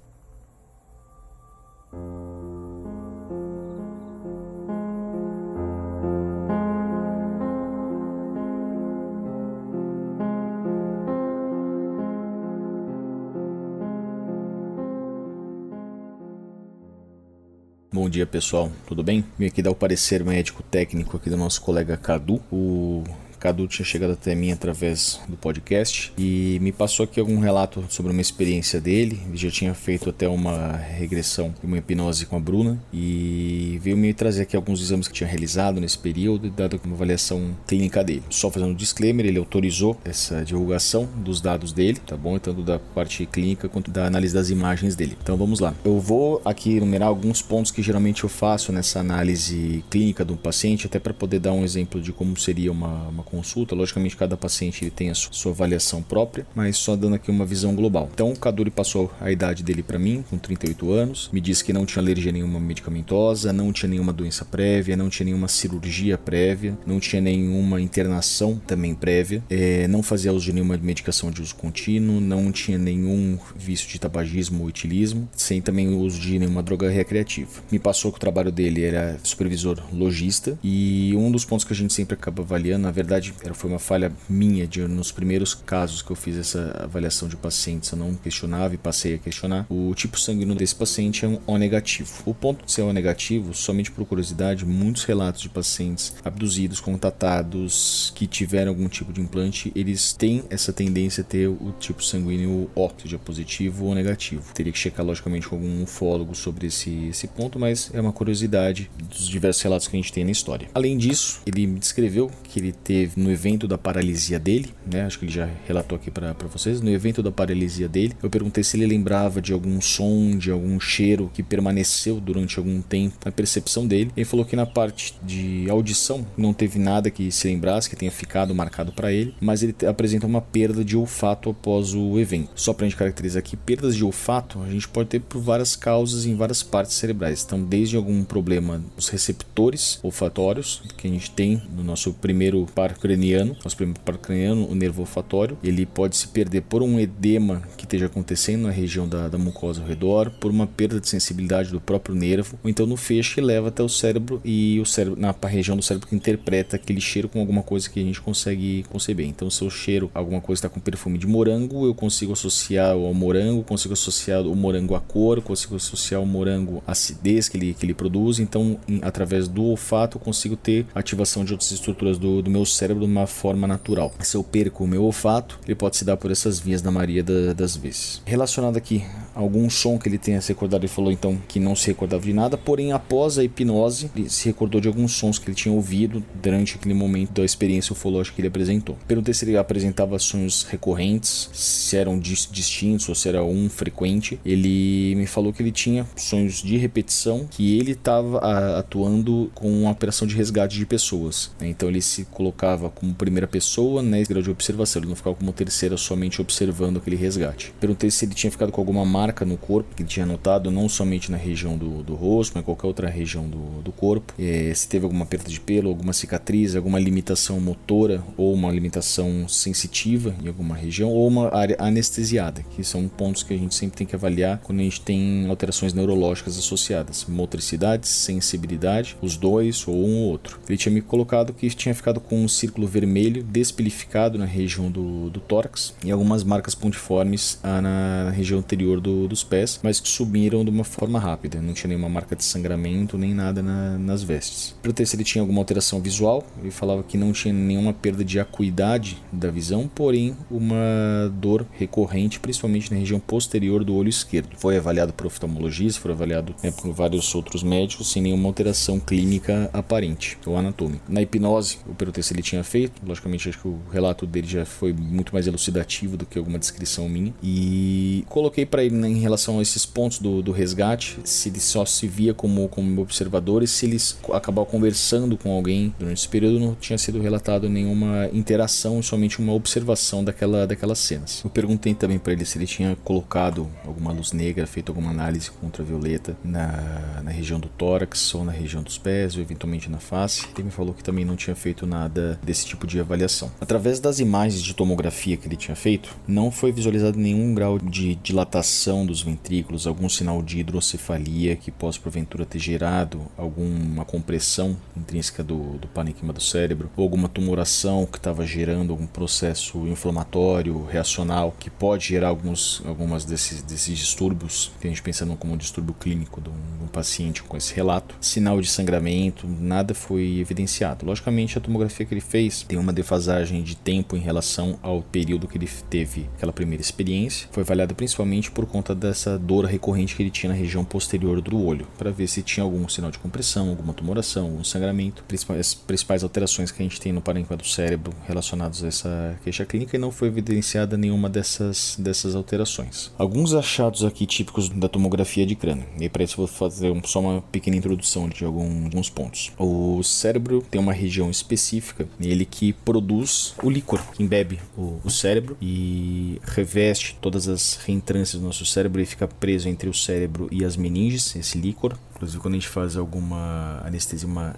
[17.96, 19.24] Bom dia pessoal, tudo bem?
[19.38, 22.42] Vim aqui dar o parecer médico técnico aqui do nosso colega Cadu.
[22.52, 23.02] O
[23.46, 28.10] Cadu tinha chegado até mim através do podcast e me passou aqui algum relato sobre
[28.10, 29.20] uma experiência dele.
[29.28, 34.12] Ele já tinha feito até uma regressão uma hipnose com a Bruna e veio me
[34.12, 38.24] trazer aqui alguns exames que tinha realizado nesse período e dado uma avaliação clínica dele.
[38.30, 42.36] Só fazendo um disclaimer, ele autorizou essa divulgação dos dados dele, tá bom?
[42.40, 45.16] Tanto da parte clínica quanto da análise das imagens dele.
[45.22, 45.72] Então vamos lá.
[45.84, 50.88] Eu vou aqui enumerar alguns pontos que geralmente eu faço nessa análise clínica do paciente,
[50.88, 53.74] até para poder dar um exemplo de como seria uma, uma consulta.
[53.74, 57.44] Logicamente, cada paciente ele tem a su- sua avaliação própria, mas só dando aqui uma
[57.44, 58.08] visão global.
[58.12, 61.72] Então, o Kaduri passou a idade dele para mim, com 38 anos, me disse que
[61.72, 66.76] não tinha alergia nenhuma medicamentosa, não tinha nenhuma doença prévia, não tinha nenhuma cirurgia prévia,
[66.86, 71.54] não tinha nenhuma internação também prévia, eh, não fazia uso de nenhuma medicação de uso
[71.54, 76.62] contínuo, não tinha nenhum vício de tabagismo ou etilismo, sem também o uso de nenhuma
[76.62, 77.50] droga recreativa.
[77.70, 81.76] Me passou que o trabalho dele era supervisor logista e um dos pontos que a
[81.76, 86.02] gente sempre acaba avaliando, na verdade, era, foi uma falha minha de nos primeiros casos
[86.02, 89.66] que eu fiz essa avaliação de pacientes, eu não questionava e passei a questionar.
[89.68, 92.10] O tipo sanguíneo desse paciente é um O negativo.
[92.24, 98.12] O ponto de ser O negativo, somente por curiosidade, muitos relatos de pacientes abduzidos, contatados,
[98.14, 102.70] que tiveram algum tipo de implante, eles têm essa tendência a ter o tipo sanguíneo
[102.74, 104.52] O, seja positivo ou negativo.
[104.54, 108.90] Teria que checar logicamente com algum ufólogo sobre esse, esse ponto, mas é uma curiosidade
[109.08, 110.68] dos diversos relatos que a gente tem na história.
[110.74, 115.04] Além disso, ele me descreveu que ele teve no evento da paralisia dele, né?
[115.04, 116.80] Acho que ele já relatou aqui para vocês.
[116.80, 120.78] No evento da paralisia dele, eu perguntei se ele lembrava de algum som, de algum
[120.80, 124.10] cheiro que permaneceu durante algum tempo na percepção dele.
[124.16, 128.10] Ele falou que na parte de audição não teve nada que se lembrasse, que tenha
[128.10, 132.50] ficado marcado para ele, mas ele apresenta uma perda de olfato após o evento.
[132.54, 136.26] Só pra gente caracterizar aqui, perdas de olfato a gente pode ter por várias causas
[136.26, 137.42] em várias partes cerebrais.
[137.44, 142.95] Então, desde algum problema nos receptores olfatórios, que a gente tem no nosso primeiro par
[142.98, 147.62] craniano, nosso primeiro par craniano, o nervo olfatório, ele pode se perder por um edema
[147.76, 151.70] que esteja acontecendo na região da, da mucosa ao redor, por uma perda de sensibilidade
[151.70, 155.20] do próprio nervo, ou então no feixe que leva até o cérebro e o cérebro
[155.20, 158.84] na região do cérebro que interpreta aquele cheiro com alguma coisa que a gente consegue
[158.90, 159.26] conceber.
[159.26, 163.14] Então, se eu cheiro alguma coisa está com perfume de morango, eu consigo associar ao
[163.14, 167.74] morango, consigo associar o morango à cor, consigo associar o morango à acidez que ele,
[167.74, 168.38] que ele produz.
[168.38, 172.64] Então, em- através do olfato, eu consigo ter ativação de outras estruturas do, do meu
[172.64, 174.12] cérebro de uma forma natural.
[174.20, 177.22] Se eu perco o meu olfato, ele pode se dar por essas vias na maioria
[177.22, 178.22] da- das vezes.
[178.24, 179.04] Relacionado aqui
[179.34, 182.32] algum som que ele tenha se recordado, ele falou então que não se recordava de
[182.32, 186.22] nada, porém após a hipnose, ele se recordou de alguns sons que ele tinha ouvido
[186.42, 188.96] durante aquele momento da experiência ufológica que ele apresentou.
[189.06, 194.38] Perguntei se ele apresentava sonhos recorrentes, se eram dis- distintos ou se era um frequente.
[194.44, 198.38] Ele me falou que ele tinha sonhos de repetição, que ele estava
[198.78, 201.50] atuando com uma operação de resgate de pessoas.
[201.60, 201.68] né?
[201.68, 205.34] Então ele se colocava ficava como primeira pessoa, né, grau de observação, ele não ficava
[205.34, 207.72] como terceira somente observando aquele resgate.
[207.80, 210.88] Perguntei se ele tinha ficado com alguma marca no corpo que ele tinha notado, não
[210.88, 214.88] somente na região do, do rosto, mas qualquer outra região do, do corpo, é, se
[214.88, 220.48] teve alguma perda de pelo, alguma cicatriz, alguma limitação motora ou uma limitação sensitiva em
[220.48, 224.14] alguma região ou uma área anestesiada, que são pontos que a gente sempre tem que
[224.14, 230.30] avaliar quando a gente tem alterações neurológicas associadas, motricidade, sensibilidade, os dois ou um ou
[230.30, 230.60] outro.
[230.68, 235.30] Ele tinha me colocado que tinha ficado com um círculo vermelho despilificado na região do,
[235.30, 240.08] do tórax e algumas marcas pontiformes ah, na região anterior do, dos pés, mas que
[240.08, 244.22] subiram de uma forma rápida, não tinha nenhuma marca de sangramento nem nada na, nas
[244.22, 244.74] vestes.
[244.82, 248.40] Perguntei se ele tinha alguma alteração visual, ele falava que não tinha nenhuma perda de
[248.40, 254.56] acuidade da visão, porém uma dor recorrente, principalmente na região posterior do olho esquerdo.
[254.56, 259.70] Foi avaliado por oftalmologista, foi avaliado né, por vários outros médicos sem nenhuma alteração clínica
[259.72, 261.02] aparente ou anatômica.
[261.08, 264.64] Na hipnose, o perguntei se ele tinha feito, logicamente acho que o relato dele já
[264.64, 269.18] foi muito mais elucidativo do que alguma descrição minha, e coloquei para ele né, em
[269.18, 273.62] relação a esses pontos do, do resgate, se ele só se via como, como observador
[273.62, 278.28] e se eles acabaram conversando com alguém durante esse período, não tinha sido relatado nenhuma
[278.32, 281.42] interação, somente uma observação daquela, daquelas cenas.
[281.44, 285.50] Eu perguntei também para ele se ele tinha colocado alguma luz negra, feito alguma análise
[285.62, 290.46] ultravioleta na, na região do tórax ou na região dos pés ou eventualmente na face.
[290.54, 293.50] Ele me falou que também não tinha feito nada desse tipo de avaliação.
[293.60, 298.14] Através das imagens de tomografia que ele tinha feito, não foi visualizado nenhum grau de
[298.14, 305.42] dilatação dos ventrículos, algum sinal de hidrocefalia que possa porventura ter gerado alguma compressão intrínseca
[305.42, 311.54] do, do parenquima do cérebro, ou alguma tumoração que estava gerando algum processo inflamatório, reacional,
[311.58, 315.94] que pode gerar alguns algumas desses, desses distúrbios que a gente pensa como um distúrbio
[315.94, 318.14] clínico de um, de um paciente com esse relato.
[318.20, 321.04] Sinal de sangramento, nada foi evidenciado.
[321.04, 322.35] Logicamente, a tomografia que ele fez
[322.68, 327.48] tem uma defasagem de tempo em relação ao período que ele teve aquela primeira experiência.
[327.50, 331.62] Foi avaliado principalmente por conta dessa dor recorrente que ele tinha na região posterior do
[331.62, 335.24] olho, para ver se tinha algum sinal de compressão, alguma tumoração, algum sangramento,
[335.58, 339.64] as principais alterações que a gente tem no parênquima do cérebro relacionados a essa queixa
[339.64, 343.10] clínica e não foi evidenciada nenhuma dessas, dessas alterações.
[343.18, 347.40] Alguns achados aqui típicos da tomografia de crânio, e para isso vou fazer só uma
[347.40, 349.52] pequena introdução de alguns pontos.
[349.58, 355.10] O cérebro tem uma região específica nele que produz o líquor, que embebe o, o
[355.10, 360.48] cérebro e reveste todas as reentrâncias do nosso cérebro e fica preso entre o cérebro
[360.50, 361.96] e as meninges, esse líquor.
[362.14, 364.56] Inclusive quando a gente faz alguma anestesia, uma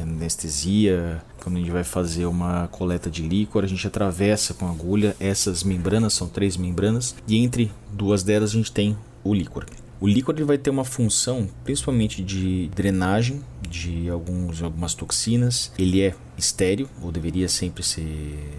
[0.00, 5.16] anestesia, quando a gente vai fazer uma coleta de líquor, a gente atravessa com agulha
[5.18, 9.64] essas membranas, são três membranas, e entre duas delas a gente tem o líquor.
[10.02, 15.70] O líquor ele vai ter uma função principalmente de drenagem de alguns, algumas toxinas.
[15.78, 18.04] Ele é estéreo, ou deveria sempre ser,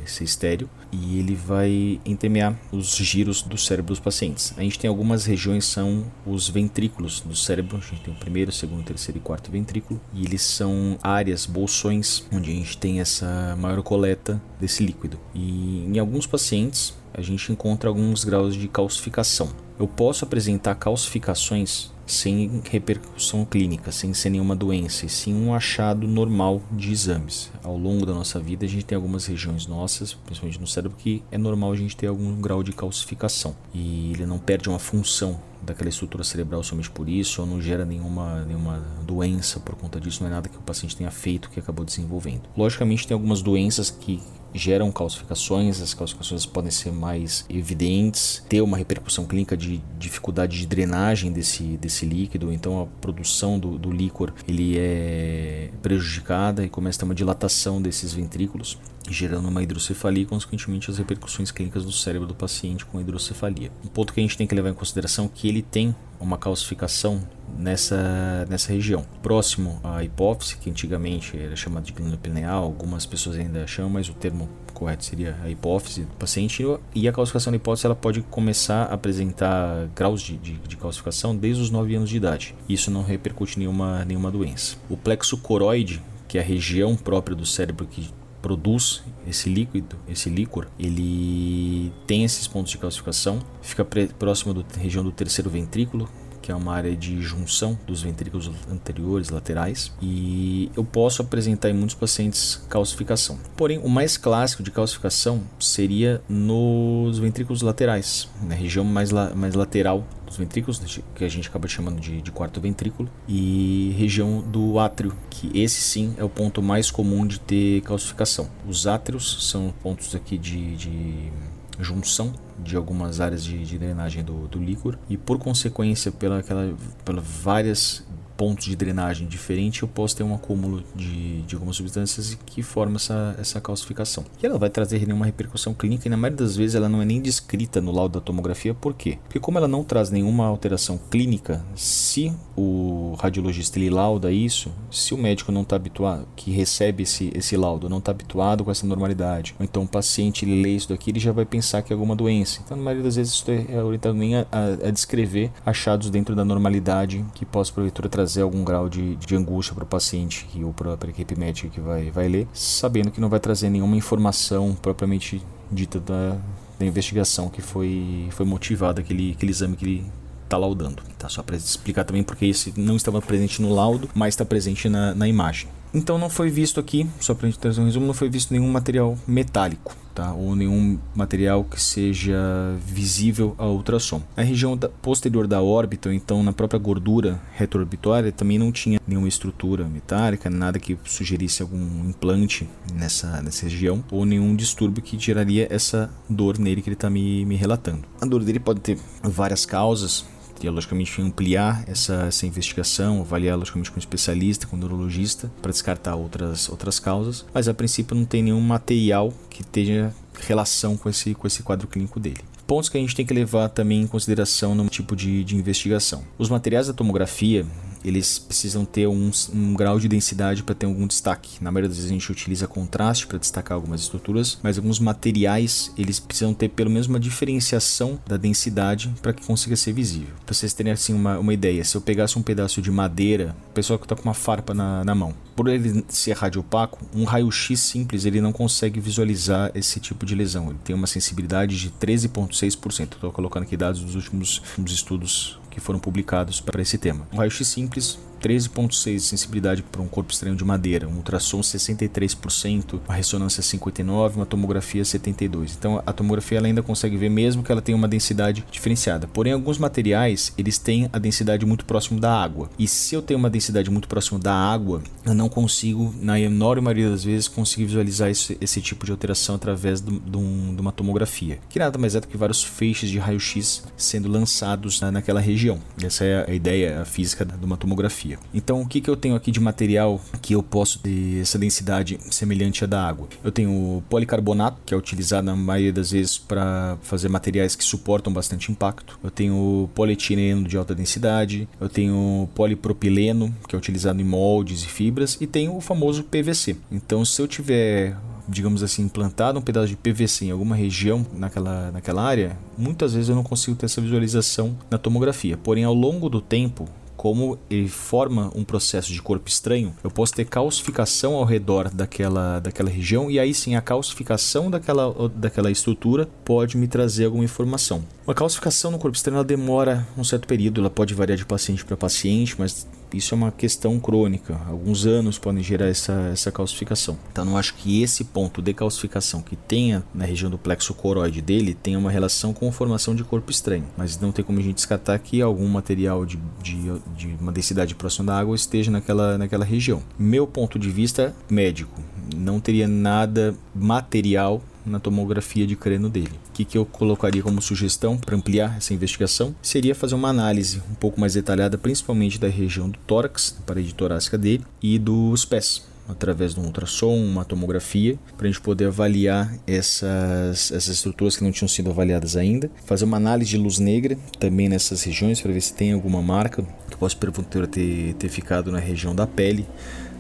[0.06, 4.54] ser estéreo, e ele vai entremear os giros do cérebro dos pacientes.
[4.56, 8.50] A gente tem algumas regiões são os ventrículos do cérebro, a gente tem o primeiro,
[8.50, 13.54] segundo, terceiro e quarto ventrículo, e eles são áreas, bolsões, onde a gente tem essa
[13.60, 15.20] maior coleta desse líquido.
[15.36, 19.54] E em alguns pacientes a gente encontra alguns graus de calcificação.
[19.80, 26.08] Eu posso apresentar calcificações sem repercussão clínica, sem ser nenhuma doença, e sim um achado
[26.08, 27.52] normal de exames.
[27.64, 31.24] Ao longo da nossa vida, a gente tem algumas regiões nossas, principalmente no cérebro, que
[31.32, 35.40] é normal a gente ter algum grau de calcificação e ele não perde uma função
[35.62, 40.22] daquela estrutura cerebral somente por isso, ou não gera nenhuma, nenhuma doença por conta disso,
[40.22, 42.44] não é nada que o paciente tenha feito que acabou desenvolvendo.
[42.56, 44.22] Logicamente, tem algumas doenças que
[44.54, 50.66] geram calcificações, as calcificações podem ser mais evidentes, ter uma repercussão clínica de dificuldade de
[50.66, 56.98] drenagem desse, desse líquido, então a produção do, do líquor ele é prejudicada e começa
[56.98, 58.78] a ter uma dilatação desses ventrículos
[59.10, 63.72] gerando uma hidrocefalia e, consequentemente, as repercussões clínicas do cérebro do paciente com hidrocefalia.
[63.84, 66.38] Um ponto que a gente tem que levar em consideração é que ele tem uma
[66.38, 67.22] calcificação
[67.58, 69.06] nessa, nessa região.
[69.22, 74.08] Próximo à hipófise, que antigamente era chamada de glândula pineal, algumas pessoas ainda chamam, mas
[74.10, 76.64] o termo correto seria a hipófise do paciente.
[76.96, 81.36] E a calcificação da hipófise ela pode começar a apresentar graus de, de, de calcificação
[81.36, 82.56] desde os 9 anos de idade.
[82.68, 84.78] Isso não repercute em nenhuma, nenhuma doença.
[84.90, 88.10] O plexo coroide, que é a região própria do cérebro que
[88.44, 93.86] produz esse líquido, esse líquor, ele tem esses pontos de calcificação, fica
[94.20, 96.10] próximo da região do terceiro ventrículo,
[96.44, 101.74] que é uma área de junção dos ventrículos anteriores laterais, e eu posso apresentar em
[101.74, 103.40] muitos pacientes calcificação.
[103.56, 109.56] Porém, o mais clássico de calcificação seria nos ventrículos laterais, na região mais, la mais
[109.56, 110.82] lateral dos ventrículos,
[111.16, 115.82] que a gente acaba chamando de, de, quarto ventrículo, e região do átrio, que esse
[115.82, 118.50] sim é o ponto mais comum de ter calcificação.
[118.68, 121.32] Os átrios são pontos aqui de, de
[121.80, 126.74] junção de algumas áreas de, de drenagem do, do líquor e por consequência pela, aquela,
[127.04, 128.06] pela várias
[128.44, 132.98] pontos de drenagem diferente, eu posso ter um acúmulo de, de algumas substâncias que forma
[132.98, 134.26] essa, essa calcificação.
[134.42, 137.06] E ela vai trazer nenhuma repercussão clínica e na maioria das vezes ela não é
[137.06, 138.74] nem descrita no laudo da tomografia.
[138.74, 139.18] Por quê?
[139.24, 145.14] Porque como ela não traz nenhuma alteração clínica, se o radiologista ele lauda isso, se
[145.14, 148.86] o médico não está habituado, que recebe esse, esse laudo, não está habituado com essa
[148.86, 151.96] normalidade, ou então o paciente ele lê isso daqui, ele já vai pensar que é
[151.96, 152.60] alguma doença.
[152.62, 156.36] Então, na maioria das vezes, isso é orientado nem a, a, a descrever achados dentro
[156.36, 160.48] da normalidade que possa, porventura, trazer trazer algum grau de, de angústia para o paciente
[160.64, 163.96] ou para a equipe médica que vai, vai ler, sabendo que não vai trazer nenhuma
[163.96, 165.40] informação propriamente
[165.72, 166.38] dita da,
[166.80, 170.06] da investigação que foi, foi motivada, aquele, aquele exame que ele
[170.44, 171.04] está laudando.
[171.18, 171.30] Tá?
[171.30, 175.14] Só para explicar também porque esse não estava presente no laudo, mas está presente na,
[175.14, 175.70] na imagem.
[175.94, 178.52] Então não foi visto aqui, só para a gente trazer um resumo, não foi visto
[178.52, 180.34] nenhum material metálico, tá?
[180.34, 182.36] Ou nenhum material que seja
[182.84, 184.20] visível a ultrassom.
[184.36, 189.28] A região da, posterior da órbita, então na própria gordura retroorbitária, também não tinha nenhuma
[189.28, 195.68] estrutura metálica, nada que sugerisse algum implante nessa, nessa região, ou nenhum distúrbio que geraria
[195.70, 198.02] essa dor nele que ele está me, me relatando.
[198.20, 200.26] A dor dele pode ter várias causas,
[200.64, 205.72] teria logicamente ampliar essa, essa investigação, avaliar logicamente com um especialista, com um neurologista, para
[205.72, 211.10] descartar outras, outras causas, mas a princípio não tem nenhum material que tenha relação com
[211.10, 212.40] esse, com esse quadro clínico dele.
[212.66, 216.24] Pontos que a gente tem que levar também em consideração no tipo de, de investigação.
[216.38, 217.66] Os materiais da tomografia,
[218.04, 221.64] eles precisam ter um, um grau de densidade para ter algum destaque.
[221.64, 225.92] Na maioria das vezes a gente utiliza contraste para destacar algumas estruturas, mas alguns materiais
[225.98, 230.34] eles precisam ter pelo menos uma diferenciação da densidade para que consiga ser visível.
[230.46, 233.74] Para vocês terem assim uma, uma ideia, se eu pegasse um pedaço de madeira, o
[233.74, 237.80] pessoal que está com uma farpa na, na mão, por ele ser radiopaco, um raio-x
[237.80, 240.70] simples ele não consegue visualizar esse tipo de lesão.
[240.70, 243.14] Ele tem uma sensibilidade de 13,6%.
[243.14, 247.28] Estou colocando aqui dados dos últimos, últimos estudos que foram publicados para esse tema.
[247.34, 253.00] Um raio-x simples 13,6% de sensibilidade para um corpo estranho de madeira, um ultrassom 63%,
[253.08, 255.72] uma ressonância 59%, uma tomografia 72%.
[255.78, 259.28] Então a tomografia ela ainda consegue ver mesmo que ela tenha uma densidade diferenciada.
[259.28, 262.70] Porém, alguns materiais eles têm a densidade muito próximo da água.
[262.78, 266.82] E se eu tenho uma densidade muito próximo da água, eu não consigo, na enorme
[266.82, 270.82] maioria das vezes, conseguir visualizar esse, esse tipo de alteração através de, de, um, de,
[270.82, 271.60] uma tomografia.
[271.70, 275.80] Que nada mais é do que vários feixes de raio-x sendo lançados na, naquela região.
[276.02, 278.33] Essa é a ideia física de uma tomografia.
[278.54, 282.20] Então, o que, que eu tenho aqui de material que eu posso ter essa densidade
[282.30, 283.28] semelhante à da água?
[283.44, 288.32] Eu tenho policarbonato, que é utilizado na maioria das vezes para fazer materiais que suportam
[288.32, 289.20] bastante impacto.
[289.24, 291.68] Eu tenho polietileno de alta densidade.
[291.80, 295.38] Eu tenho polipropileno, que é utilizado em moldes e fibras.
[295.40, 296.76] E tenho o famoso PVC.
[296.92, 298.16] Então, se eu tiver
[298.48, 303.30] digamos assim, implantado um pedaço de PVC em alguma região naquela, naquela área, muitas vezes
[303.30, 305.58] eu não consigo ter essa visualização na tomografia.
[305.58, 310.34] Porém, ao longo do tempo, como ele forma um processo de corpo estranho, eu posso
[310.34, 316.28] ter calcificação ao redor daquela, daquela região e aí sim a calcificação daquela, daquela estrutura
[316.44, 318.04] pode me trazer alguma informação.
[318.26, 321.86] Uma calcificação no corpo estranho ela demora um certo período, ela pode variar de paciente
[321.86, 324.60] para paciente, mas isso é uma questão crônica.
[324.68, 327.18] Alguns anos podem gerar essa, essa calcificação.
[327.32, 331.42] Então, não acho que esse ponto de calcificação que tenha na região do plexo coroide
[331.42, 333.86] dele tenha uma relação com formação de corpo estranho.
[333.98, 337.96] Mas não tem como a gente descartar que algum material de, de, de uma densidade
[337.96, 340.02] próxima da água esteja naquela, naquela região.
[340.18, 342.02] Meu ponto de vista médico,
[342.36, 346.32] não teria nada material na tomografia de crânio dele.
[346.50, 350.82] O que, que eu colocaria como sugestão para ampliar essa investigação seria fazer uma análise
[350.90, 355.46] um pouco mais detalhada, principalmente da região do tórax, da parede torácica dele, e dos
[355.46, 361.38] pés através de um ultrassom, uma tomografia, para a gente poder avaliar essas, essas estruturas
[361.38, 362.70] que não tinham sido avaliadas ainda.
[362.86, 366.64] Fazer uma análise de luz negra também nessas regiões para ver se tem alguma marca
[366.90, 369.66] que possa porventura ter, ter ficado na região da pele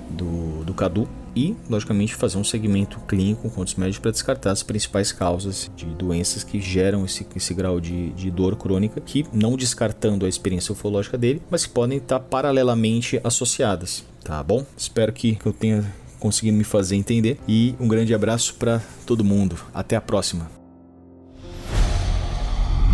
[0.09, 4.61] do, do cadu e, logicamente, fazer um segmento clínico com os médicos para descartar as
[4.61, 9.57] principais causas de doenças que geram esse, esse grau de, de dor crônica, que não
[9.57, 14.03] descartando a experiência ufológica dele, mas que podem estar paralelamente associadas.
[14.23, 14.65] Tá bom?
[14.77, 15.83] Espero que eu tenha
[16.19, 19.57] conseguido me fazer entender e um grande abraço para todo mundo.
[19.73, 20.49] Até a próxima.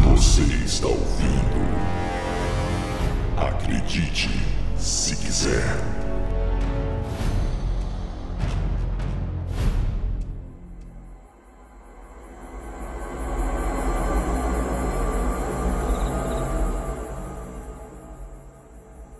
[0.05, 1.49] Você está ouvindo
[3.39, 4.29] Acredite,
[4.77, 5.98] se quiser.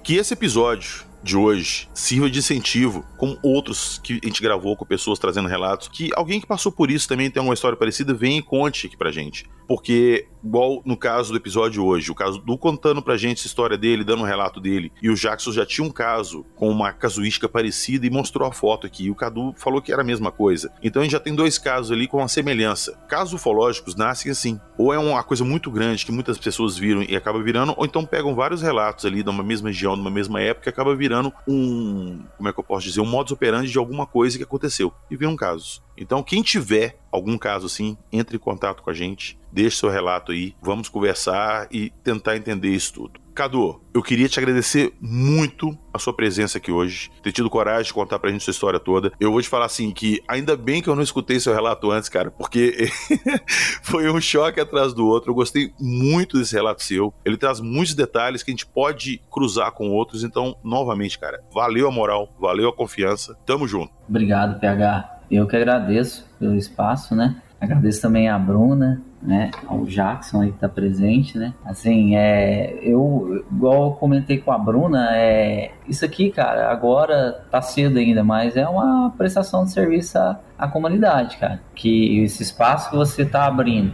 [0.10, 4.84] Que esse episódio de hoje sirva de incentivo, como outros que a gente gravou com
[4.84, 8.40] pessoas trazendo relatos, que alguém que passou por isso também tem uma história parecida, vem
[8.40, 9.46] e conte aqui pra gente.
[9.70, 13.78] Porque, igual no caso do episódio hoje, o caso do contando pra gente essa história
[13.78, 17.48] dele, dando um relato dele, e o Jackson já tinha um caso com uma casuística
[17.48, 20.74] parecida e mostrou a foto aqui, e o Cadu falou que era a mesma coisa.
[20.82, 22.98] Então a gente já tem dois casos ali com uma semelhança.
[23.08, 27.16] Casos ufológicos nascem assim, ou é uma coisa muito grande que muitas pessoas viram e
[27.16, 30.42] acaba virando, ou então pegam vários relatos ali de uma mesma região, de uma mesma
[30.42, 33.78] época, e acaba virando um, como é que eu posso dizer, um modus operandi de
[33.78, 35.80] alguma coisa que aconteceu, e viram casos.
[35.96, 40.32] Então, quem tiver algum caso assim, entre em contato com a gente, deixe seu relato
[40.32, 43.20] aí, vamos conversar e tentar entender isso tudo.
[43.40, 47.94] Cadu, eu queria te agradecer muito a sua presença aqui hoje, ter tido coragem de
[47.94, 49.14] contar pra gente sua história toda.
[49.18, 52.10] Eu vou te falar assim que ainda bem que eu não escutei seu relato antes,
[52.10, 52.90] cara, porque
[53.82, 55.32] foi um choque atrás do outro.
[55.32, 57.14] Eu gostei muito desse relato seu.
[57.24, 60.26] Ele traz muitos detalhes que a gente pode cruzar com outros.
[60.26, 63.38] Então, novamente, cara, valeu a moral, valeu a confiança.
[63.46, 63.94] Tamo junto.
[64.06, 65.22] Obrigado, PH.
[65.32, 67.42] Eu que agradeço pelo espaço, né?
[67.60, 69.52] Agradeço também a Bruna, né?
[69.68, 71.54] Ao Jackson aí que tá presente, né?
[71.66, 77.62] Assim, é, eu, igual eu comentei com a Bruna, é, isso aqui, cara, agora tá
[77.62, 81.60] cedo ainda, mas é uma prestação de serviço à, à comunidade, cara.
[81.76, 83.94] Que esse espaço que você tá abrindo,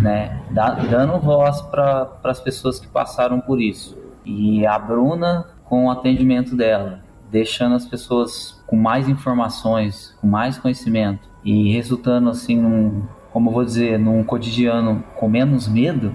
[0.00, 0.40] né?
[0.50, 3.98] Dá, dando voz para as pessoas que passaram por isso.
[4.24, 7.00] E a Bruna com o atendimento dela,
[7.30, 13.02] deixando as pessoas com mais informações, com mais conhecimento e resultando assim num,
[13.32, 16.14] como vou dizer, num cotidiano com menos medo,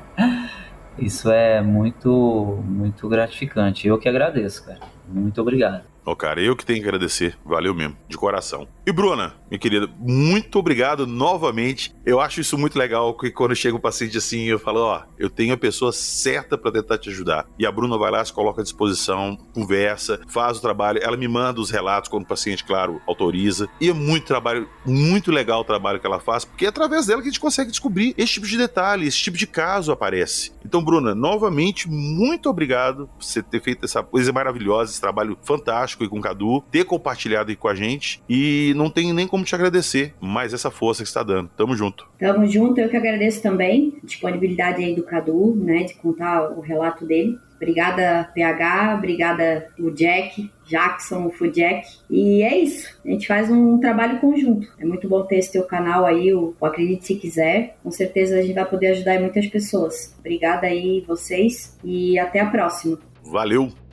[0.98, 3.86] isso é muito, muito gratificante.
[3.86, 4.80] Eu que agradeço, cara.
[5.06, 5.82] Muito obrigado.
[6.08, 7.36] Ô, oh, cara, eu que tenho que agradecer.
[7.44, 8.66] Valeu mesmo, de coração.
[8.86, 11.94] E Bruna, minha querida, muito obrigado novamente.
[12.02, 15.12] Eu acho isso muito legal que quando chega um paciente assim, eu falo, ó, oh,
[15.18, 17.46] eu tenho a pessoa certa para tentar te ajudar.
[17.58, 20.98] E a Bruna vai lá, se coloca à disposição, conversa, faz o trabalho.
[21.02, 23.68] Ela me manda os relatos quando o paciente, claro, autoriza.
[23.78, 27.20] E é muito trabalho, muito legal o trabalho que ela faz, porque é através dela
[27.20, 30.52] que a gente consegue descobrir esse tipo de detalhe, esse tipo de caso aparece.
[30.64, 35.97] Então, Bruna, novamente, muito obrigado por você ter feito essa coisa maravilhosa, esse trabalho fantástico
[36.04, 38.22] e com o Cadu, ter compartilhado aí com a gente.
[38.28, 41.50] E não tenho nem como te agradecer mais essa força que está dando.
[41.56, 42.08] Tamo junto.
[42.18, 46.60] Tamo junto, eu que agradeço também a disponibilidade aí do Cadu, né, de contar o
[46.60, 47.38] relato dele.
[47.56, 51.88] Obrigada, PH, obrigada o Jack, Jackson, o Fujack.
[52.08, 52.96] E é isso.
[53.04, 54.68] A gente faz um trabalho conjunto.
[54.78, 57.76] É muito bom ter esse teu canal aí, o Acredite Se Quiser.
[57.82, 60.14] Com certeza a gente vai poder ajudar muitas pessoas.
[60.20, 62.98] Obrigada aí vocês e até a próxima.
[63.24, 63.87] Valeu!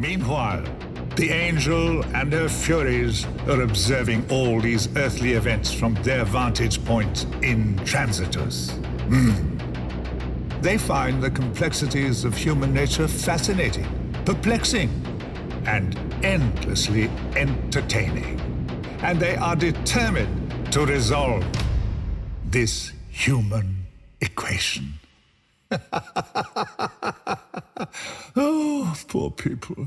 [0.00, 0.64] Meanwhile,
[1.16, 7.26] the angel and her furies are observing all these earthly events from their vantage point
[7.42, 8.70] in Transitus.
[9.10, 10.62] Mm.
[10.62, 13.86] They find the complexities of human nature fascinating,
[14.24, 14.88] perplexing,
[15.66, 18.40] and endlessly entertaining.
[19.02, 21.44] And they are determined to resolve
[22.46, 23.84] this human
[24.22, 24.99] equation.
[28.36, 29.86] oh, poor people.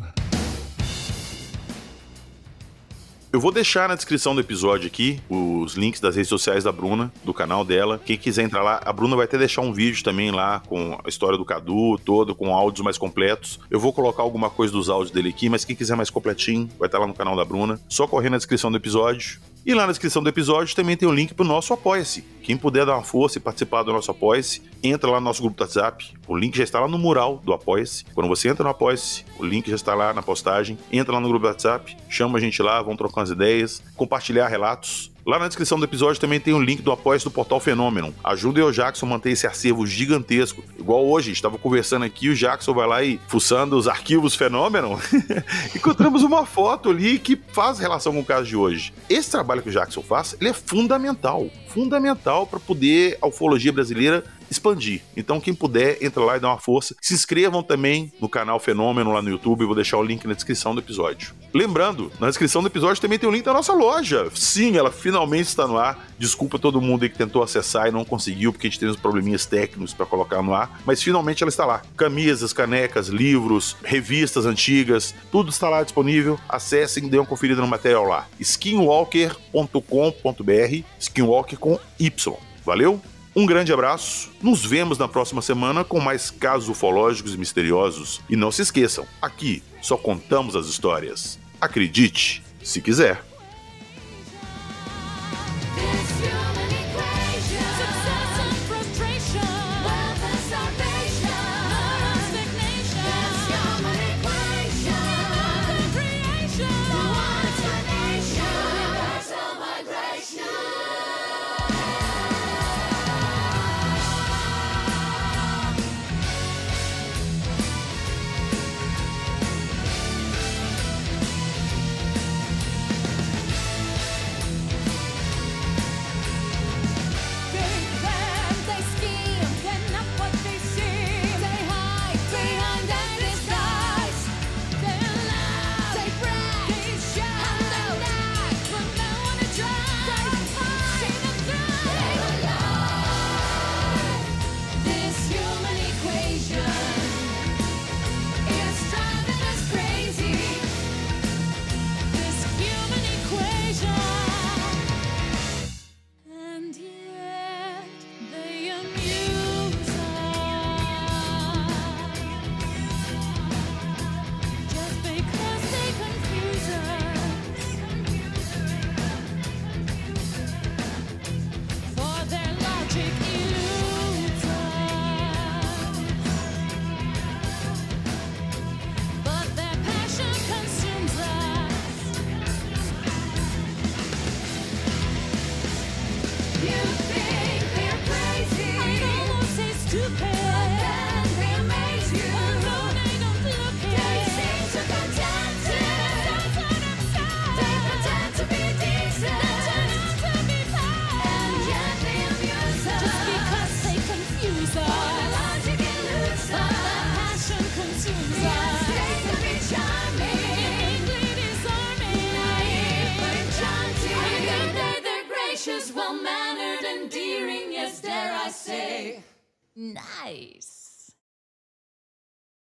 [3.33, 7.11] Eu vou deixar na descrição do episódio aqui os links das redes sociais da Bruna,
[7.23, 7.99] do canal dela.
[8.05, 11.09] Quem quiser entrar lá, a Bruna vai até deixar um vídeo também lá com a
[11.09, 13.59] história do Cadu todo, com áudios mais completos.
[13.71, 16.87] Eu vou colocar alguma coisa dos áudios dele aqui, mas quem quiser mais completinho, vai
[16.87, 17.79] estar lá no canal da Bruna.
[17.89, 19.39] Só correr na descrição do episódio.
[19.65, 22.21] E lá na descrição do episódio também tem o um link pro nosso Apoia-se.
[22.41, 25.55] Quem puder dar uma força e participar do nosso Apoia-se, entra lá no nosso grupo
[25.55, 26.13] do WhatsApp.
[26.27, 28.03] O link já está lá no mural do Apoia-se.
[28.13, 30.77] Quando você entra no Apoia-se, o link já está lá na postagem.
[30.91, 34.49] Entra lá no grupo do WhatsApp, chama a gente lá, vamos trocar umas ideias, compartilhar
[34.49, 35.12] relatos.
[35.25, 38.13] Lá na descrição do episódio também tem o um link do apoio do portal Fenômeno.
[38.21, 40.61] Ajude o Jackson a manter esse acervo gigantesco.
[40.77, 44.99] Igual hoje, estava conversando aqui, o Jackson vai lá e fuçando os arquivos Fenômeno.
[45.73, 48.93] Encontramos uma foto ali que faz relação com o caso de hoje.
[49.09, 51.49] Esse trabalho que o Jackson faz, ele é fundamental.
[51.69, 55.01] Fundamental para poder a ufologia brasileira expandir.
[55.15, 56.95] Então, quem puder, entra lá e dá uma força.
[57.01, 60.73] Se inscrevam também no canal Fenômeno lá no YouTube, vou deixar o link na descrição
[60.73, 61.33] do episódio.
[61.53, 64.29] Lembrando, na descrição do episódio também tem o link da nossa loja.
[64.33, 66.07] Sim, ela finalmente está no ar.
[66.17, 68.95] Desculpa todo mundo aí que tentou acessar e não conseguiu, porque a gente tem uns
[68.95, 71.81] probleminhas técnicos para colocar no ar, mas finalmente ela está lá.
[71.95, 76.39] Camisas, canecas, livros, revistas antigas, tudo está lá disponível.
[76.47, 78.27] Acessem, dêem uma conferida no material lá.
[78.39, 82.37] skinwalker.com.br, skinwalker com Y.
[82.65, 83.01] Valeu?
[83.35, 88.21] Um grande abraço, nos vemos na próxima semana com mais casos ufológicos e misteriosos.
[88.29, 91.39] E não se esqueçam, aqui só contamos as histórias.
[91.59, 93.23] Acredite, se quiser.